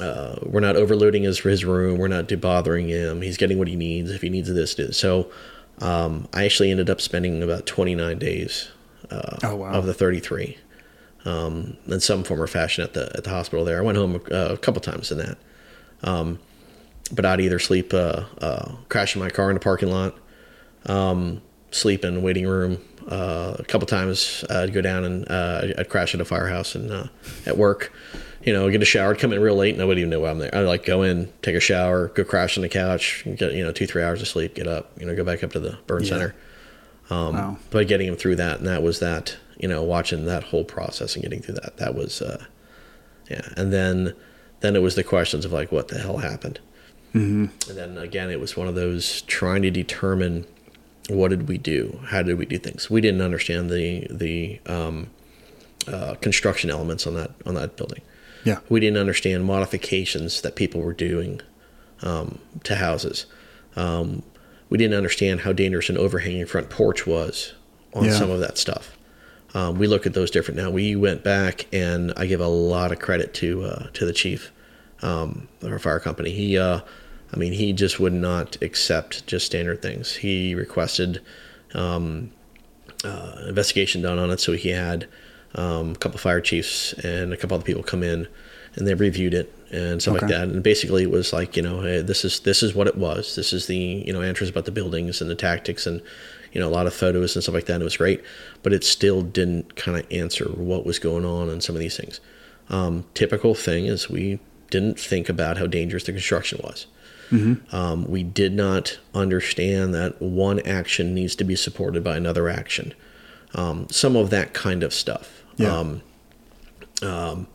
[0.00, 1.98] uh, we're not overloading his his room.
[1.98, 3.20] We're not bothering him.
[3.20, 4.10] He's getting what he needs.
[4.12, 4.96] If he needs this, this.
[4.96, 5.28] so
[5.80, 8.68] um, I actually ended up spending about 29 days
[9.10, 9.72] uh, Oh, wow.
[9.72, 10.56] of the 33
[11.24, 13.64] um, in some form or fashion at the at the hospital.
[13.64, 15.38] There, I went home uh, a couple times in that,
[16.04, 16.38] um,
[17.10, 20.16] but I'd either sleep, uh, uh, crash in my car in the parking lot,
[20.86, 22.78] um, sleep in the waiting room.
[23.08, 26.90] Uh, a couple times I'd go down and uh, I'd crash at a firehouse and
[26.92, 27.06] uh,
[27.46, 27.90] at work,
[28.44, 30.54] you know, get a shower, I'd come in real late, nobody even knew I'm there.
[30.54, 33.72] I'd like go in, take a shower, go crash on the couch, get you know
[33.72, 36.02] two three hours of sleep, get up, you know, go back up to the burn
[36.02, 36.08] Yeah.
[36.10, 36.34] center.
[37.10, 37.56] Um, Wow.
[37.70, 41.14] But getting him through that, and that was that, you know, watching that whole process
[41.14, 42.44] and getting through that, that was, uh,
[43.30, 43.48] yeah.
[43.56, 44.14] And then,
[44.60, 46.60] then it was the questions of like, what the hell happened?
[47.14, 47.70] Mm-hmm.
[47.70, 50.44] And then again, it was one of those trying to determine
[51.08, 52.90] what did we do, how did we do things.
[52.90, 55.08] We didn't understand the the um,
[55.86, 58.02] uh, construction elements on that on that building.
[58.44, 58.60] Yeah.
[58.68, 61.40] We didn't understand modifications that people were doing
[62.02, 63.26] um, to houses.
[63.76, 64.22] Um,
[64.70, 67.54] we didn't understand how dangerous an overhanging front porch was
[67.94, 68.12] on Yeah.
[68.18, 68.96] some of that stuff.
[69.54, 70.70] Um, we look at those different now.
[70.70, 74.52] We went back, and I give a lot of credit to uh, to the chief
[75.02, 76.30] um, of our fire company.
[76.30, 76.80] He, uh,
[77.32, 80.16] I mean, he just would not accept just standard things.
[80.16, 81.22] He requested
[81.74, 82.32] um,
[83.04, 85.06] uh, investigation done on it, so he had
[85.54, 88.28] um, a couple fire chiefs and a couple other people come in,
[88.74, 90.48] and they reviewed it and stuff like that.
[90.48, 93.36] And basically, it was like, you know, hey, this is this is what it was.
[93.36, 96.00] This is the you know answers about the buildings and the tactics and
[96.52, 97.74] you know a lot of photos and stuff like that.
[97.74, 98.22] And it was great,
[98.62, 101.96] but it still didn't kind of answer what was going on and some of these
[101.96, 102.20] things.
[102.70, 106.86] Um, typical thing is we didn't think about how dangerous the construction was.
[107.72, 112.94] Um, we did not understand that one action needs to be supported by another action.
[113.54, 115.42] Um, some of that kind of stuff.
[115.56, 115.76] Yeah.
[115.76, 116.02] Um,
[117.02, 117.46] um,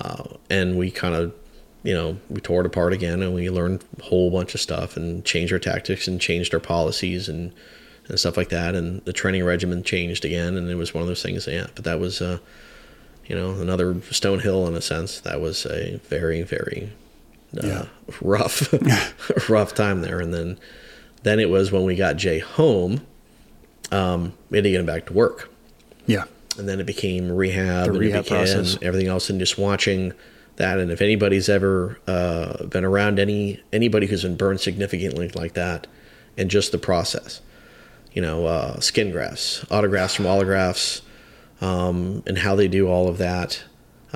[0.00, 1.34] uh, and we kind of,
[1.82, 4.96] you know, we tore it apart again and we learned a whole bunch of stuff
[4.96, 7.52] and changed our tactics and changed our policies and,
[8.08, 8.74] and stuff like that.
[8.74, 10.56] And the training regimen changed again.
[10.56, 11.46] And it was one of those things.
[11.46, 11.66] Yeah.
[11.74, 12.38] But that was, uh,
[13.26, 15.20] you know, another stone hill in a sense.
[15.20, 16.92] That was a very, very
[17.58, 17.84] uh, Yeah.
[18.20, 18.72] rough,
[19.50, 20.20] rough time there.
[20.20, 20.58] And then,
[21.22, 23.00] then it was when we got Jay home,
[23.92, 25.50] um, we had to get him back to work
[26.06, 26.24] Yeah.
[26.58, 28.78] and then it became rehab, The and rehab became process.
[28.82, 30.12] everything else, and just watching
[30.56, 30.78] that.
[30.78, 35.86] And if anybody's ever uh, been around any anybody who's been burned significantly like that,
[36.38, 37.40] and just the process,
[38.12, 41.02] you know, uh, skin grafts, autografts from allografts,
[41.60, 43.62] um, and how they do all of that.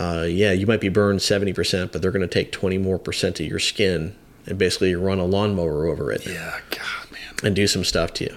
[0.01, 2.99] Uh, yeah, you might be burned seventy percent, but they're going to take twenty more
[2.99, 4.17] percent of your skin
[4.47, 6.59] and basically run a lawnmower over it Yeah.
[6.71, 7.35] God, man.
[7.45, 8.37] and do some stuff to you.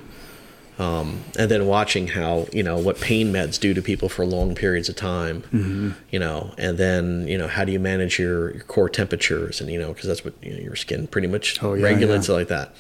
[0.84, 4.56] Um, and then watching how you know what pain meds do to people for long
[4.56, 5.92] periods of time, Mm-hmm.
[6.10, 9.70] you know, and then you know how do you manage your, your core temperatures and
[9.72, 12.36] you know because that's what you know, your skin pretty much Oh, yeah, regulates yeah.
[12.36, 12.76] like that.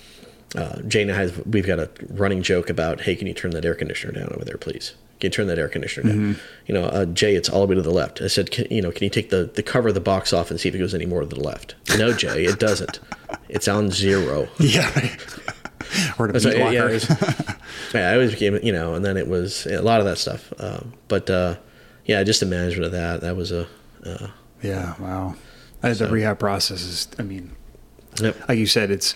[0.55, 3.51] Uh, Jane and I have, we've got a running joke about hey can you turn
[3.51, 4.93] that air conditioner down over there please
[5.23, 6.39] can you turn that air conditioner down Mm-hmm.
[6.67, 8.81] you know uh, Jay it's all the way to the left I said can, you
[8.81, 10.79] know can you take the, the cover of the box off and see if it
[10.79, 12.99] goes any more to the left no Jay it doesn't
[13.49, 14.89] it's on zero Yeah.
[16.19, 17.09] or the so, meat yeah, was-
[17.93, 20.51] yeah, I always became, you know, and then it was a lot of that stuff.
[20.57, 21.55] Um, but uh,
[22.05, 23.67] yeah, just the management of that, that was a,
[24.05, 24.27] uh,
[24.63, 25.35] Yeah, wow.
[25.83, 27.55] As the rehab process is, I mean,
[28.19, 28.35] yep.
[28.49, 29.13] like you said, it's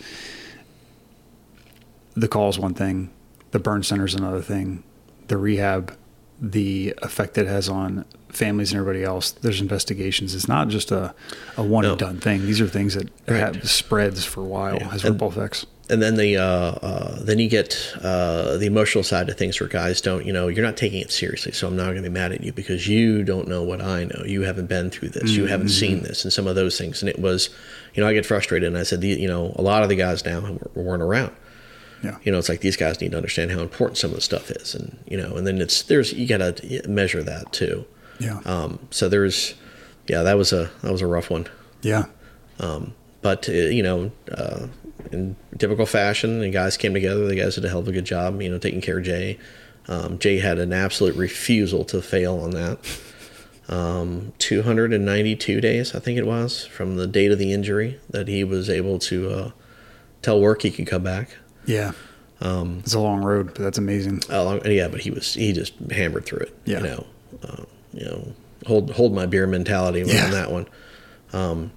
[2.16, 3.10] the call is one thing,
[3.52, 4.84] the burn center is another thing,
[5.28, 5.96] the rehab,
[6.42, 10.36] the effect it has on families and everybody else, there's investigations.
[10.36, 11.14] It's not just a,
[11.56, 12.46] a one and done thing.
[12.46, 13.38] These are things that Right.
[13.40, 15.66] have spreads for a while, has And- ripple effects.
[15.90, 19.70] and then the uh, uh, then you get uh, the emotional side of things where
[19.70, 22.10] guys don't you know you're not taking it seriously so i'm not going to be
[22.10, 25.32] mad at you because you don't know what i know you haven't been through this
[25.32, 27.50] you haven't seen this and some of those things and it was
[27.94, 29.96] you know i get frustrated and i said the, you know a lot of the
[29.96, 31.32] guys now weren't around
[32.04, 32.18] Yeah.
[32.24, 34.52] you know it's like these guys need to understand how important some of the stuff
[34.52, 37.86] is and you know and then it's there's you got to measure that too
[38.20, 38.40] Yeah.
[38.46, 39.56] um, so there's
[40.08, 41.48] yeah that was a that was a rough one
[41.82, 42.06] yeah.
[43.22, 44.68] but uh, you know, uh,
[45.12, 47.26] in typical fashion, the guys came together.
[47.28, 49.38] The guys did a hell of a good job, you know, taking care of Jay.
[49.88, 52.80] Um, Jay had an absolute refusal to fail on that.
[53.70, 58.44] Um, 292 days, I think it was, from the date of the injury that he
[58.44, 59.52] was able to uh,
[60.22, 61.38] tell work he could come back.
[61.68, 61.92] Yeah.
[62.42, 64.22] Um, It's a long road, but that's amazing.
[64.30, 66.58] Yeah, but he was he just hammered through it.
[66.66, 66.78] Yeah.
[66.80, 67.08] You know,
[67.44, 67.64] uh,
[67.94, 68.34] you know,
[68.66, 70.26] hold hold my beer mentality Yeah.
[70.26, 70.66] on that one.
[71.34, 71.72] Um,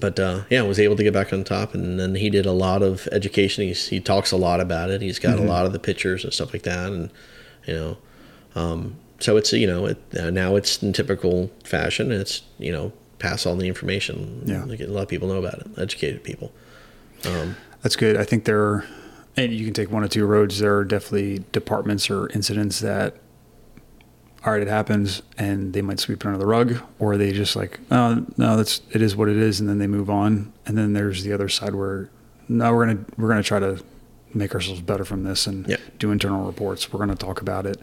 [0.00, 2.52] but uh, yeah, was able to get back on top, and then he did a
[2.52, 3.64] lot of education.
[3.64, 5.00] He's, he talks a lot about it.
[5.02, 5.46] He's got Mm-hmm.
[5.46, 7.10] a lot of the pictures and stuff like that, and
[7.66, 7.96] you know,
[8.56, 12.10] um, so it's you know it, uh, now it's in typical fashion.
[12.12, 14.42] It's you know pass all the information.
[14.44, 14.64] Yeah.
[14.64, 15.66] Like, a lot of people know about it.
[15.78, 16.52] Educated people.
[17.24, 18.16] Um, That's good.
[18.16, 18.84] I think there are,
[19.36, 20.58] and you can take one or two roads.
[20.58, 23.14] There are definitely departments or incidents that,
[24.44, 27.54] all right, it happens, and they might sweep it under the rug, or they just
[27.56, 30.52] like, oh no, that's it is what it is, and then they move on.
[30.66, 32.08] And then there's the other side where,
[32.48, 33.82] no, we're gonna we're gonna try to
[34.32, 35.76] make ourselves better from this and Yeah.
[35.98, 36.90] do internal reports.
[36.92, 37.80] We're gonna talk about it.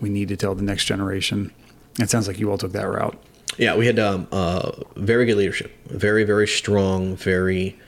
[0.00, 1.52] We need to tell the next generation.
[2.00, 3.16] It sounds like you all took that route.
[3.58, 7.78] Yeah, we had um, uh, very good leadership, very very strong, very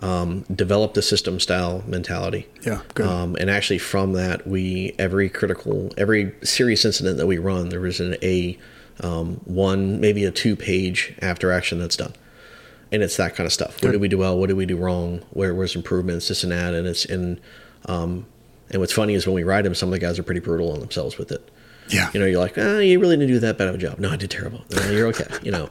[0.00, 2.48] um, developed a system style mentality.
[2.64, 3.06] Yeah, good.
[3.06, 7.80] Um, and actually, from that, we every critical, every serious incident that we run, there
[7.80, 8.58] was an a
[9.00, 12.14] um, one, maybe a two page after action that's done,
[12.90, 13.74] and it's that kind of stuff.
[13.74, 13.92] What Good.
[13.92, 14.38] did we do well?
[14.38, 15.22] What did we do wrong?
[15.30, 16.28] Where was improvements?
[16.28, 17.40] This and that, and it's in.
[17.86, 18.26] Um,
[18.70, 20.72] and what's funny is when we write them, some of the guys are pretty brutal
[20.72, 21.50] on themselves with it.
[21.92, 22.10] Yeah.
[22.14, 23.98] You know, you're like, oh, you really didn't do that bad of a job.
[23.98, 24.64] No, I did terrible.
[24.74, 25.26] No, you're okay.
[25.42, 25.64] You know,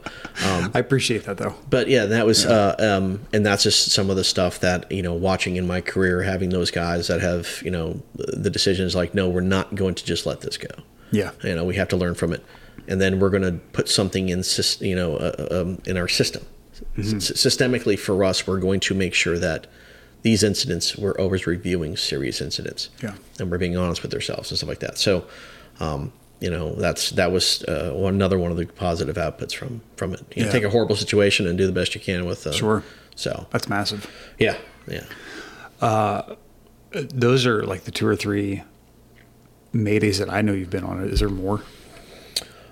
[0.46, 1.54] um, I appreciate that though.
[1.68, 5.02] but yeah, that was, uh, um, and that's just some of the stuff that you
[5.02, 9.14] know, watching in my career, having those guys that have you know the decisions like,
[9.14, 10.68] no, we're not going to just let this go.
[11.10, 11.32] Yeah.
[11.42, 12.44] You know, we have to learn from it,
[12.88, 14.42] and then we're going to put something in,
[14.80, 16.44] you know, uh, um, in our system.
[16.98, 19.66] S- systemically for us, we're going to make sure that
[20.22, 23.14] these incidents we're always reviewing serious incidents Yeah.
[23.40, 24.96] and we're being honest with ourselves and stuff like that.
[24.98, 25.24] So,
[25.80, 30.12] um, you know, that's that was uh, another one of the positive outputs from from
[30.14, 30.20] it.
[30.34, 30.52] You know, Yeah.
[30.52, 32.46] take a horrible situation and do the best you can with.
[32.46, 32.82] Uh, Sure.
[33.14, 34.10] So That's massive.
[34.38, 34.56] yeah,
[34.88, 35.04] yeah.
[36.92, 38.62] Those are like the two or three
[39.74, 41.00] Maydays that I know you've been on.
[41.04, 41.62] Is there more?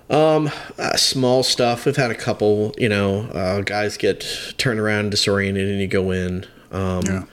[0.09, 0.49] Uh,
[0.97, 1.85] small stuff.
[1.85, 2.73] We've had a couple.
[2.77, 4.25] You know, uh, guys get
[4.57, 6.45] turned around, disoriented, and you go in.
[6.71, 7.27] Um,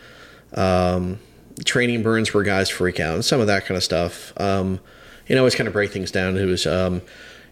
[0.54, 1.14] Yeah.
[1.64, 4.32] training burns where guys freak out and some of that kind of stuff.
[4.36, 4.78] Um,
[5.28, 6.36] you know, always kind of break things down.
[6.36, 7.02] It was, um,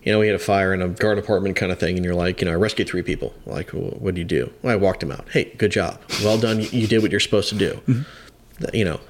[0.02, 2.14] you know, we had a fire in a guard apartment kind of thing, and you're
[2.14, 3.34] like, you know, I rescued three people.
[3.44, 4.52] Like, "Wh- what do you do?
[4.62, 5.26] Well, I walked them out.
[5.30, 6.00] Hey, good job.
[6.22, 6.60] Well done.
[6.60, 7.80] You, you did what you're supposed to do.
[8.60, 9.00] Th- You know,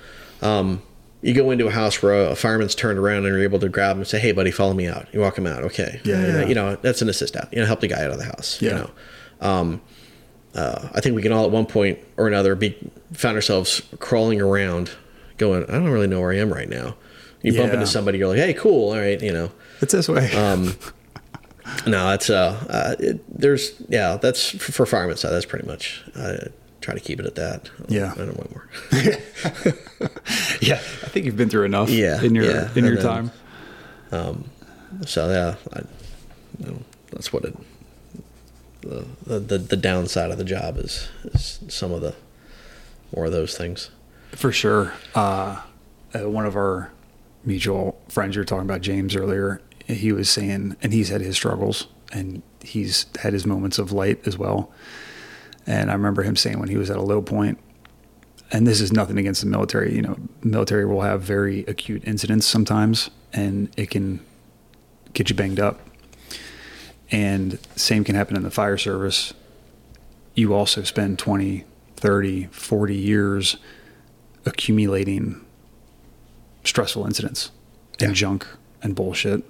[0.42, 0.82] um,
[1.22, 3.92] you go into a house where a fireman's turned around and you're able to grab
[3.92, 5.06] him and say, hey, buddy, follow me out.
[5.12, 5.64] You walk him out.
[5.64, 6.00] Okay.
[6.04, 6.46] Yeah, Uh, yeah.
[6.46, 7.52] You know, that's an assist out.
[7.52, 8.60] You know, help the guy out of the house.
[8.62, 8.74] You Yeah.
[8.76, 8.90] know,
[9.40, 9.80] um,
[10.54, 12.76] uh, I think we can all at one point or another be
[13.12, 14.90] found ourselves crawling around,
[15.36, 16.96] going, I don't really know where I am right now.
[17.46, 19.50] You bump into somebody, you're like, hey, cool, all right, you know.
[19.80, 20.32] It's this way.
[20.32, 20.74] Um,
[21.86, 25.30] no, it's uh, uh it, there's yeah, that's for fireman side.
[25.30, 26.02] That's pretty much.
[26.16, 26.38] I
[26.80, 27.70] try to keep it at that.
[27.88, 28.12] Yeah.
[28.14, 28.68] I don't want more.
[30.60, 30.74] yeah.
[30.76, 32.68] I think you've been through enough Yeah, in your yeah.
[32.74, 33.30] in your And then-
[34.10, 34.50] time.
[35.06, 35.82] So yeah, I,
[36.58, 36.78] you know,
[37.10, 37.56] that's what it.
[38.82, 42.14] The, the the the downside of the job is is some of the
[43.14, 43.90] more of those things.
[44.32, 44.92] For sure.
[45.14, 45.60] Uh,
[46.14, 46.90] uh, one of our
[47.46, 51.36] mutual friends you were talking about, James, earlier, he was saying, and he's had his
[51.36, 54.70] struggles and he's had his moments of light as well.
[55.66, 57.58] And I remember him saying when he was at a low point,
[58.52, 62.46] and this is nothing against the military, you know, military will have very acute incidents
[62.46, 64.20] sometimes and it can
[65.12, 65.80] get you banged up.
[67.10, 69.32] And same can happen in the fire service.
[70.34, 71.64] You also spend 20,
[71.96, 73.56] 30, 40 years
[74.44, 75.45] accumulating
[76.66, 77.50] stressful incidents
[78.00, 78.14] and Yeah.
[78.14, 78.46] junk
[78.82, 79.42] and bullshit.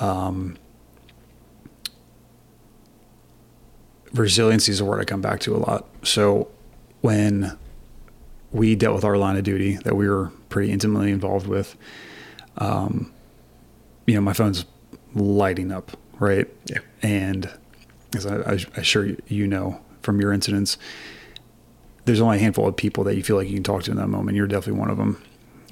[0.00, 0.56] Um,
[4.12, 5.86] resiliency is a word I come back to a lot.
[6.02, 6.48] So
[7.00, 7.56] when
[8.52, 11.76] we dealt with our line of duty that we were pretty intimately involved with,
[12.58, 13.12] um,
[14.06, 14.64] you know, my phone's
[15.14, 16.46] lighting up, right?
[16.66, 16.78] Yeah.
[17.02, 17.50] And
[18.14, 20.76] as I, I, I sure you know from your incidents,
[22.04, 23.96] there's only a handful of people that you feel like you can talk to in
[23.96, 24.36] that moment.
[24.36, 25.20] You're definitely one of them.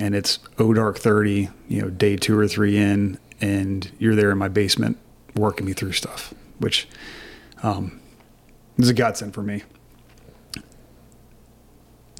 [0.03, 4.33] And it's O Dark 30, you know, day two or three in, and you're there
[4.33, 4.99] in my basement
[5.37, 6.89] working me through stuff, which
[7.63, 8.01] um,
[8.79, 9.63] is a godsend for me.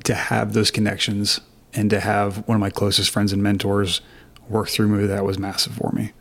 [0.05, 1.41] To have those connections
[1.75, 4.01] and to have one of my closest friends and mentors
[4.49, 6.13] work through me, that was massive for me.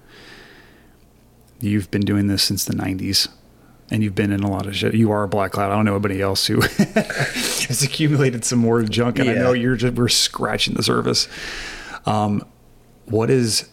[1.60, 3.28] You've been doing this since the 90s
[3.92, 4.96] and you've been in a lot of shit.
[4.96, 5.72] You are a black cloud.
[5.72, 6.62] I don't know anybody else who
[6.96, 11.28] has accumulated some more junk, and I know you're just we're scratching the surface.
[12.06, 12.44] Um,
[13.06, 13.70] what is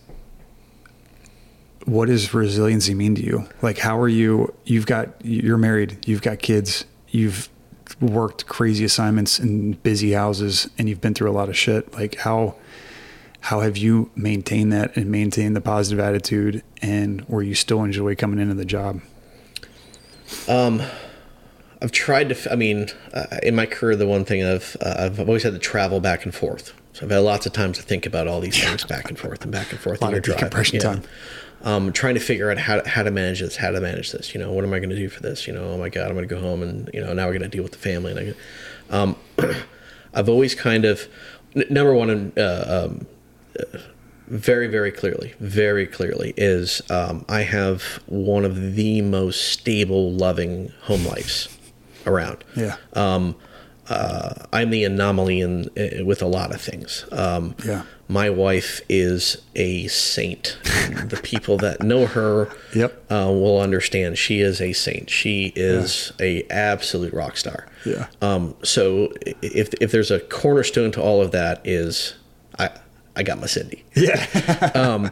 [1.84, 3.48] what does resiliency mean to you?
[3.62, 4.52] Like, how are you?
[4.64, 7.48] You've got you're married, you've got kids, you've
[8.00, 11.94] worked crazy assignments in busy houses, and you've been through a lot of shit.
[11.94, 12.56] Like, how
[13.40, 18.16] how have you maintained that and maintained the positive attitude, and where you still enjoy
[18.16, 19.00] coming into the job?
[21.80, 22.52] I've tried to.
[22.52, 25.58] I mean, uh, in my career, the one thing I've uh, I've always had to
[25.58, 26.74] travel back and forth.
[26.92, 29.42] So I've had lots of times to think about all these things back and forth
[29.42, 30.02] and back and forth.
[30.02, 31.02] Lot in of decompression time.
[31.62, 34.34] Um, trying to figure out how how to manage this, how to manage this.
[34.34, 35.46] You know, what am I going to do for this?
[35.46, 37.38] You know, oh my god, I'm going to go home and you know now we're
[37.38, 38.12] going to deal with the family.
[38.12, 38.34] And
[38.90, 39.16] I, um,
[40.14, 41.06] I've always kind of
[41.54, 43.06] n- number one, uh, um,
[43.58, 43.78] uh,
[44.28, 50.72] very very clearly, very clearly is um, I have one of the most stable, loving
[50.82, 51.48] home lives
[52.06, 52.76] around Yeah.
[52.94, 53.34] um,
[53.90, 57.06] uh, I'm the anomaly in, uh, with a lot of things.
[57.10, 57.82] Um, Yeah.
[58.10, 60.56] My wife is a saint.
[61.08, 63.04] the people that know her Yep.
[63.10, 64.16] uh, will understand.
[64.18, 65.08] She is a saint.
[65.10, 67.66] She is a absolute rock star.
[67.86, 68.06] Yeah.
[68.22, 72.14] Um, so if if there's a cornerstone to all of that is
[73.18, 74.70] I got my Cindy Yeah.
[74.74, 75.10] Um,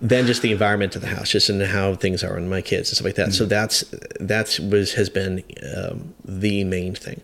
[0.00, 2.88] than just the environment of the house, just in how things are and my kids
[2.88, 3.34] and stuff like that.
[3.34, 3.50] So mm-hmm.
[3.50, 3.84] that's
[4.18, 5.44] that's was has been
[5.76, 7.20] um, the main thing.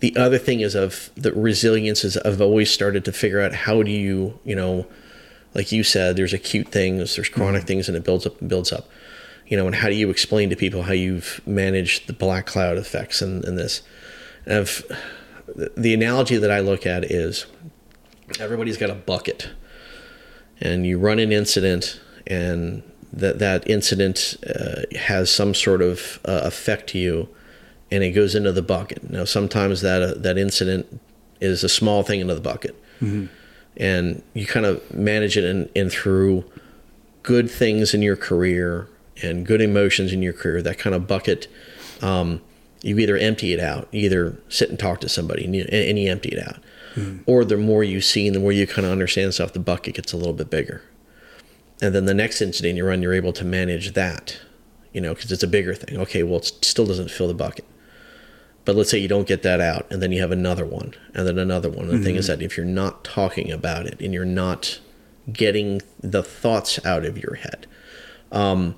[0.00, 3.82] The other thing is of the resilience is I've always started to figure out how
[3.82, 4.86] do you you know,
[5.54, 7.68] like you said, there's acute things, there's chronic mm-hmm.
[7.68, 8.86] things, and it builds up and builds up.
[9.46, 12.76] You know, and how do you explain to people how you've managed the black cloud
[12.76, 13.82] effects and, and this?
[14.46, 14.84] And I've,
[15.76, 17.46] the analogy that I look at is
[18.40, 19.50] everybody's got a bucket
[20.60, 22.82] and you run an incident and
[23.12, 27.28] that that incident uh, has some sort of uh, effect to you
[27.90, 29.08] and it goes into the bucket.
[29.10, 31.00] Now sometimes that uh, that incident
[31.40, 32.80] is a small thing into the bucket.
[33.76, 36.44] And you kind of manage it in, in through
[37.22, 38.88] good things in your career
[39.22, 41.46] and good emotions in your career that kind of bucket
[42.02, 42.40] um,
[42.82, 45.98] you either empty it out you either sit and talk to somebody and you, and
[45.98, 46.58] you empty it out
[47.26, 49.94] or the more you see and the more you kind of understand stuff the bucket
[49.94, 50.82] gets a little bit bigger.
[51.82, 54.38] And then the next incident you run you're able to manage that
[54.92, 55.98] you know because it's a bigger thing.
[55.98, 57.64] Okay well it still doesn't fill the bucket.
[58.64, 61.26] But let's say you don't get that out and then you have another one and
[61.26, 61.88] then another one.
[61.88, 64.80] The thing is that if you're not talking about it and you're not
[65.30, 67.66] getting the thoughts out of your head
[68.32, 68.74] um,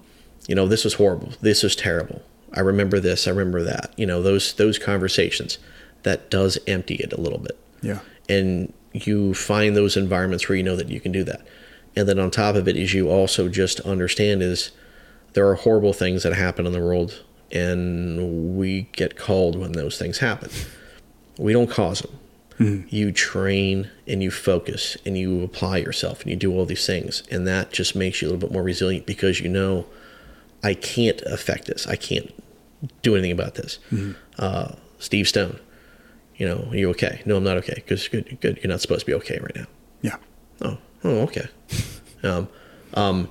[0.46, 1.32] you know this was horrible.
[1.40, 2.22] This was terrible.
[2.52, 3.26] I remember this.
[3.26, 3.92] I remember that.
[3.96, 5.58] You know those those conversations
[6.04, 8.00] that does empty it a little bit yeah.
[8.28, 11.46] and you find those environments where you know that you can do that.
[11.94, 14.70] And then on top of it is you also just understand is
[15.34, 17.22] there are horrible things that happen in the world
[17.52, 20.50] and we get called when those things happen.
[21.38, 22.18] We don't cause them
[22.88, 27.22] you train and you focus and you apply yourself and you do all these things
[27.30, 29.84] and that just makes you a little bit more resilient because you know
[30.62, 31.86] i can't affect this.
[31.86, 32.32] I can't
[33.02, 33.78] do anything about this.
[34.38, 35.58] Uh, steve stone
[36.36, 37.22] you know, are you okay?
[37.24, 37.74] No, I'm not okay.
[37.74, 38.58] Because good, good.
[38.62, 39.66] You're not supposed to be okay right now.
[40.02, 40.16] Yeah.
[40.60, 41.48] Oh, oh, okay.
[42.22, 42.48] um,
[42.94, 43.30] um,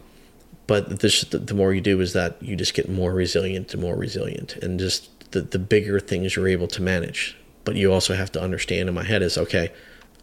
[0.67, 3.81] but this, the, the more you do, is that you just get more resilient and
[3.81, 7.37] more resilient, and just the the bigger things you're able to manage.
[7.63, 8.89] But you also have to understand.
[8.89, 9.71] In my head is okay.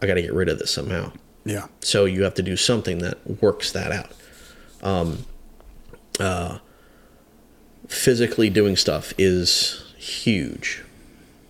[0.00, 1.12] I got to get rid of this somehow.
[1.44, 1.66] Yeah.
[1.80, 4.12] So you have to do something that works that out.
[4.82, 5.26] Um,
[6.18, 6.58] uh,
[7.86, 10.81] physically doing stuff is huge.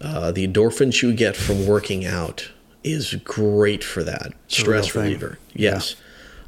[0.02, 2.50] Uh, the endorphins you get from working out
[2.82, 4.32] is great for that.
[4.48, 5.38] Stress reliever.
[5.54, 5.94] Yes.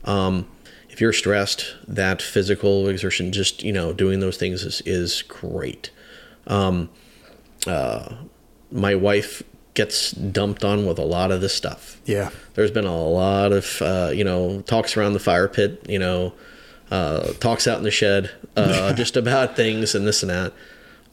[0.04, 0.46] Um,
[0.90, 5.90] if you're stressed, that physical exertion, just you know, doing those things is is great.
[6.46, 6.90] Um,
[7.66, 8.14] uh,
[8.70, 9.42] my wife
[9.74, 12.30] gets dumped on with a lot of this stuff Yeah.
[12.54, 16.32] there's been a lot of uh, you know talks around the fire pit you know
[16.92, 20.52] uh, talks out in the shed uh, just about things and this and that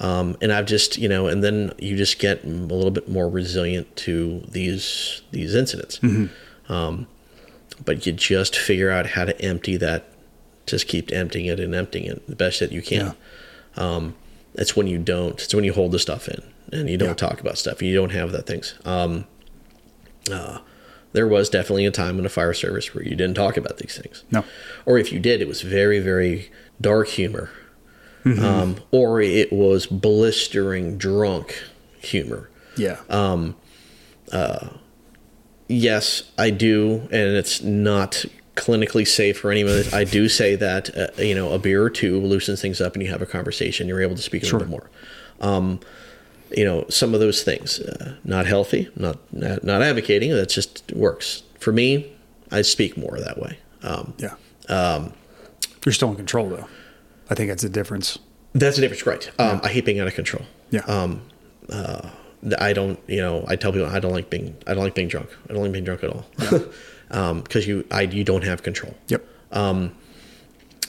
[0.02, 3.30] um, and i've just you know and then you just get a little bit more
[3.30, 6.00] resilient to these these incidents
[6.70, 7.08] um,
[7.86, 10.06] but you just figure out how to empty that
[10.68, 13.16] just keep emptying it and emptying it the best that you can.
[13.76, 14.16] Um,
[14.54, 15.42] it's when you don't.
[15.42, 16.42] It's when you hold the stuff in
[16.72, 17.28] and you don't Yeah.
[17.30, 17.82] talk about stuff.
[17.82, 18.76] You don't have that things.
[18.86, 19.26] Um,
[20.32, 20.60] uh,
[21.14, 23.98] there was definitely a time in the fire service where you didn't talk about these
[23.98, 24.46] things No.
[24.86, 27.50] or if you did, it was very, very dark humor,
[28.26, 31.62] um, or it was blistering drunk
[32.00, 32.50] humor.
[32.78, 32.98] Yeah.
[33.10, 33.56] Um,
[34.32, 34.70] uh,
[35.68, 38.26] Yes, I do, and it's not
[38.58, 39.84] clinically safe for anyone.
[39.94, 43.02] I do say that uh, you know a beer or two loosens things up, and
[43.02, 43.88] you have a conversation.
[43.88, 44.60] You're able to speak a Sure.
[44.60, 44.90] little bit
[45.40, 45.50] more.
[45.50, 45.80] Um,
[46.56, 50.32] you know, some of those things uh, not healthy, not, not not advocating.
[50.32, 52.12] That just works for me.
[52.52, 53.58] I speak more that way.
[53.82, 54.34] Um, yeah.
[54.68, 55.14] Um,
[55.86, 56.68] You're still in control, though.
[57.32, 58.20] I think that's the difference.
[58.54, 59.32] That's the difference, right?
[59.40, 60.46] Um, I hate being out of control.
[60.70, 60.82] Yeah.
[60.82, 61.22] Um,
[61.70, 62.10] uh,
[62.60, 65.08] I don't, you know, I tell people I don't like being, I don't like being
[65.08, 65.30] drunk.
[65.50, 66.26] I don't like being drunk at all,
[67.42, 69.26] because you, I, you don't have control, yep.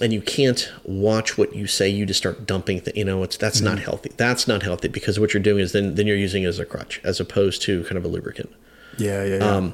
[0.00, 1.88] and you can't watch what you say.
[1.88, 4.10] You just start dumping, th- you know, it's that's not healthy.
[4.16, 6.64] That's not healthy because what you're doing is then then you're using it as a
[6.64, 8.50] crutch as opposed to kind of a lubricant.
[8.98, 9.22] yeah.
[9.24, 9.36] Yeah.
[9.36, 9.70] Yeah.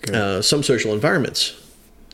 [0.00, 0.14] good.
[0.14, 1.54] Uh, some social environments,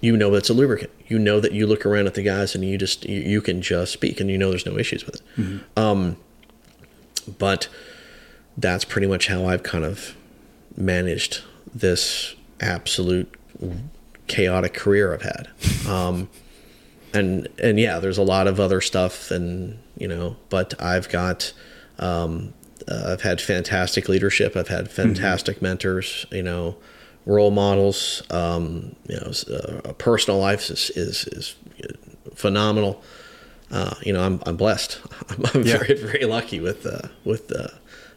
[0.01, 0.91] you know that's a lubricant.
[1.09, 3.63] You know that you look around at the guys and you just you, you can
[3.63, 5.23] just speak and you know there's no issues with it.
[5.77, 6.17] Um,
[7.39, 7.69] but
[8.57, 10.17] that's pretty much how I've kind of
[10.77, 11.43] managed
[11.75, 13.33] this absolute
[14.27, 15.49] chaotic career I've had.
[15.89, 16.29] Um,
[17.13, 21.53] and and yeah, there's a lot of other stuff, and you know, but I've got.
[21.99, 22.55] Um,
[22.89, 24.57] uh, I've had fantastic leadership.
[24.57, 26.27] I've had fantastic mentors.
[26.31, 26.77] You know,
[27.27, 28.23] role models.
[28.31, 31.55] Um, you know, uh, a personal life is is, is
[32.35, 33.03] phenomenal.
[33.71, 35.01] Uh, you know, I'm I'm blessed.
[35.29, 35.79] I'm, I'm Yeah.
[35.79, 37.69] very very lucky with uh, with uh,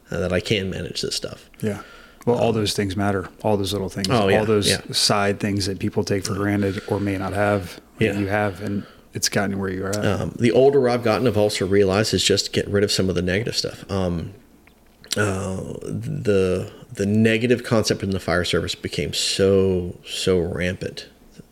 [0.09, 1.49] that I can manage this stuff.
[1.61, 1.81] yeah.
[2.25, 3.27] Well, all those things matter.
[3.43, 4.07] All those little things.
[4.09, 4.79] Oh, yeah, all those yeah.
[4.93, 7.81] side things that people take for granted or may not have.
[7.97, 8.17] that Yeah.
[8.17, 10.05] You have, and it's gotten where you are at.
[10.05, 13.09] Um, the older I've gotten, I've also realized is just to get rid of some
[13.09, 13.83] of the negative stuff.
[13.91, 14.33] Um,
[15.17, 21.07] uh, the the negative concept in the fire service became so so rampant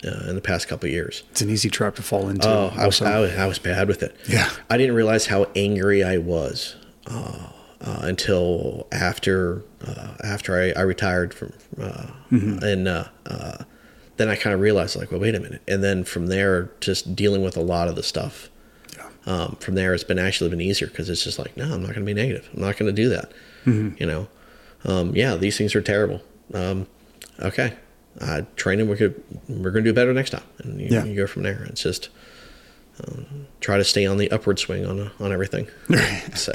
[0.05, 1.23] uh, in the past couple of years.
[1.31, 2.47] it's an easy trap to fall into.
[2.47, 3.01] Oh, I was.
[3.01, 4.15] I was I was bad with it.
[4.27, 4.49] Yeah.
[4.69, 6.75] I didn't realize how angry I was
[7.07, 7.49] uh,
[7.81, 13.63] uh, until after uh, after I, I retired from, uh, and uh, uh,
[14.17, 17.15] then I kind of realized like, well, wait a minute, and then from there, just
[17.15, 18.49] dealing with a lot of the stuff.
[18.95, 19.07] Yeah.
[19.25, 21.93] Um, from there, it's been actually been easier because it's just like, no, I'm not
[21.93, 22.49] going to be negative.
[22.53, 23.31] I'm not going to do that.
[23.65, 24.27] You know,
[24.85, 26.21] um, yeah, these things are terrible.
[26.53, 26.87] Um,
[27.39, 27.73] okay,
[28.19, 31.03] uh, training, we could, we're going to do better next time, and you, Yeah.
[31.05, 31.63] you go from there.
[31.69, 32.09] It's just
[33.61, 35.67] try to stay on the upward swing on on everything.
[36.35, 36.51] so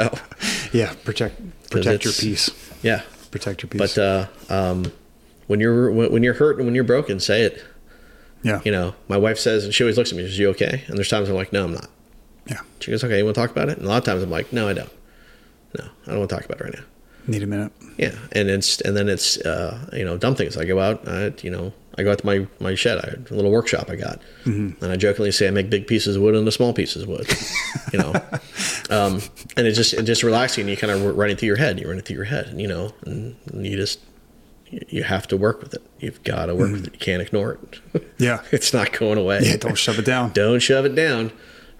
[0.72, 0.94] yeah.
[1.04, 2.50] Protect protect your peace.
[2.82, 3.94] yeah, Protect your peace.
[3.94, 4.92] but uh, um,
[5.48, 7.64] when you're when, when you're hurt and when you're broken, say it.
[8.42, 8.60] yeah.
[8.64, 10.24] You know, my wife says, and she always looks at me.
[10.24, 11.88] She says, "You okay?" And there's times I'm like, "No, I'm not."
[12.46, 12.60] Yeah.
[12.80, 14.30] She goes, "Okay, you want to talk about it?" And a lot of times I'm
[14.30, 14.90] like, "No, I don't.
[15.78, 16.84] No, I don't want to talk about it right now."
[17.26, 17.72] Need a minute.
[17.98, 20.56] Yeah, and it's and then it's uh, you know dumb things.
[20.56, 23.34] I go out, I, you know, I go out to my my shed, I, a
[23.34, 26.52] little workshop I got, and I jokingly say I make big pieces of wood into
[26.52, 27.26] small pieces of wood,
[27.92, 28.12] you know,
[28.90, 29.20] um,
[29.56, 30.68] and it just it just relaxing.
[30.68, 31.80] You kind of run it through your head.
[31.80, 34.00] You run it through your head, and you know, and, you just
[34.68, 35.82] you you have to work with it.
[35.98, 36.92] You've got to work with it.
[36.92, 37.58] You can't ignore
[37.92, 38.02] it.
[38.18, 38.42] Yeah.
[38.50, 39.40] it's not going away.
[39.42, 39.56] Yeah.
[39.58, 40.32] Don't shove it down.
[40.32, 41.32] Don't shove it down.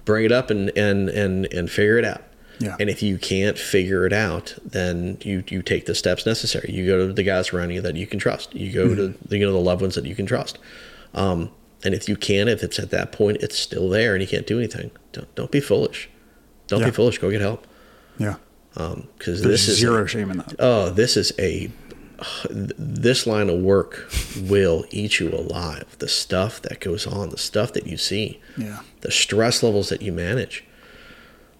[0.04, 2.22] Bring it up and and and and figure it out.
[2.58, 2.76] Yeah.
[2.80, 6.70] And if you can't figure it out, then you you take the steps necessary.
[6.72, 8.54] You go to the guys around you that you can trust.
[8.54, 10.58] You go to the, you know the loved ones that you can trust.
[11.14, 11.50] Um,
[11.84, 14.46] and if you can, if it's at that point, it's still there, and you can't
[14.46, 14.90] do anything.
[15.12, 16.08] Don't don't be foolish.
[16.66, 16.86] Don't Yeah.
[16.86, 17.18] be foolish.
[17.18, 17.66] Go get help.
[18.18, 18.36] Yeah.
[18.74, 20.54] Because There's this is zero shame in that.
[20.58, 21.70] oh, this is a
[22.78, 24.10] this line of work
[24.40, 25.96] will eat you alive.
[25.98, 28.80] The stuff that goes on, the stuff that you see Yeah.
[29.02, 30.64] the stress levels that you manage.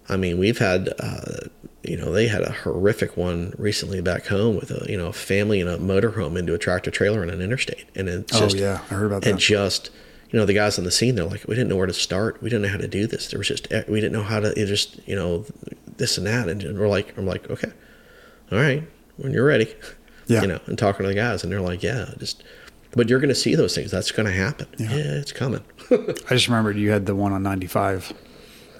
[0.09, 1.47] I mean, we've had, uh,
[1.83, 5.13] you know, they had a horrific one recently back home with a, you know, a
[5.13, 8.55] family in a motorhome into a tractor trailer on an interstate, and it's Oh, just,
[8.57, 8.81] yeah.
[8.89, 9.29] I heard about that.
[9.31, 9.89] and just,
[10.31, 12.41] you know, the guys on the scene, they're like, we didn't know where to start,
[12.41, 13.27] we didn't know how to do this.
[13.29, 15.45] There was just, eh, we didn't know how to, it just, you know,
[15.97, 17.71] this and that, and we're like, I'm like, okay,
[18.51, 18.83] all right,
[19.17, 19.73] when you're ready,
[20.27, 20.41] Yeah.
[20.41, 22.43] you know, and talking to the guys, and they're like, yeah, just,
[22.91, 23.91] but you're going to see those things.
[23.91, 24.67] That's going to happen.
[24.77, 24.89] Yeah.
[24.95, 25.63] Yeah, it's coming.
[25.91, 28.11] I just remembered you had the one on 95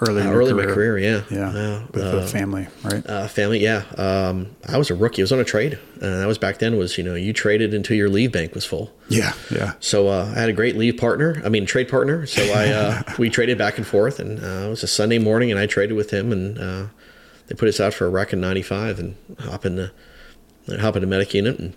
[0.01, 0.67] early in Uh, early in career.
[0.67, 1.81] my career, yeah, Yeah.
[1.93, 3.03] With uh, the family, right?
[3.09, 3.83] uh, family, yeah.
[3.97, 5.21] Um, I was a rookie.
[5.21, 6.77] I was on a trade, and that was back then.
[6.77, 8.93] Was you know you traded until your leave bank was full.
[9.09, 9.33] yeah.
[9.51, 9.73] Yeah.
[9.79, 11.41] So uh, I had a great leave partner.
[11.45, 12.25] I mean trade partner.
[12.25, 15.51] So I uh, we traded back and forth, and uh, it was a Sunday morning,
[15.51, 16.83] and I traded with him, and uh,
[17.47, 19.91] they put us out for a wreck in '95, and hop in the
[20.79, 21.73] hop in the medic unit, and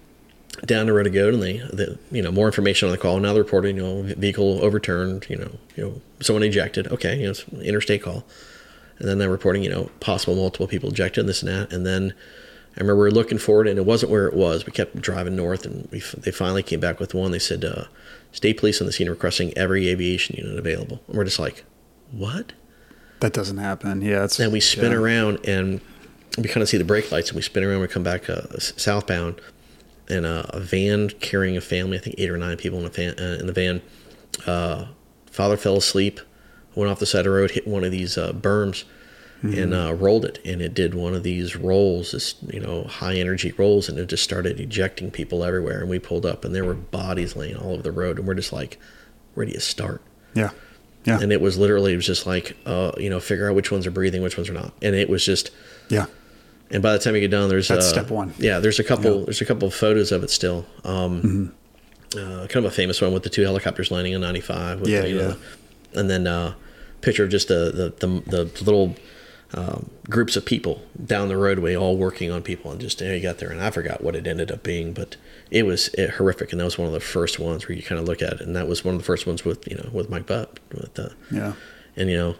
[0.66, 3.18] down the road to go, and they, the you know more information on the call.
[3.18, 6.88] Now they're reporting, you know, vehicle overturned, you know, you know, someone ejected.
[6.88, 8.24] Okay, you know, it's an interstate call,
[8.98, 12.14] and then they're reporting, you know, possible multiple people ejected, this and that, and then.
[12.76, 14.64] I remember we were looking for it, and it wasn't where it was.
[14.64, 17.32] We kept driving north, and we, they finally came back with one.
[17.32, 17.86] They said, uh,
[18.30, 21.64] "State police on the scene requesting every aviation unit available." And we're just like,
[22.12, 22.52] "What?"
[23.18, 24.02] That doesn't happen.
[24.02, 24.24] Yeah.
[24.24, 24.98] It's, And we spin yeah.
[24.98, 25.80] around, and
[26.38, 27.80] we kind of see the brake lights, and we spin around.
[27.80, 29.40] We come back uh, southbound,
[30.10, 32.88] and uh, a van carrying a family, I think eight or nine people in a.
[32.88, 33.80] Uh, in the van,
[34.46, 34.86] uh,
[35.30, 36.20] father fell asleep,
[36.74, 38.84] went off the side of the road, hit one of these uh, berms,
[39.42, 40.38] and uh, rolled it.
[40.44, 44.08] And it did one of these rolls, this you know high energy rolls, and it
[44.08, 45.80] just started ejecting people everywhere.
[45.80, 48.34] And we pulled up, and there were bodies laying all over the road, and we're
[48.34, 48.78] just like,
[49.34, 50.02] where do you start?
[50.34, 50.50] Yeah.
[51.06, 51.18] Yeah.
[51.18, 53.86] And it was literally it was just like, uh, you know, figure out which ones
[53.86, 55.50] are breathing, which ones are not, and it was just.
[55.88, 56.06] yeah.
[56.70, 58.32] And by the time you get done, there's That's uh, step one.
[58.38, 59.04] Yeah, there's a couple.
[59.04, 59.10] Yeah.
[59.16, 59.24] Mm-hmm.
[59.24, 60.66] There's a couple of photos of it still.
[60.84, 61.52] Um,
[62.16, 64.86] uh, kind of a famous one with the two helicopters landing in '95.
[64.86, 65.22] Yeah, you yeah.
[65.22, 65.36] know,
[65.94, 66.54] and then uh,
[67.00, 68.96] picture of just the the the, the little
[69.52, 73.14] um, groups of people down the roadway all working on people, and just you, know,
[73.14, 75.16] you got there, and I forgot what it ended up being, but
[75.50, 78.00] it was it, horrific, and that was one of the first ones where you kind
[78.00, 79.88] of look at it, and that was one of the first ones with you know
[79.92, 81.54] with Mike Butt with uh, Yeah.
[81.96, 82.36] and you know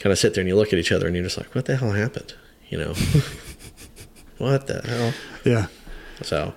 [0.00, 1.66] kind of sit there and you look at each other and you're just like what
[1.66, 2.34] the hell happened
[2.74, 2.94] you know
[4.38, 5.12] what the hell
[5.44, 5.66] Yeah.
[6.22, 6.54] so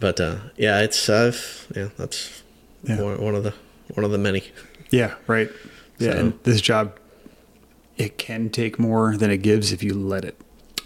[0.00, 2.42] but uh yeah it's i've yeah that's
[2.82, 3.00] Yeah.
[3.02, 3.54] one, one of the
[3.94, 4.42] one of the many
[4.90, 5.14] Yeah.
[5.26, 5.50] Right.
[5.98, 6.12] Yeah.
[6.12, 6.98] So- and this job,
[7.96, 10.36] it can take more than it gives if you let it.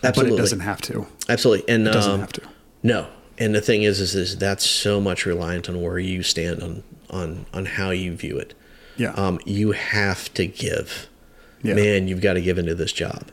[0.02, 0.30] Absolutely.
[0.32, 1.06] But it doesn't have to.
[1.28, 2.42] absolutely and It doesn't um, have to.
[2.82, 3.06] no
[3.38, 6.82] and the thing is, is is that's so much reliant on where you stand on
[7.10, 8.54] on on how you view it
[8.96, 9.12] Yeah.
[9.22, 11.08] um you have to give
[11.62, 11.74] Yeah.
[11.74, 13.28] man you've got to give into this job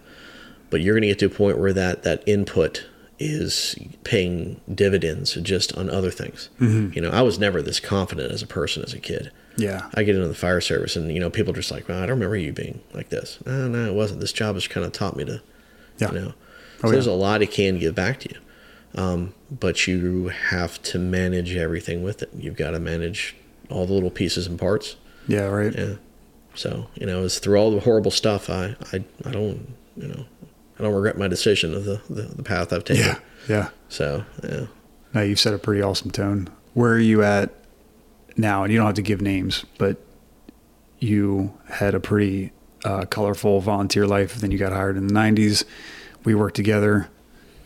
[0.70, 2.86] but you're going to get to a point where that that input
[3.22, 6.94] is paying dividends just on other things Mm-hmm.
[6.94, 9.90] you know i was never this confident as a person as a kid yeah.
[9.96, 12.02] i get into the fire service and you know people are just like well i
[12.02, 14.94] don't remember you being like this no no it wasn't this job has kind of
[14.94, 15.42] taught me to
[15.98, 16.12] Yeah.
[16.14, 16.34] you know
[16.82, 17.12] Oh, there's yeah.
[17.12, 18.40] a lot it can give back to you
[18.96, 23.36] um, but you have to manage everything with it you've got to manage
[23.70, 24.96] all the little pieces and parts
[25.28, 25.42] Yeah.
[25.48, 25.76] Right.
[25.78, 25.96] yeah.
[26.56, 28.50] So you know, it's through all the horrible stuff.
[28.50, 30.26] I I, I don't you know
[30.80, 33.04] I don't regret my decision of the the, the path I've taken.
[33.06, 33.20] Yeah.
[33.48, 33.70] Yeah.
[33.90, 34.66] So yeah.
[35.14, 36.48] No, you've set a pretty awesome tone.
[36.74, 37.52] Where are you at
[38.38, 38.64] now?
[38.64, 39.98] And you don't have to give names, but
[41.00, 42.52] you had a pretty
[42.86, 44.36] uh, colorful volunteer life.
[44.36, 45.64] Then you got hired in the 90s.
[46.26, 47.10] We worked together.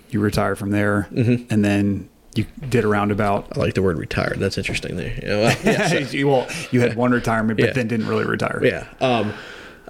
[0.09, 1.07] You retired from there.
[1.11, 1.51] Mm-hmm.
[1.51, 3.55] And then you did a roundabout.
[3.55, 4.39] I like the word retired.
[4.39, 5.13] That's interesting there.
[5.21, 7.73] You well, yeah, so- you, well, you had one retirement, but Yeah.
[7.73, 8.61] then didn't really retire.
[8.63, 8.87] yeah.
[9.01, 9.33] Um,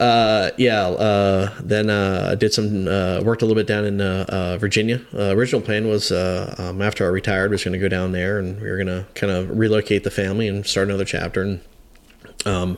[0.04, 0.88] uh, yeah.
[0.88, 4.58] Uh, then uh, I did some uh, worked a little bit down in uh, uh,
[4.58, 5.02] Virginia.
[5.14, 8.38] Uh, original plan was uh, um, after I retired, was going to go down there
[8.40, 11.42] and we were going to kind of relocate the family and start another chapter.
[11.42, 11.62] And
[12.46, 12.78] um,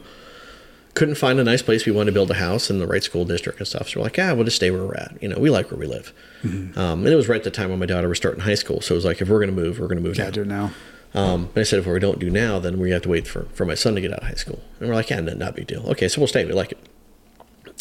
[0.94, 1.86] couldn't find a nice place.
[1.86, 3.90] We wanted to build a house in the right school district and stuff.
[3.90, 5.18] So we're like, yeah, we'll just stay where we're at.
[5.22, 6.14] You know, we like where we live.
[6.44, 8.80] Um, and it was right at the time when my daughter was starting high school.
[8.82, 10.30] So it was like, if we're going to move, we're going to move Yeah, now.
[10.32, 10.72] do it now.
[11.16, 13.46] Um, but I said, if we don't do now, then we have to wait for,
[13.54, 14.60] for my son to get out of high school.
[14.80, 15.82] And we're like, yeah, no, not a big deal.
[15.92, 16.46] Okay, so we'll stay.
[16.46, 16.78] We like it.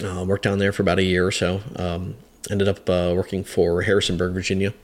[0.02, 1.60] Uh, worked down there for about a year or so.
[1.76, 2.16] Um,
[2.50, 4.74] ended up uh, working for Harrisonburg, Virginia.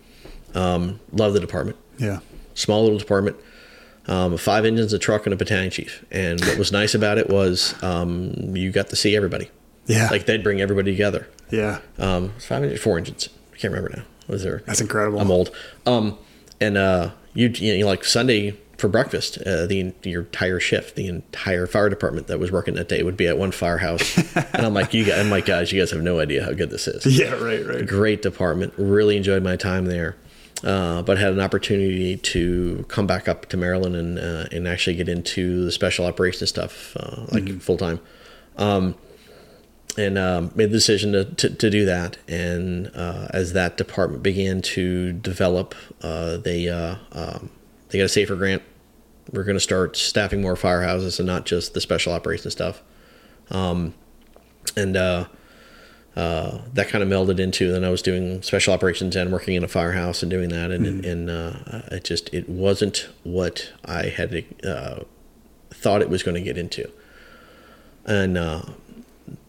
[0.55, 1.77] Um, love the department.
[1.99, 2.20] Yeah.
[2.55, 3.37] Small little department.
[4.07, 6.05] Um, five engines, a truck, and a battalion chief.
[6.11, 9.51] And what was nice about it was um, you got to see everybody.
[9.87, 10.09] Yeah.
[10.11, 11.28] Like they'd bring everybody together.
[11.51, 11.81] Yeah.
[11.99, 13.28] Um, five engines, four engines.
[13.53, 14.05] I can't remember now.
[14.28, 14.62] Was there?
[14.65, 15.20] That's incredible.
[15.20, 15.51] I'm old.
[15.87, 16.16] Um,
[16.61, 21.07] and uh, you, you know, like Sunday for breakfast, uh, the your entire shift, the
[21.07, 24.16] entire fire department that was working that day would be at one firehouse.
[24.55, 26.70] and I'm like, you guys, I'm like, guys, you guys have no idea how good
[26.70, 27.07] this is.
[27.20, 27.86] Yeah, right, right.
[27.86, 28.73] Great department.
[28.78, 30.16] Really enjoyed my time there.
[30.65, 34.97] Uh, but had an opportunity to come back up to Maryland and uh, and actually
[34.97, 38.01] get into the special operations stuff uh, like full time.
[38.57, 38.94] Um,
[39.98, 42.16] and um, made the decision to, to, to do that.
[42.28, 47.51] And uh, as that department began to develop, uh, they uh, um,
[47.89, 48.62] they got a SAFER grant.
[49.32, 52.82] We're going to start staffing more firehouses and not just the special operations stuff.
[53.51, 53.94] Um,
[54.77, 55.27] and uh,
[56.16, 57.70] uh, that kind of melded into.
[57.70, 61.05] Then I was doing special operations and working in a firehouse and doing that, and
[61.05, 61.52] and uh,
[61.93, 65.01] it just it wasn't what I had uh,
[65.70, 66.90] thought it was going to get into.
[68.05, 68.62] And uh,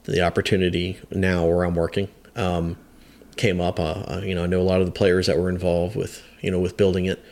[0.03, 2.77] the opportunity now where I'm working um,
[3.37, 3.79] came up.
[3.79, 6.23] Uh, uh, you know, I know a lot of the players that were involved with
[6.41, 7.23] you know with building it.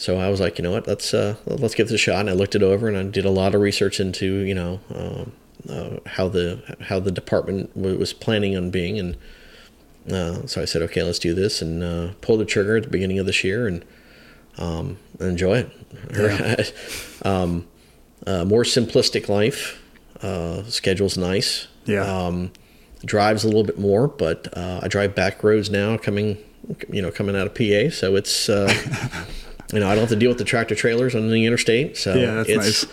[0.00, 2.20] So I was like, you know what, let's uh, let's give this a shot.
[2.20, 4.80] And I looked it over and I did a lot of research into you know
[4.94, 5.32] um,
[5.68, 9.16] uh, how the how the department w- was planning on being, and
[10.10, 12.88] uh, so I said, okay, let's do this, and uh, pulled the trigger at the
[12.88, 13.84] beginning of this year, and
[14.56, 15.66] um, enjoy
[16.08, 16.72] it.
[17.26, 17.68] um,
[18.26, 19.82] uh, more simplistic life.
[20.22, 21.68] Uh, schedule's nice.
[21.84, 22.04] Yeah.
[22.04, 22.52] Um,
[23.04, 26.38] drives a little bit more, but uh, I drive back roads now, coming,
[26.90, 27.94] you know, coming out of PA.
[27.94, 28.72] So it's, uh,
[29.72, 31.96] you know, I don't have to deal with the tractor trailers on the interstate.
[31.96, 32.86] So Yeah, that's it's, nice.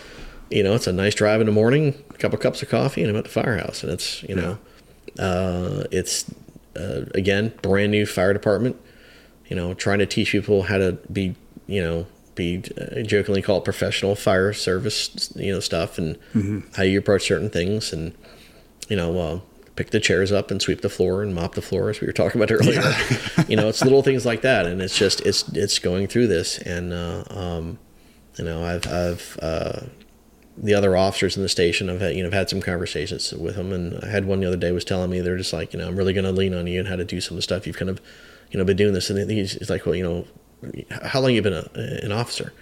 [0.50, 3.10] you know, it's a nice drive in the morning, a couple cups of coffee, and
[3.10, 4.58] I'm at the firehouse, and it's, you know,
[5.18, 6.24] uh, it's
[6.76, 8.76] uh, again brand new fire department.
[9.48, 11.34] You know, trying to teach people how to be,
[11.66, 16.18] you know, be uh, jokingly called professional fire service, you know, stuff, and
[16.76, 18.14] how you approach certain things, and
[18.88, 19.40] you know, uh,
[19.78, 22.12] pick the chairs up and sweep the floor and mop the floor, as we were
[22.12, 22.82] talking about earlier.
[23.46, 26.58] you know, it's little things like that, and it's just it's it's going through this,
[26.58, 27.78] and uh, um,
[28.36, 29.80] you know, I've I've uh,
[30.56, 31.88] the other officers in the station.
[31.88, 34.46] I've had you know I've had some conversations with them, and I had one the
[34.46, 36.54] other day was telling me they're just like you know I'm really going to lean
[36.54, 38.00] on you and how to do some of the stuff you've kind of
[38.50, 40.26] you know been doing this, and he's, he's like well you know
[41.04, 41.70] how long you been a,
[42.02, 42.52] an officer.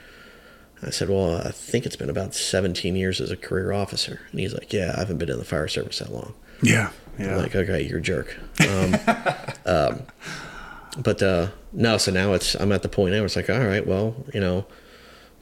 [0.83, 4.21] I said, well, I think it's been about 17 years as a career officer.
[4.31, 6.35] And he's like, yeah, I haven't been in the fire service that long.
[6.63, 6.91] Yeah.
[7.19, 7.37] I'm Yeah.
[7.37, 8.37] like, okay, you're a jerk.
[8.69, 8.97] Um,
[9.67, 10.03] um,
[10.99, 13.59] but uh, no, so now it's I'm at the point now where it's like, all
[13.65, 14.67] right, well, you know,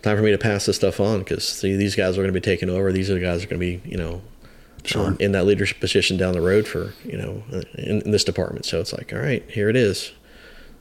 [0.03, 2.33] time for me to pass this stuff on because see these guys are going to
[2.33, 2.93] be taking over.
[2.93, 4.23] These are the guys that are going to be, you know,
[4.85, 5.07] Sure.
[5.07, 8.23] um, in that leadership position down the road for you know uh, in, in this
[8.25, 8.67] department.
[8.67, 10.13] So it's like, all right, here it is.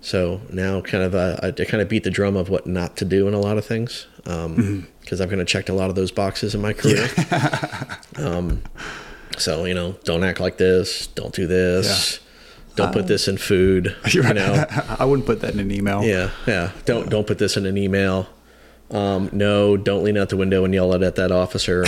[0.01, 2.97] So now, kind of, uh, I, I kind of beat the drum of what not
[2.97, 5.89] to do in a lot of things because um, I've kind of checked a lot
[5.89, 7.07] of those boxes in my career.
[8.17, 8.61] um,
[9.37, 11.07] so you know, don't act like this.
[11.07, 12.19] Don't do this.
[12.75, 13.95] Don't put this in food.
[14.11, 14.65] You know,
[14.99, 16.03] I wouldn't put that in an email.
[16.03, 16.71] yeah, yeah.
[16.85, 18.27] Don't don't put this in an email.
[18.91, 21.85] Um, no, don't lean out the window and yell it at that officer.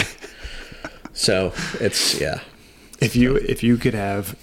[1.14, 2.40] so it's yeah,
[3.00, 4.36] If you if you could have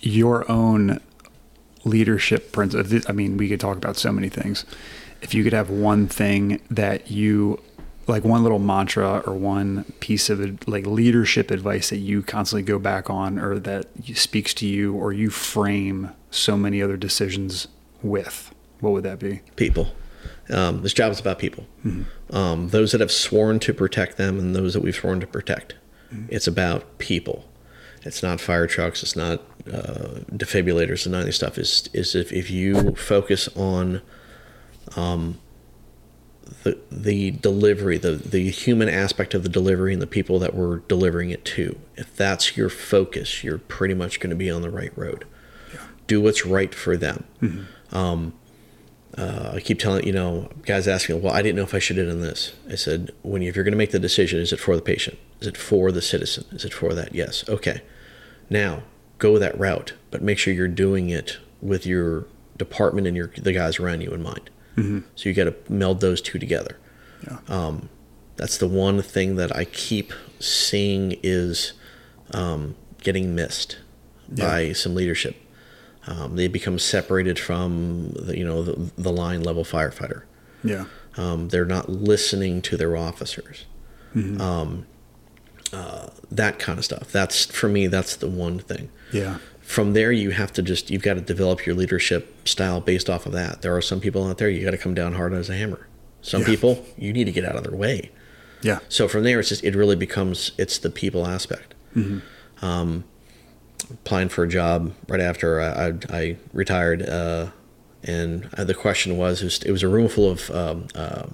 [0.00, 1.00] your own
[1.84, 4.64] leadership principle, I mean, we could talk about so many things.
[5.22, 7.60] If you could have one thing that you
[8.06, 12.78] like one little mantra or one piece of like leadership advice that you constantly go
[12.78, 17.68] back on or that speaks to you or you frame so many other decisions
[18.02, 19.40] with, what would that be?
[19.56, 19.88] people.
[20.48, 21.66] Um, this job is about people.
[22.30, 25.74] Um, those that have sworn to protect them and those that we've sworn to protect.
[26.28, 27.44] It's about people.
[28.04, 29.02] It's not fire trucks.
[29.02, 31.58] It's not uh, defibrillators and none of this stuff.
[31.58, 34.02] Is is if, if you focus on
[34.94, 35.40] um,
[36.62, 40.78] the the delivery, the the human aspect of the delivery, and the people that we're
[40.80, 41.78] delivering it to.
[41.96, 45.24] If that's your focus, you're pretty much going to be on the right road.
[46.06, 47.24] Do what's right for them.
[47.92, 48.32] Um,
[49.16, 51.78] uh, I keep telling you know guys ask me, well, I didn't know if I
[51.78, 52.52] should have done this.
[52.70, 54.82] I said, when you, if you're going to make the decision, is it for the
[54.82, 55.18] patient?
[55.40, 56.44] Is it for the citizen?
[56.52, 57.14] Is it for that?
[57.14, 57.48] Yes.
[57.48, 57.80] Okay.
[58.50, 58.82] Now
[59.18, 63.52] go that route, but make sure you're doing it with your department and your the
[63.52, 64.50] guys around you in mind.
[65.14, 66.76] So you got to meld those two together.
[67.48, 67.88] Um,
[68.36, 71.72] that's the one thing that I keep seeing is
[72.32, 73.78] um, getting missed
[74.28, 75.36] by some leadership.
[76.06, 80.22] Um, they become separated from the, you know the, the line level firefighter.
[80.62, 80.84] Yeah.
[81.16, 83.64] Um, they're not listening to their officers.
[84.40, 84.86] Um,
[85.72, 87.10] uh, that kind of stuff.
[87.10, 87.86] That's for me.
[87.86, 88.90] That's the one thing.
[89.12, 89.38] Yeah.
[89.66, 93.26] From there, you have to just you've got to develop your leadership style based off
[93.26, 93.62] of that.
[93.62, 95.88] There are some people out there you got to come down hard as a hammer.
[96.22, 96.46] Some Yeah.
[96.46, 98.10] people you need to get out of their way.
[98.62, 98.78] Yeah.
[98.88, 101.74] So from there, it's just it really becomes it's the people aspect.
[102.62, 103.04] Um,
[103.90, 107.50] applying for a job right after I, I, I retired, uh,
[108.02, 111.24] and uh, the question was, it was it was a room full of um, uh,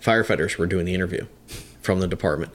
[0.00, 1.26] firefighters were doing the interview
[1.82, 2.50] from the department,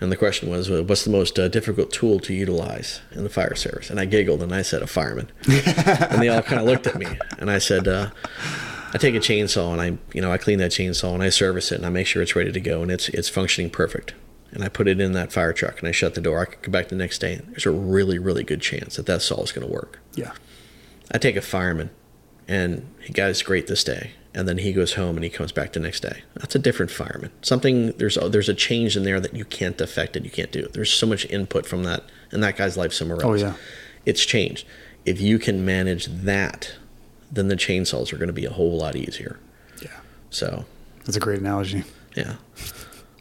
[0.00, 3.30] and the question was, uh, what's the most uh, difficult tool to utilize in the
[3.30, 3.90] fire service?
[3.90, 6.96] And I giggled and I said, a fireman, and they all kind of looked at
[6.96, 7.06] me,
[7.38, 7.88] and I said.
[7.88, 8.10] Uh,
[8.94, 11.70] I take a chainsaw and I, you know, I clean that chainsaw and I service
[11.70, 14.14] it and I make sure it's ready to go and it's it's functioning perfect.
[14.52, 16.40] And I put it in that fire truck and I shut the door.
[16.40, 19.04] I could come back the next day and there's a really really good chance that
[19.04, 19.98] that saw is going to work.
[20.14, 20.32] Yeah.
[21.12, 21.90] I take a fireman
[22.48, 25.50] and he got guy's great this day and then he goes home and he comes
[25.50, 26.22] back the next day.
[26.34, 27.32] That's a different fireman.
[27.40, 30.68] Something there's there's a change in there that you can't affect and you can't do.
[30.68, 33.42] There's so much input from that and that guy's life somewhere oh, else.
[33.42, 33.54] Oh, yeah.
[34.04, 34.66] It's changed.
[35.06, 36.74] If you can manage that,
[37.32, 39.38] then the chainsaws are going to be a whole lot easier.
[39.82, 39.88] Yeah.
[40.28, 40.66] So,
[41.06, 41.84] That's a great analogy.
[42.14, 42.34] yeah.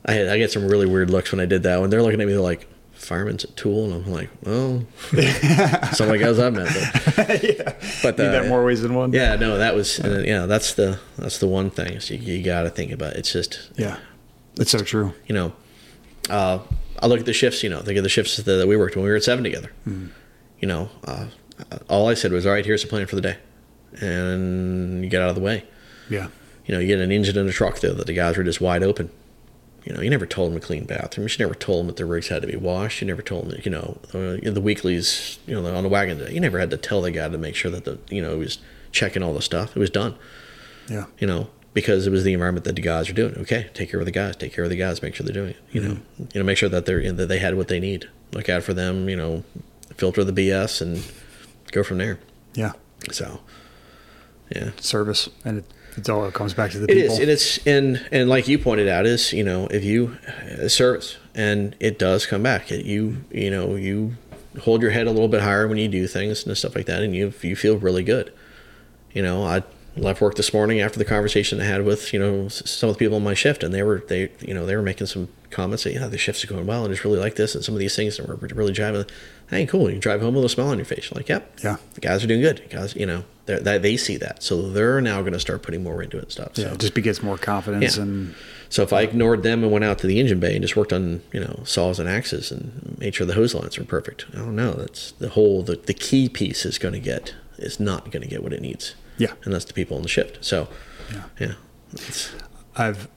[0.05, 1.89] I I get some really weird looks when I did that one.
[1.89, 2.67] They're looking at me they're like,
[3.06, 4.86] "Fireman's a tool," and I'm like, "Well,
[5.94, 6.68] some of the guys I've met."
[7.15, 7.73] But, yeah.
[8.03, 9.14] but uh, that more ways than one.
[9.14, 10.45] yeah, no, that was and, uh, yeah.
[10.45, 13.14] That's the that's the one thing is you, you got to think about.
[13.14, 13.98] It's just Yeah.
[14.57, 15.14] It's so true.
[15.27, 15.53] you know,
[16.30, 16.60] uh,
[16.99, 17.61] I look at the shifts.
[17.64, 19.44] You know, think of the shifts that, that we worked when we were at seven
[19.44, 19.72] together.
[19.86, 21.27] You know, uh,
[21.90, 23.38] all I said was, "All right, here's the plan for the day,"
[24.02, 25.65] and you get out of the way.
[26.10, 26.27] Yeah.
[26.65, 28.61] You know, you get an engine in a truck though that the guys were just
[28.61, 29.10] wide open.
[29.85, 31.37] You know, you never told them to clean bathrooms.
[31.37, 33.01] You never told them that their rigs had to be washed.
[33.01, 36.17] You never told them that, you know, uh, the weeklies, you know, on the wagon
[36.17, 36.33] day.
[36.33, 38.39] You never had to tell the guy to make sure that the, you know, he
[38.39, 38.57] was
[38.91, 39.75] checking all the stuff.
[39.75, 40.15] It was done.
[40.89, 41.05] Yeah.
[41.19, 43.35] You know, because it was the environment that the guys are doing.
[43.37, 44.35] Okay, take care of the guys.
[44.35, 45.03] Take care of the guys.
[45.03, 45.59] Make sure they're doing it.
[45.71, 48.09] You know, you know, make sure that they're that they had what they need.
[48.31, 49.07] Look out for them.
[49.07, 49.43] You know,
[49.95, 51.03] filter the BS and
[51.71, 52.17] go from there.
[52.55, 52.71] Yeah.
[53.11, 53.41] So,
[54.49, 54.71] yeah.
[54.79, 55.29] Service.
[55.43, 55.65] And it,
[55.97, 57.13] it's all it comes back to the It people.
[57.15, 60.17] is, and it's and and like you pointed out, is you know if you
[60.67, 62.72] service and it does come back.
[62.72, 64.15] It, you you know you
[64.61, 67.01] hold your head a little bit higher when you do things and stuff like that,
[67.03, 68.31] and you you feel really good.
[69.13, 69.63] You know, I
[69.97, 72.99] left work this morning after the conversation I had with you know some of the
[72.99, 75.84] people on my shift, and they were they you know they were making some comments
[75.85, 77.80] that yeah the shifts are going well and it's really like this and some of
[77.80, 79.05] these things that were really driving.
[79.49, 79.89] Hey, cool!
[79.91, 81.09] You drive home with a smile on your face.
[81.11, 81.77] You're like, yep, Yeah.
[81.93, 82.67] the guys are doing good.
[82.69, 86.01] Guys, you know, that they see that, so they're now going to start putting more
[86.01, 86.51] into it and stuff.
[86.55, 86.69] yeah.
[86.69, 88.03] so It just begets more confidence Yeah.
[88.03, 88.35] and
[88.69, 90.91] so if I ignored them and went out to the engine bay and just worked
[90.91, 94.38] on, you know, saws and axes and made sure the hose lines were perfect, I
[94.38, 94.72] don't know.
[94.73, 98.27] That's the whole the, the key piece is going to get is not going to
[98.27, 98.95] get what it needs.
[99.17, 99.34] Yeah.
[99.43, 100.43] and that's the people on the shift.
[100.43, 100.67] So,
[101.13, 101.23] Yeah.
[101.39, 101.53] yeah,
[102.76, 103.07] I've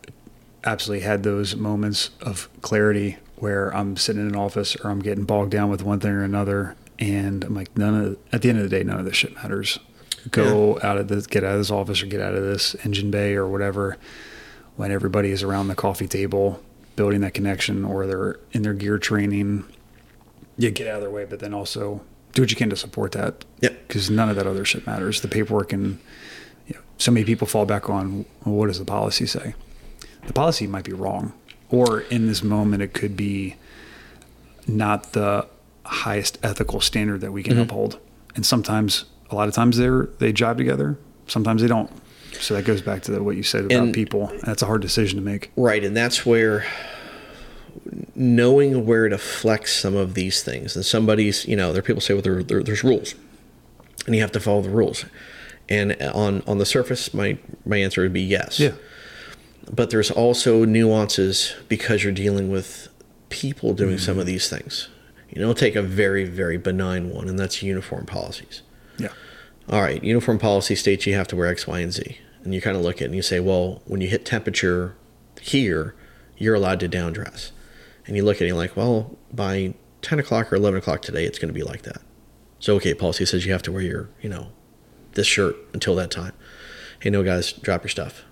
[0.64, 5.24] absolutely had those moments of clarity where I'm sitting in an office or I'm getting
[5.24, 8.58] bogged down with one thing or another, and I'm like, none of at the end
[8.58, 9.78] of the day, none of this shit matters.
[10.30, 13.10] Go out of this, get out of this office, or get out of this engine
[13.10, 13.96] bay or whatever.
[14.76, 16.62] When everybody is around the coffee table,
[16.96, 19.64] building that connection, or they're in their gear training,
[20.56, 22.02] you get out of their way, but then also
[22.32, 23.44] do what you can to support that.
[23.60, 23.88] Yep.
[23.88, 25.20] Because none of that other shit matters.
[25.20, 25.98] The paperwork and
[26.66, 29.54] you know, so many people fall back on well, what does the policy say?
[30.26, 31.32] The policy might be wrong,
[31.70, 33.56] or in this moment, it could be
[34.66, 35.46] not the
[35.84, 37.62] highest ethical standard that we can mm-hmm.
[37.62, 37.98] uphold.
[38.34, 40.98] And sometimes, a lot of times, they're they jive together.
[41.26, 41.90] Sometimes they don't.
[42.40, 44.32] So that goes back to the, what you said about And- people.
[44.44, 45.50] That's a hard decision to make.
[45.56, 46.64] right, and that's where
[48.14, 50.74] knowing where to flex some of these things.
[50.76, 53.14] And somebody's, you know, there are people say, well, there, there, there's rules,
[54.06, 55.04] and you have to follow the rules.
[55.68, 58.58] And on on the surface, my my answer would be yes.
[58.58, 58.72] Yeah.
[59.70, 62.88] but there's also nuances because you're dealing with
[63.28, 64.88] people doing some of these things.
[65.28, 68.62] You know, take a very, very benign one, and that's uniform policies.
[69.68, 69.74] Yeah.
[69.74, 72.18] All right, uniform policy states you have to wear X, Y, and Z.
[72.44, 74.96] And you kind of look at it and you say, well, when you hit temperature
[75.40, 75.94] here,
[76.36, 77.52] you're allowed to down dress.
[78.06, 81.02] And you look at it and you're like, well, by 10 o'clock or 11 o'clock
[81.02, 82.00] today, it's going to be like that.
[82.60, 84.48] So, okay, policy says you have to wear your, you know,
[85.12, 86.32] this shirt until that time.
[87.00, 88.24] Hey, no, guys, drop your stuff.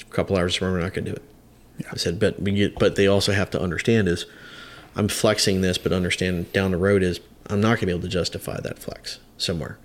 [0.00, 1.22] A couple hours tomorrow, we're not going to do it.
[1.90, 2.36] I said, but
[2.78, 4.26] but they also have to understand is
[4.94, 8.02] I'm flexing this, but understand down the road is I'm not going to be able
[8.02, 9.78] to justify that flex somewhere.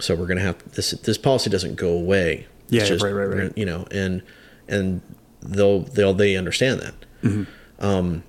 [0.00, 0.90] So we're going to have this.
[0.92, 2.46] This policy doesn't go away.
[2.68, 3.36] Yeah, It's right, right, right.
[3.38, 4.22] gonna- You know, and
[4.68, 5.00] and
[5.42, 6.94] they'll they'll they understand that.
[7.22, 7.84] Mm-hmm.
[7.84, 8.22] Um,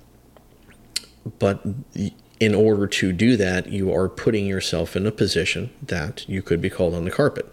[1.38, 1.64] but
[2.38, 6.60] in order to do that, you are putting yourself in a position that you could
[6.60, 7.46] be called on the carpet.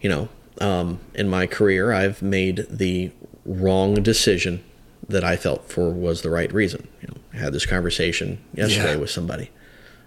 [0.00, 0.28] You know,
[0.60, 3.12] um, in my career, I've made the
[3.44, 4.62] wrong decision
[5.08, 6.88] that I felt for was the right reason.
[7.00, 8.96] You know, I had this conversation yesterday Yeah.
[8.96, 9.50] with somebody,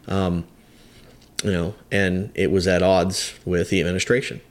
[0.08, 0.46] um,
[1.46, 4.42] you know, and it was at odds with the administration.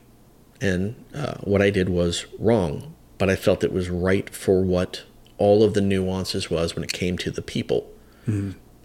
[0.60, 5.02] And uh, what I did was wrong, but I felt it was right for what
[5.36, 7.90] all of the nuances was when it came to the people.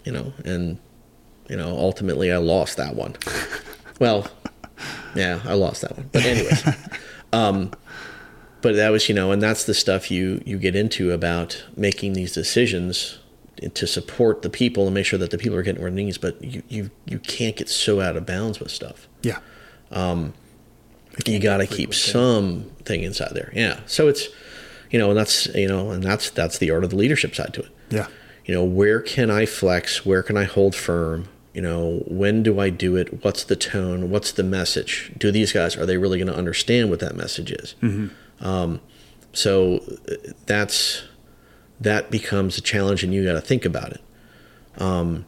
[0.05, 0.79] You know, and
[1.49, 3.15] you know, ultimately I lost that one.
[3.99, 4.27] well,
[5.15, 6.09] yeah, I lost that one.
[6.11, 6.67] But anyways,
[7.33, 7.71] um,
[8.61, 12.13] but that was you know, and that's the stuff you you get into about making
[12.13, 13.18] these decisions
[13.73, 16.17] to support the people and make sure that the people are getting where their needs.
[16.17, 19.39] But you you you can't get so out of bounds with stuff Yeah.
[21.25, 23.51] you got to keep something inside there.
[23.55, 23.79] Yeah.
[23.85, 24.27] So it's,
[24.91, 27.53] you know, and that's you know, and that's that's the art of the leadership side
[27.55, 27.71] to it.
[27.89, 28.07] Yeah.
[28.45, 30.05] You know, where can I flex?
[30.05, 31.27] Where can I hold firm?
[31.53, 33.23] You know, when do I do it?
[33.23, 34.09] What's the tone?
[34.09, 35.11] What's the message?
[35.17, 37.75] Do these guys are they really going to understand what that message is?
[38.39, 38.79] Um,
[39.33, 40.13] so uh,
[40.45, 41.03] that's
[41.81, 44.01] that becomes a challenge, and you got to think about it.
[44.77, 45.25] Um,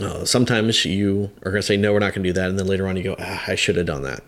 [0.00, 2.48] uh, sometimes you are going to say, no, we're not going to do that.
[2.48, 4.22] And then later on you go, ah, I should have done that.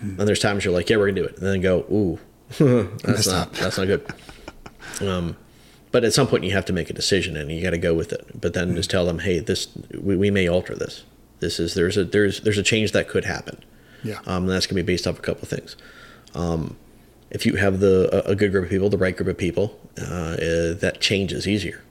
[0.00, 1.38] And there's times you're like, yeah, we're going to do it.
[1.38, 2.18] And then go, ooh,
[3.04, 4.06] that's not, that's not good.
[5.00, 5.36] Um,
[5.92, 7.94] but at some point you have to make a decision and you got to go
[7.94, 8.38] with it.
[8.38, 9.68] But then just tell them, hey, this,
[9.98, 11.04] we, we may alter this.
[11.40, 13.62] This is, there's a, there's, there's a change that could happen.
[14.02, 14.18] Yeah.
[14.26, 15.76] Um, and that's going to be based off a couple of things.
[16.34, 16.76] Um,
[17.34, 20.04] if you have the a, good group of people, the right group of people, uh,
[20.04, 21.82] uh, that change is easier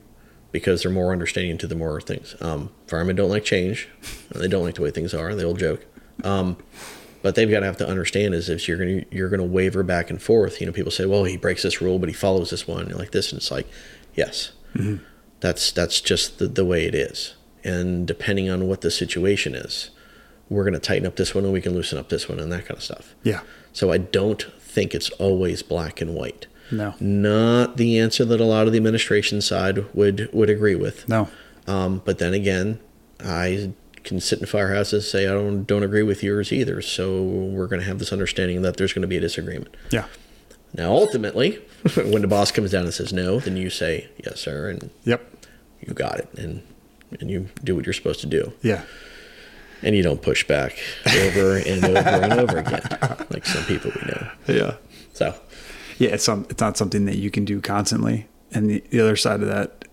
[0.50, 2.34] because they're more understanding to the more things.
[2.40, 3.88] Um, firemen don't like change;
[4.34, 5.34] they don't like the way things are.
[5.34, 5.86] The old joke.
[6.24, 6.56] Um,
[7.22, 9.46] But they've got to have to understand is if you're going to you're going to
[9.46, 10.60] waver back and forth.
[10.60, 13.12] You know, people say, well, he breaks this rule, but he follows this one, like
[13.12, 13.66] this, and it's like,
[14.14, 14.52] yes,
[15.40, 17.34] that's that's just the, the way it is.
[17.64, 19.88] And depending on what the situation is,
[20.50, 22.52] we're going to tighten up this one, and we can loosen up this one, and
[22.52, 23.14] that kind of stuff.
[23.22, 23.40] Yeah.
[23.72, 24.42] So I don't
[24.74, 26.46] think it's always black and white.
[26.70, 26.94] No.
[27.00, 31.08] Not the answer that a lot of the administration side would would agree with.
[31.08, 31.28] No.
[31.66, 32.80] Um, but then again,
[33.20, 33.72] I
[34.02, 36.82] can sit in firehouses and say I don't don't agree with yours either.
[36.82, 39.74] So we're going to have this understanding that there's going to be a disagreement.
[39.90, 40.06] Yeah.
[40.76, 41.62] Now, ultimately,
[41.96, 45.22] when the boss comes down and says no, then you say yes, sir, and Yep.
[45.86, 46.62] you got it, and
[47.20, 48.82] and you do what you're supposed to do, Yeah.
[49.84, 52.82] And you don't push back over and over and over again
[53.30, 54.30] like some people we know.
[54.48, 54.76] Yeah.
[55.12, 55.34] So
[55.98, 58.26] Yeah, it's some it's not something that you can do constantly.
[58.52, 59.84] And the, the other side of that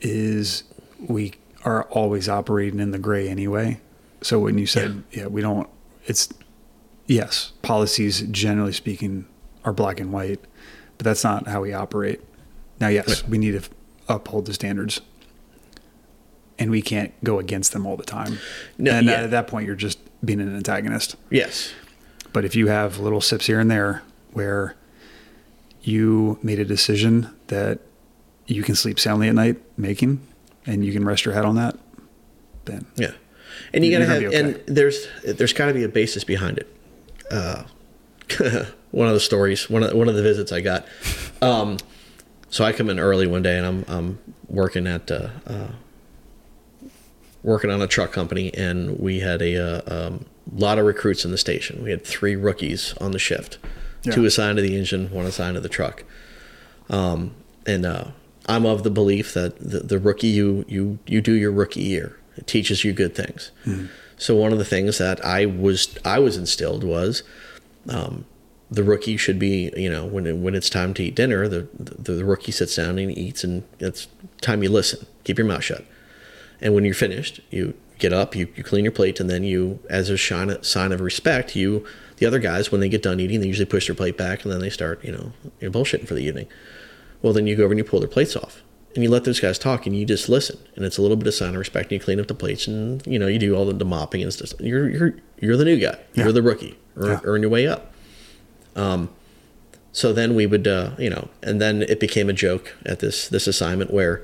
[0.00, 0.64] is
[0.98, 3.80] we are always operating in the gray anyway.
[4.22, 5.68] So when you said, yeah, we don't
[6.06, 6.28] it's
[7.06, 9.26] yes, policies generally speaking
[9.64, 10.40] are black and white,
[10.96, 12.20] but that's not how we operate.
[12.80, 13.68] Now, yes, we need to
[14.08, 15.00] uphold the standards.
[16.60, 18.38] And we can't go against them all the time.
[18.78, 19.22] No, and yeah.
[19.22, 21.16] at that point you're just being an antagonist.
[21.30, 21.72] yes,
[22.32, 24.76] But if you have little sips here and there where
[25.82, 27.78] you made a decision that
[28.46, 30.20] you can sleep soundly at night making
[30.66, 31.78] and you can rest your head on that,
[32.66, 33.12] then Yeah,
[33.72, 34.38] and you gotta have, okay.
[34.38, 36.68] and there's there's got to be a basis behind it.
[37.30, 37.64] Uh,
[38.90, 40.84] one of the stories, one of one of the visits I got.
[41.40, 41.78] Um,
[42.50, 44.18] so I come in early one day, and I'm I'm
[44.48, 45.68] working at uh, uh,
[47.42, 51.30] working on a truck company, and we had a uh, um, lot of recruits in
[51.30, 51.82] the station.
[51.82, 53.58] We had three rookies on the shift,
[54.02, 54.12] Yeah.
[54.12, 56.04] two assigned to the engine, one assigned to the truck.
[56.88, 57.34] Um,
[57.66, 58.04] and uh,
[58.46, 62.18] I'm of the belief that the, the rookie you you you do your rookie year.
[62.36, 63.50] It teaches you good things.
[64.16, 67.22] So one of the things that I was I was instilled was
[67.88, 68.24] um,
[68.70, 71.68] the rookie should be you know when it, when it's time to eat dinner the,
[71.78, 74.06] the the rookie sits down and eats and it's
[74.40, 75.84] time you listen keep your mouth shut
[76.60, 79.78] and when you're finished you get up you, you clean your plate and then you
[79.90, 81.84] as a sign, sign of respect you
[82.16, 84.52] the other guys when they get done eating they usually push their plate back and
[84.52, 86.46] then they start you know you're bullshitting for the evening.
[87.22, 88.62] Well then you go over and you pull their plates off
[88.94, 91.26] and you let those guys talk and you just listen and it's a little bit
[91.26, 93.54] of sign of respect and you clean up the plates and you know you do
[93.54, 94.58] all the, the mopping and stuff.
[94.60, 95.98] You're you're you're the new guy.
[96.14, 96.24] Yeah.
[96.24, 96.78] you're the rookie.
[96.96, 97.20] Or, Yeah.
[97.24, 97.92] earn your way up.
[98.76, 99.10] Um,
[99.92, 103.28] so then we would, uh, you know, and then it became a joke at this
[103.28, 104.22] this assignment where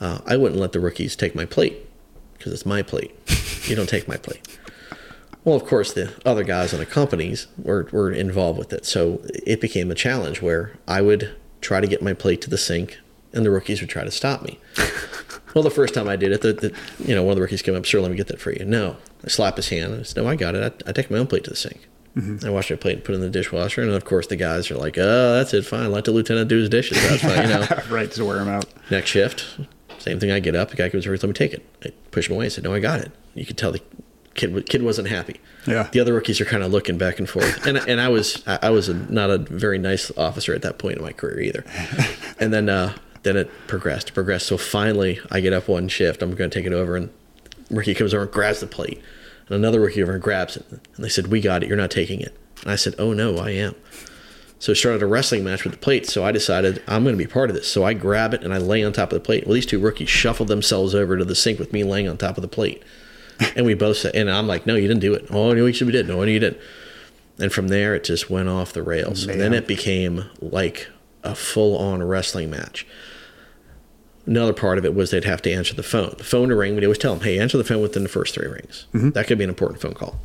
[0.00, 1.76] uh, I wouldn't let the rookies take my plate
[2.34, 3.14] because it's my plate.
[3.68, 4.58] you don't take my plate.
[5.44, 8.84] Well, of course, the other guys on the companies were, were involved with it.
[8.84, 12.58] So it became a challenge where I would try to get my plate to the
[12.58, 12.98] sink
[13.32, 14.58] and the rookies would try to stop me.
[15.54, 17.62] well, the first time I did it, the, the, you know, one of the rookies
[17.62, 18.64] came up, sir, let me get that for you.
[18.64, 18.96] No.
[19.24, 19.94] I slap his hand.
[19.94, 20.82] I said, no, I got it.
[20.86, 21.86] I, I take my own plate to the sink.
[22.44, 23.82] I wash my plate and put it in the dishwasher.
[23.82, 25.66] And of course, the guys are like, oh, that's it.
[25.66, 25.92] Fine.
[25.92, 26.96] Let the lieutenant do his dishes.
[27.06, 27.42] That's fine.
[27.42, 28.64] You know, right to wear them out.
[28.90, 29.58] next shift,
[30.06, 30.30] same thing.
[30.30, 30.70] I get up.
[30.70, 31.66] The guy comes over, let me take it.
[31.84, 32.46] I push him away.
[32.46, 33.12] I said, no, I got it.
[33.34, 33.82] You could tell the
[34.36, 35.40] kid kid wasn't happy.
[35.66, 35.88] Yeah.
[35.90, 38.70] The other rookies are kind of looking back and forth, and and I was I
[38.70, 41.64] was a, not a very nice officer at that point in my career either.
[42.40, 44.46] and then uh, then it progressed, progressed.
[44.46, 46.22] So finally, I get up one shift.
[46.22, 47.10] I'm going to take it over, and
[47.70, 49.00] rookie comes over and grabs the plate,
[49.48, 51.68] and another rookie over and grabs it, and they said, "We got it.
[51.68, 53.74] You're not taking it." And I said, "Oh no, I am."
[54.58, 56.06] So it started a wrestling match with the plate.
[56.06, 57.70] So I decided I'm going to be part of this.
[57.70, 59.46] So I grab it and I lay on top of the plate.
[59.46, 62.38] Well, these two rookies shuffled themselves over to the sink with me laying on top
[62.38, 62.82] of the plate.
[63.54, 65.26] And we both said, and I'm like, no, you didn't do it.
[65.30, 66.08] Oh, no, you should be did.
[66.08, 66.58] No, you didn't.
[67.38, 69.26] And from there, it just went off the rails.
[69.26, 70.88] And then it became like
[71.22, 72.86] a full on wrestling match.
[74.24, 76.14] Another part of it was they'd have to answer the phone.
[76.16, 78.34] The phone to ring, we'd always tell them, hey, answer the phone within the first
[78.34, 78.86] three rings.
[78.94, 79.10] Mm-hmm.
[79.10, 80.18] That could be an important phone call.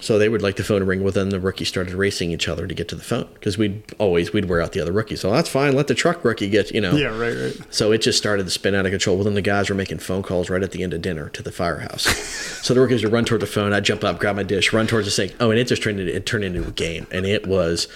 [0.00, 1.02] So they would like the phone to ring.
[1.02, 3.82] Well, then the rookies started racing each other to get to the phone because we'd
[3.98, 5.20] always we'd wear out the other rookies.
[5.20, 5.74] So that's fine.
[5.74, 6.96] Let the truck rookie get you know.
[6.96, 7.56] Yeah, right, right.
[7.70, 9.16] So it just started to spin out of control.
[9.16, 11.42] Well, then the guys were making phone calls right at the end of dinner to
[11.42, 12.02] the firehouse.
[12.62, 13.72] so the rookies would run toward the phone.
[13.72, 15.34] I'd jump up, grab my dish, run towards the sink.
[15.40, 17.06] Oh, and it just turned into, it turned into a game.
[17.10, 17.86] And it was,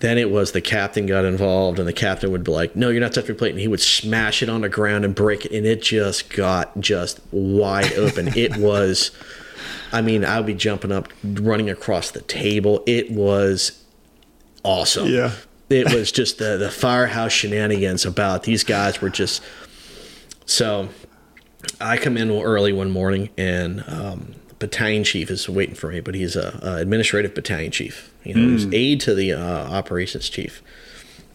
[0.00, 3.00] then it was the captain got involved, and the captain would be like, "No, you're
[3.00, 5.52] not touching my plate," and he would smash it on the ground and break it,
[5.52, 8.28] and it just got just wide open.
[8.36, 9.10] it was,
[9.92, 12.82] I mean, I would be jumping up, running across the table.
[12.86, 13.82] It was
[14.64, 15.08] awesome.
[15.08, 15.32] Yeah.
[15.70, 19.42] it was just the the firehouse shenanigans about these guys were just
[20.44, 20.88] so
[21.80, 26.14] i come in early one morning and um, battalion chief is waiting for me but
[26.14, 28.12] he's a, a administrative battalion chief.
[28.24, 29.38] You know he's aide to the uh,
[29.70, 30.62] operations chief.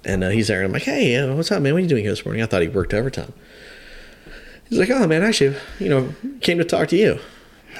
[0.03, 1.73] And uh, he's there and i'm like hey uh, what's up man?
[1.73, 2.41] What are you doing here this morning?
[2.41, 3.33] I thought he worked overtime.
[4.69, 7.19] He's like oh man actually you know came to talk to you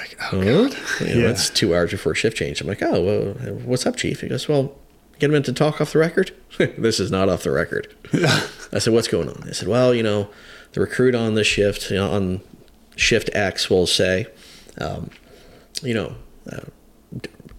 [0.01, 0.43] Like, oh, Huh?
[0.69, 0.77] God.
[1.01, 1.29] You know, Yeah.
[1.29, 2.59] It's two hours before shift change.
[2.61, 4.21] I'm like, oh, well, what's up, chief?
[4.21, 4.73] He goes, well,
[5.19, 6.31] get him in to talk off the record.
[6.57, 7.93] this is not off the record.
[8.13, 9.41] I said, what's going on?
[9.45, 10.29] They said, well, you know,
[10.73, 12.41] the recruit on the shift, you know, on
[12.95, 14.25] shift X will say,
[14.79, 15.11] um,
[15.83, 16.15] you know,
[16.51, 16.61] uh,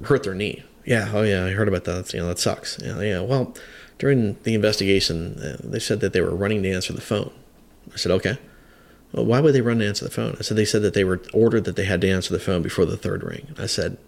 [0.04, 0.64] hurt their knee.
[0.84, 2.12] Yeah, oh yeah, I heard about that.
[2.12, 2.76] You know, that sucks.
[2.82, 3.20] Yeah, yeah.
[3.20, 3.54] Well,
[3.98, 7.30] during the investigation, uh, they said that they were running to answer the phone.
[7.92, 8.36] I said, okay.
[9.12, 10.36] Well, why would they run to answer the phone?
[10.38, 12.62] I said they said that they were ordered that they had to answer the phone
[12.62, 13.54] before the third ring.
[13.58, 13.98] I said,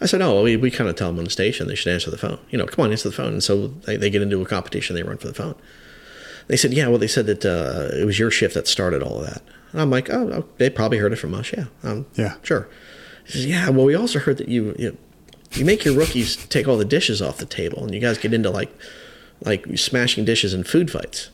[0.00, 2.10] I said, no, we, we kind of tell them on the station they should answer
[2.10, 2.38] the phone.
[2.50, 3.32] You know, come on, answer the phone.
[3.34, 5.54] And so they, they get into a competition, they run for the phone.
[6.46, 9.20] They said, yeah, well, they said that uh, it was your shift that started all
[9.20, 9.42] of that.
[9.72, 11.52] And I'm like, oh, oh, they probably heard it from us.
[11.52, 12.36] Yeah, um, Yeah.
[12.42, 12.68] sure.
[13.26, 14.96] He says, yeah, well, we also heard that you, you
[15.52, 18.32] you make your rookies take all the dishes off the table, and you guys get
[18.34, 18.70] into like
[19.44, 21.28] like smashing dishes and food fights.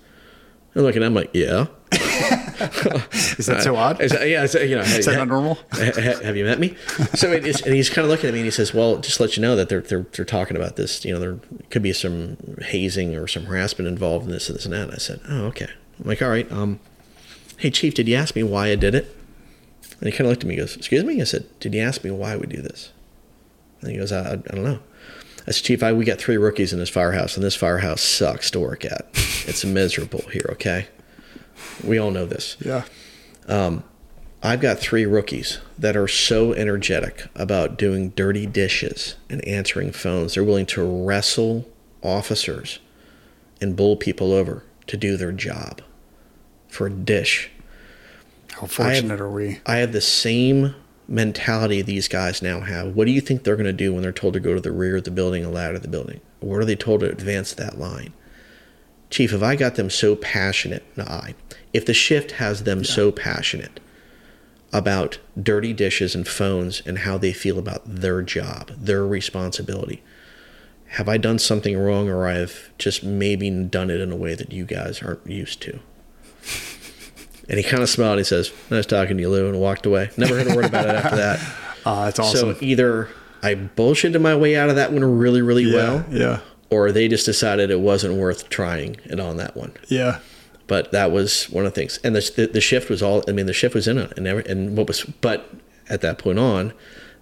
[0.75, 1.67] And looking, I'm like, yeah.
[3.39, 4.01] Is that so odd?
[4.01, 5.55] Is that- yeah, it's, you know, Is that not normal?
[5.73, 6.77] Ha- ha- Have you met me?
[7.15, 9.17] So it is, and he's kind of looking at me and he says, "Well, just
[9.19, 11.05] to let you know that they're they're they're talking about this.
[11.05, 11.39] You know, there
[11.71, 14.93] could be some hazing or some harassment involved in this and this and that." And
[14.93, 15.69] I said, "Oh, okay."
[16.01, 16.51] I'm like, "All right.
[16.53, 16.81] Um,
[17.59, 19.15] hey, chief, did you ask me why I did it?"
[20.01, 20.55] And he kind of looked at me.
[20.55, 22.91] and goes, "Excuse me?" I said, "Did you ask me why we do this?"
[23.81, 24.81] And he goes, "I, I, I don't know."
[25.47, 28.51] I said, "Chief, I, we got three rookies in this firehouse, and this firehouse sucks
[28.53, 29.07] to work at.
[29.47, 30.47] It's miserable here.
[30.53, 30.89] Okay,
[31.83, 32.85] we all know this." Yeah.
[33.49, 33.85] Um,
[34.43, 40.35] I've got three rookies that are so energetic about doing dirty dishes and answering phones.
[40.35, 41.67] They're willing to wrestle
[42.03, 42.79] officers
[43.61, 45.81] and bull people over to do their job
[46.69, 47.51] for a dish.
[48.53, 49.61] How fortunate are we?
[49.65, 50.75] I have the same
[51.09, 52.95] mentality these guys now have.
[52.95, 54.73] What do you think they're going to do when they're told to go to the
[54.73, 56.21] rear of the building and out of the building?
[56.41, 58.13] What are they told to advance that line?
[59.11, 61.35] Chief, if I got them so passionate, no, I,
[61.75, 63.81] if the shift has them so passionate
[64.73, 70.03] about dirty dishes and phones and how they feel about their job, their responsibility,
[70.89, 74.53] have I done something wrong or I've just maybe done it in a way that
[74.53, 75.81] you guys aren't used to?
[77.47, 78.17] And he kind of smiled.
[78.17, 80.09] He says, "Nice talking to you, Lou," and walked away.
[80.17, 81.41] Never heard a word about it after that.
[81.85, 82.55] Uh, that's awesome.
[82.55, 83.11] So either
[83.43, 85.75] I bullshitted my way out of that one really, really yeah.
[85.75, 86.41] well, Yeah.
[86.71, 89.75] or they just decided it wasn't worth trying it on that one.
[89.89, 90.21] Yeah.
[90.67, 93.23] But that was one of the things, and the the, the shift was all.
[93.29, 95.05] I mean, the shift was in it, and every, and what was.
[95.05, 95.51] But
[95.91, 96.73] at that point on,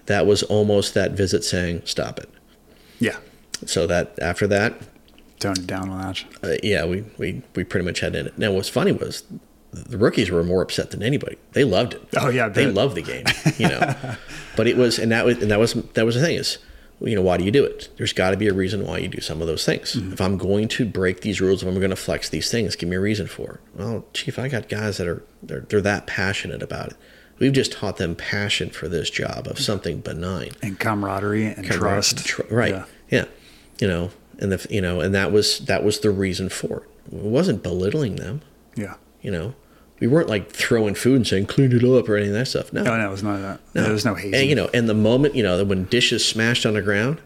[0.06, 2.28] that was almost that visit saying, "Stop it."
[3.00, 3.16] Yeah.
[3.66, 4.74] So that after that,
[5.40, 6.24] Tone it down a notch.
[6.44, 8.38] uh, yeah, we, we we pretty much had in it.
[8.38, 9.24] Now, what's funny was
[9.72, 11.36] the rookies were more upset than anybody.
[11.52, 12.02] They loved it.
[12.16, 13.24] Oh, yeah, they loved the game.
[13.58, 13.94] You know,
[14.56, 16.58] but it was, and that was, and that was that was the thing is,
[17.04, 17.88] you know, why do you do it?
[17.96, 19.94] There's got to be a reason why you do some of those things.
[19.94, 20.12] Mm-hmm.
[20.12, 22.88] If I'm going to break these rules, if I'm going to flex these things, give
[22.88, 23.60] me a reason for it.
[23.74, 26.96] Well, chief, I got guys that are they're they're that passionate about it.
[27.38, 32.24] We've just taught them passion for this job of something benign And camaraderie and trust.
[32.24, 32.84] Tr- right Yeah.
[33.10, 33.24] yeah.
[33.80, 37.14] you know and the you know and that was that was the reason for it
[37.16, 38.42] it wasn't belittling them
[38.76, 38.94] Yeah.
[39.22, 39.54] you know
[40.02, 42.72] we weren't like throwing food and saying clean it up or any of that stuff.
[42.72, 42.82] No.
[42.82, 43.60] No, no, it was none of that.
[43.72, 44.34] There was no hazing.
[44.34, 47.20] and you know and the moment you know when dishes smashed on the ground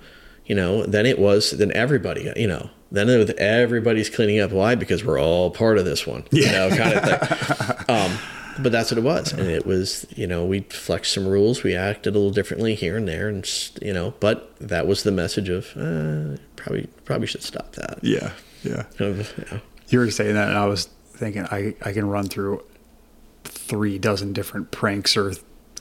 [0.44, 4.53] you know then it was then everybody you know then it was everybody's cleaning up.
[4.53, 4.74] Why?
[4.74, 7.77] Because we're all part of this one you know kind of thing.
[7.89, 8.19] Um
[8.59, 9.32] but that's what it was.
[9.32, 11.62] And it was you know we flexed some rules.
[11.62, 13.48] We acted a little differently here and there and
[13.81, 18.01] you know but that was the message of uh, probably probably should stop that.
[18.03, 18.32] Yeah.
[18.62, 18.85] Yeah.
[18.98, 22.27] Of, you know, You were saying that, and I was thinking I, I can run
[22.29, 22.63] through
[23.45, 25.33] three dozen different pranks or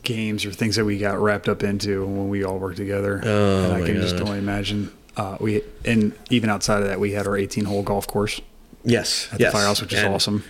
[0.03, 3.22] games or things that we got wrapped up into when we all worked together.
[3.24, 4.91] Oh, and I can just only imagine.
[5.18, 8.41] Uh, we and even outside of that, we had our 18 hole golf course
[8.84, 9.52] yes at yes.
[9.52, 10.44] the firehouse, which is And- awesome.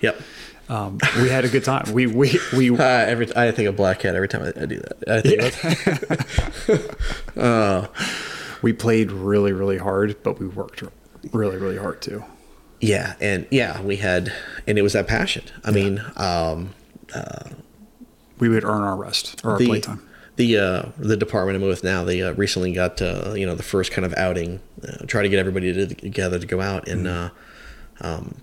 [0.00, 0.18] yep
[0.68, 1.92] Um, we had a good time.
[1.92, 4.80] We we we uh, every I think of black cat every time I, I do
[4.80, 7.02] that I think
[8.62, 10.82] we played really really hard, but we worked
[11.32, 12.24] really really hard too.
[12.84, 14.32] Yeah, and yeah, we had,
[14.66, 15.44] and it was that passion.
[15.64, 16.74] I mean, um,
[18.38, 20.02] We would earn our rest or our the playtime.
[20.36, 23.62] the uh, the department I'm with now, they uh, recently got uh, you know the
[23.62, 27.06] first kind of outing, uh, try to get everybody to, together to go out, and
[27.06, 27.30] uh,
[28.00, 28.40] um,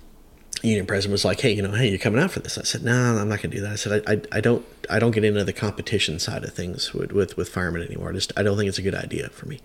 [0.63, 2.57] union president was like, hey, you know, hey, you're coming out for this?
[2.57, 3.73] I said, no, I'm not going to do that.
[3.73, 6.93] I said, I, I, I don't I don't get into the competition side of things
[6.93, 8.09] with with, with firemen anymore.
[8.09, 9.59] I just I don't think it's a good idea for me.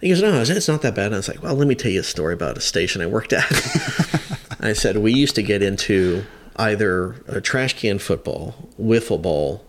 [0.00, 1.06] He goes, no, it's not that bad.
[1.06, 3.06] And I was like, well, let me tell you a story about a station I
[3.06, 3.44] worked at.
[4.60, 6.24] I said, we used to get into
[6.56, 9.64] either a trash can football, wiffle ball,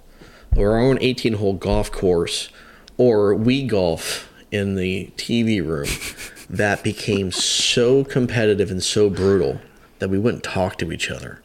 [0.55, 2.49] or our own 18 hole golf course,
[2.97, 5.87] or we golf in the TV room
[6.49, 9.59] that became so competitive and so brutal
[9.99, 11.41] that we wouldn't talk to each other.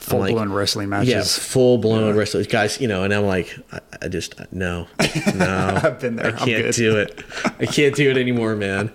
[0.00, 1.10] Full like, blown wrestling matches.
[1.10, 2.80] yeah, full blown wrestling guys.
[2.80, 4.88] You know, and I'm like, I, I just no,
[5.34, 5.80] no.
[5.82, 6.28] I've been there.
[6.28, 7.22] I can't do it.
[7.44, 8.90] I can't do it anymore, man.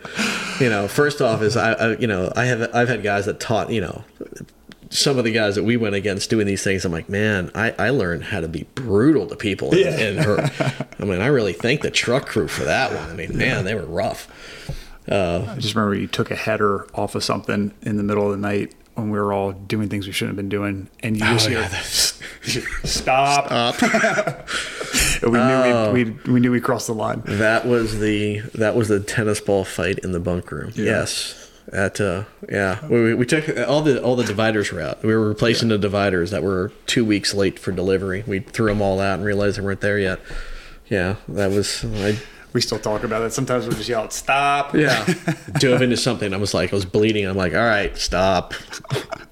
[0.59, 3.39] You know, first off is I, I, you know, I have I've had guys that
[3.39, 4.03] taught, you know,
[4.89, 6.85] some of the guys that we went against doing these things.
[6.85, 9.73] I'm like, man, I, I learned how to be brutal to people.
[9.73, 10.49] And, and her,
[10.99, 13.09] I mean, I really thank the truck crew for that one.
[13.09, 14.27] I mean, man, they were rough.
[15.09, 18.31] Uh, I just remember you took a header off of something in the middle of
[18.31, 21.23] the night when we were all doing things we shouldn't have been doing, and you
[21.23, 23.51] just Oh, hear, yeah, "Stop!"
[25.21, 27.21] And we knew we, we we knew we crossed the line.
[27.25, 30.71] That was the that was the tennis ball fight in the bunk room.
[30.75, 31.41] Yes.
[31.71, 35.03] At uh, yeah, we, we took all the all the dividers were out.
[35.03, 38.23] We were replacing the dividers that were two weeks late for delivery.
[38.27, 40.19] We threw them all out and realized they weren't there yet.
[40.89, 42.17] Yeah, that was I.
[42.55, 43.33] We still talk about it.
[43.33, 45.05] Sometimes we just yell, "Stop!" Yeah,
[45.59, 46.33] dove into something.
[46.33, 47.27] I was like, I was bleeding.
[47.27, 48.53] I'm like, all right, stop,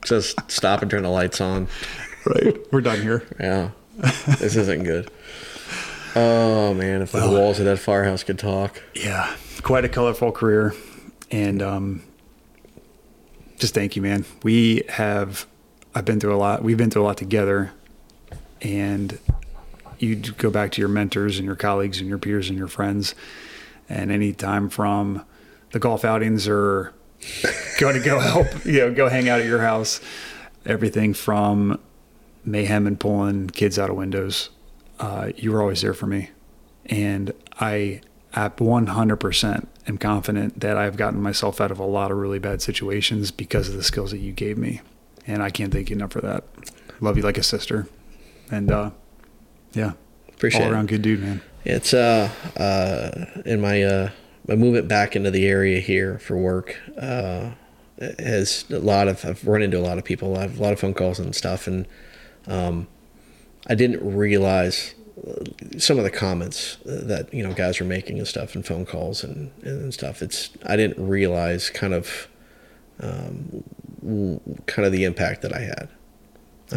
[0.03, 1.69] just stop and turn the lights on.
[2.25, 2.57] right.
[2.73, 3.23] We're done here.
[3.39, 3.69] Yeah,
[4.39, 5.09] this isn't good.
[6.17, 8.83] Oh man, if the walls of that firehouse could talk.
[8.93, 10.75] Yeah, quite a colorful career,
[11.31, 12.03] and um,
[13.57, 14.25] just thank you, man.
[14.43, 15.47] We have,
[15.95, 16.61] I've been through a lot.
[16.61, 17.71] We've been through a lot together,
[18.61, 19.17] and
[20.03, 23.15] you go back to your mentors and your colleagues and your peers and your friends,
[23.89, 25.25] and any time from
[25.71, 26.93] the golf outings or
[27.79, 30.01] going to go help, you know, go hang out at your house,
[30.65, 31.79] everything from
[32.45, 34.49] mayhem and pulling kids out of windows.
[34.99, 36.29] Uh, you were always there for me,
[36.85, 38.01] and I
[38.33, 42.61] at 100% am confident that I've gotten myself out of a lot of really bad
[42.61, 44.81] situations because of the skills that you gave me.
[45.27, 46.43] And I can't thank you enough for that.
[46.99, 47.87] Love you like a sister.
[48.51, 48.91] And uh,
[49.73, 49.93] yeah,
[50.29, 50.73] Appreciate all it.
[50.73, 51.41] around good dude, man.
[51.65, 54.09] It's uh uh in my uh
[54.47, 57.51] my movement back into the area here for work uh
[58.19, 60.61] has a lot of I've run into a lot of people, a lot of, a
[60.61, 61.87] lot of phone calls and stuff, and
[62.47, 62.87] um
[63.67, 64.93] I didn't realize
[65.25, 65.43] uh,
[65.77, 69.23] some of the comments that you know guys were making and stuff and phone calls
[69.23, 70.21] and and stuff.
[70.21, 72.27] It's I didn't realize kind of
[72.99, 73.63] um,
[74.65, 75.89] kind of the impact that I had.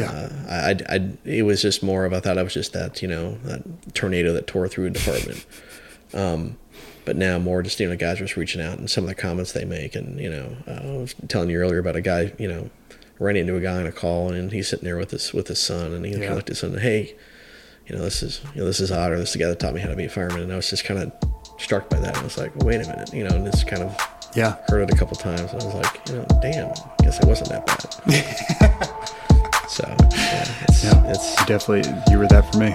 [0.00, 0.10] Yeah.
[0.10, 3.08] Uh, I, I, it was just more of I thought I was just that you
[3.08, 5.44] know that tornado that tore through a department.
[6.14, 6.56] um,
[7.04, 9.52] but now more just you know guys just reaching out and some of the comments
[9.52, 12.48] they make and you know uh, I was telling you earlier about a guy you
[12.48, 12.68] know
[13.18, 15.58] ran into a guy on a call and he's sitting there with his with his
[15.60, 16.34] son and he Yeah.
[16.34, 17.14] looked at his son and hey
[17.86, 19.74] you know this is you know this is Otter this is the guy that taught
[19.74, 21.12] me how to be a fireman and I was just kind of
[21.60, 23.96] struck by that I was like wait a minute you know and it's kind of
[24.34, 24.56] Yeah.
[24.68, 27.24] heard it a couple times and I was like you know damn I guess it
[27.26, 29.06] wasn't that bad
[29.68, 31.02] so yeah it's, Yeah.
[31.10, 32.74] it's definitely, you were that for me.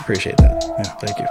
[0.00, 0.84] appreciate that Yeah.
[1.00, 1.26] thank you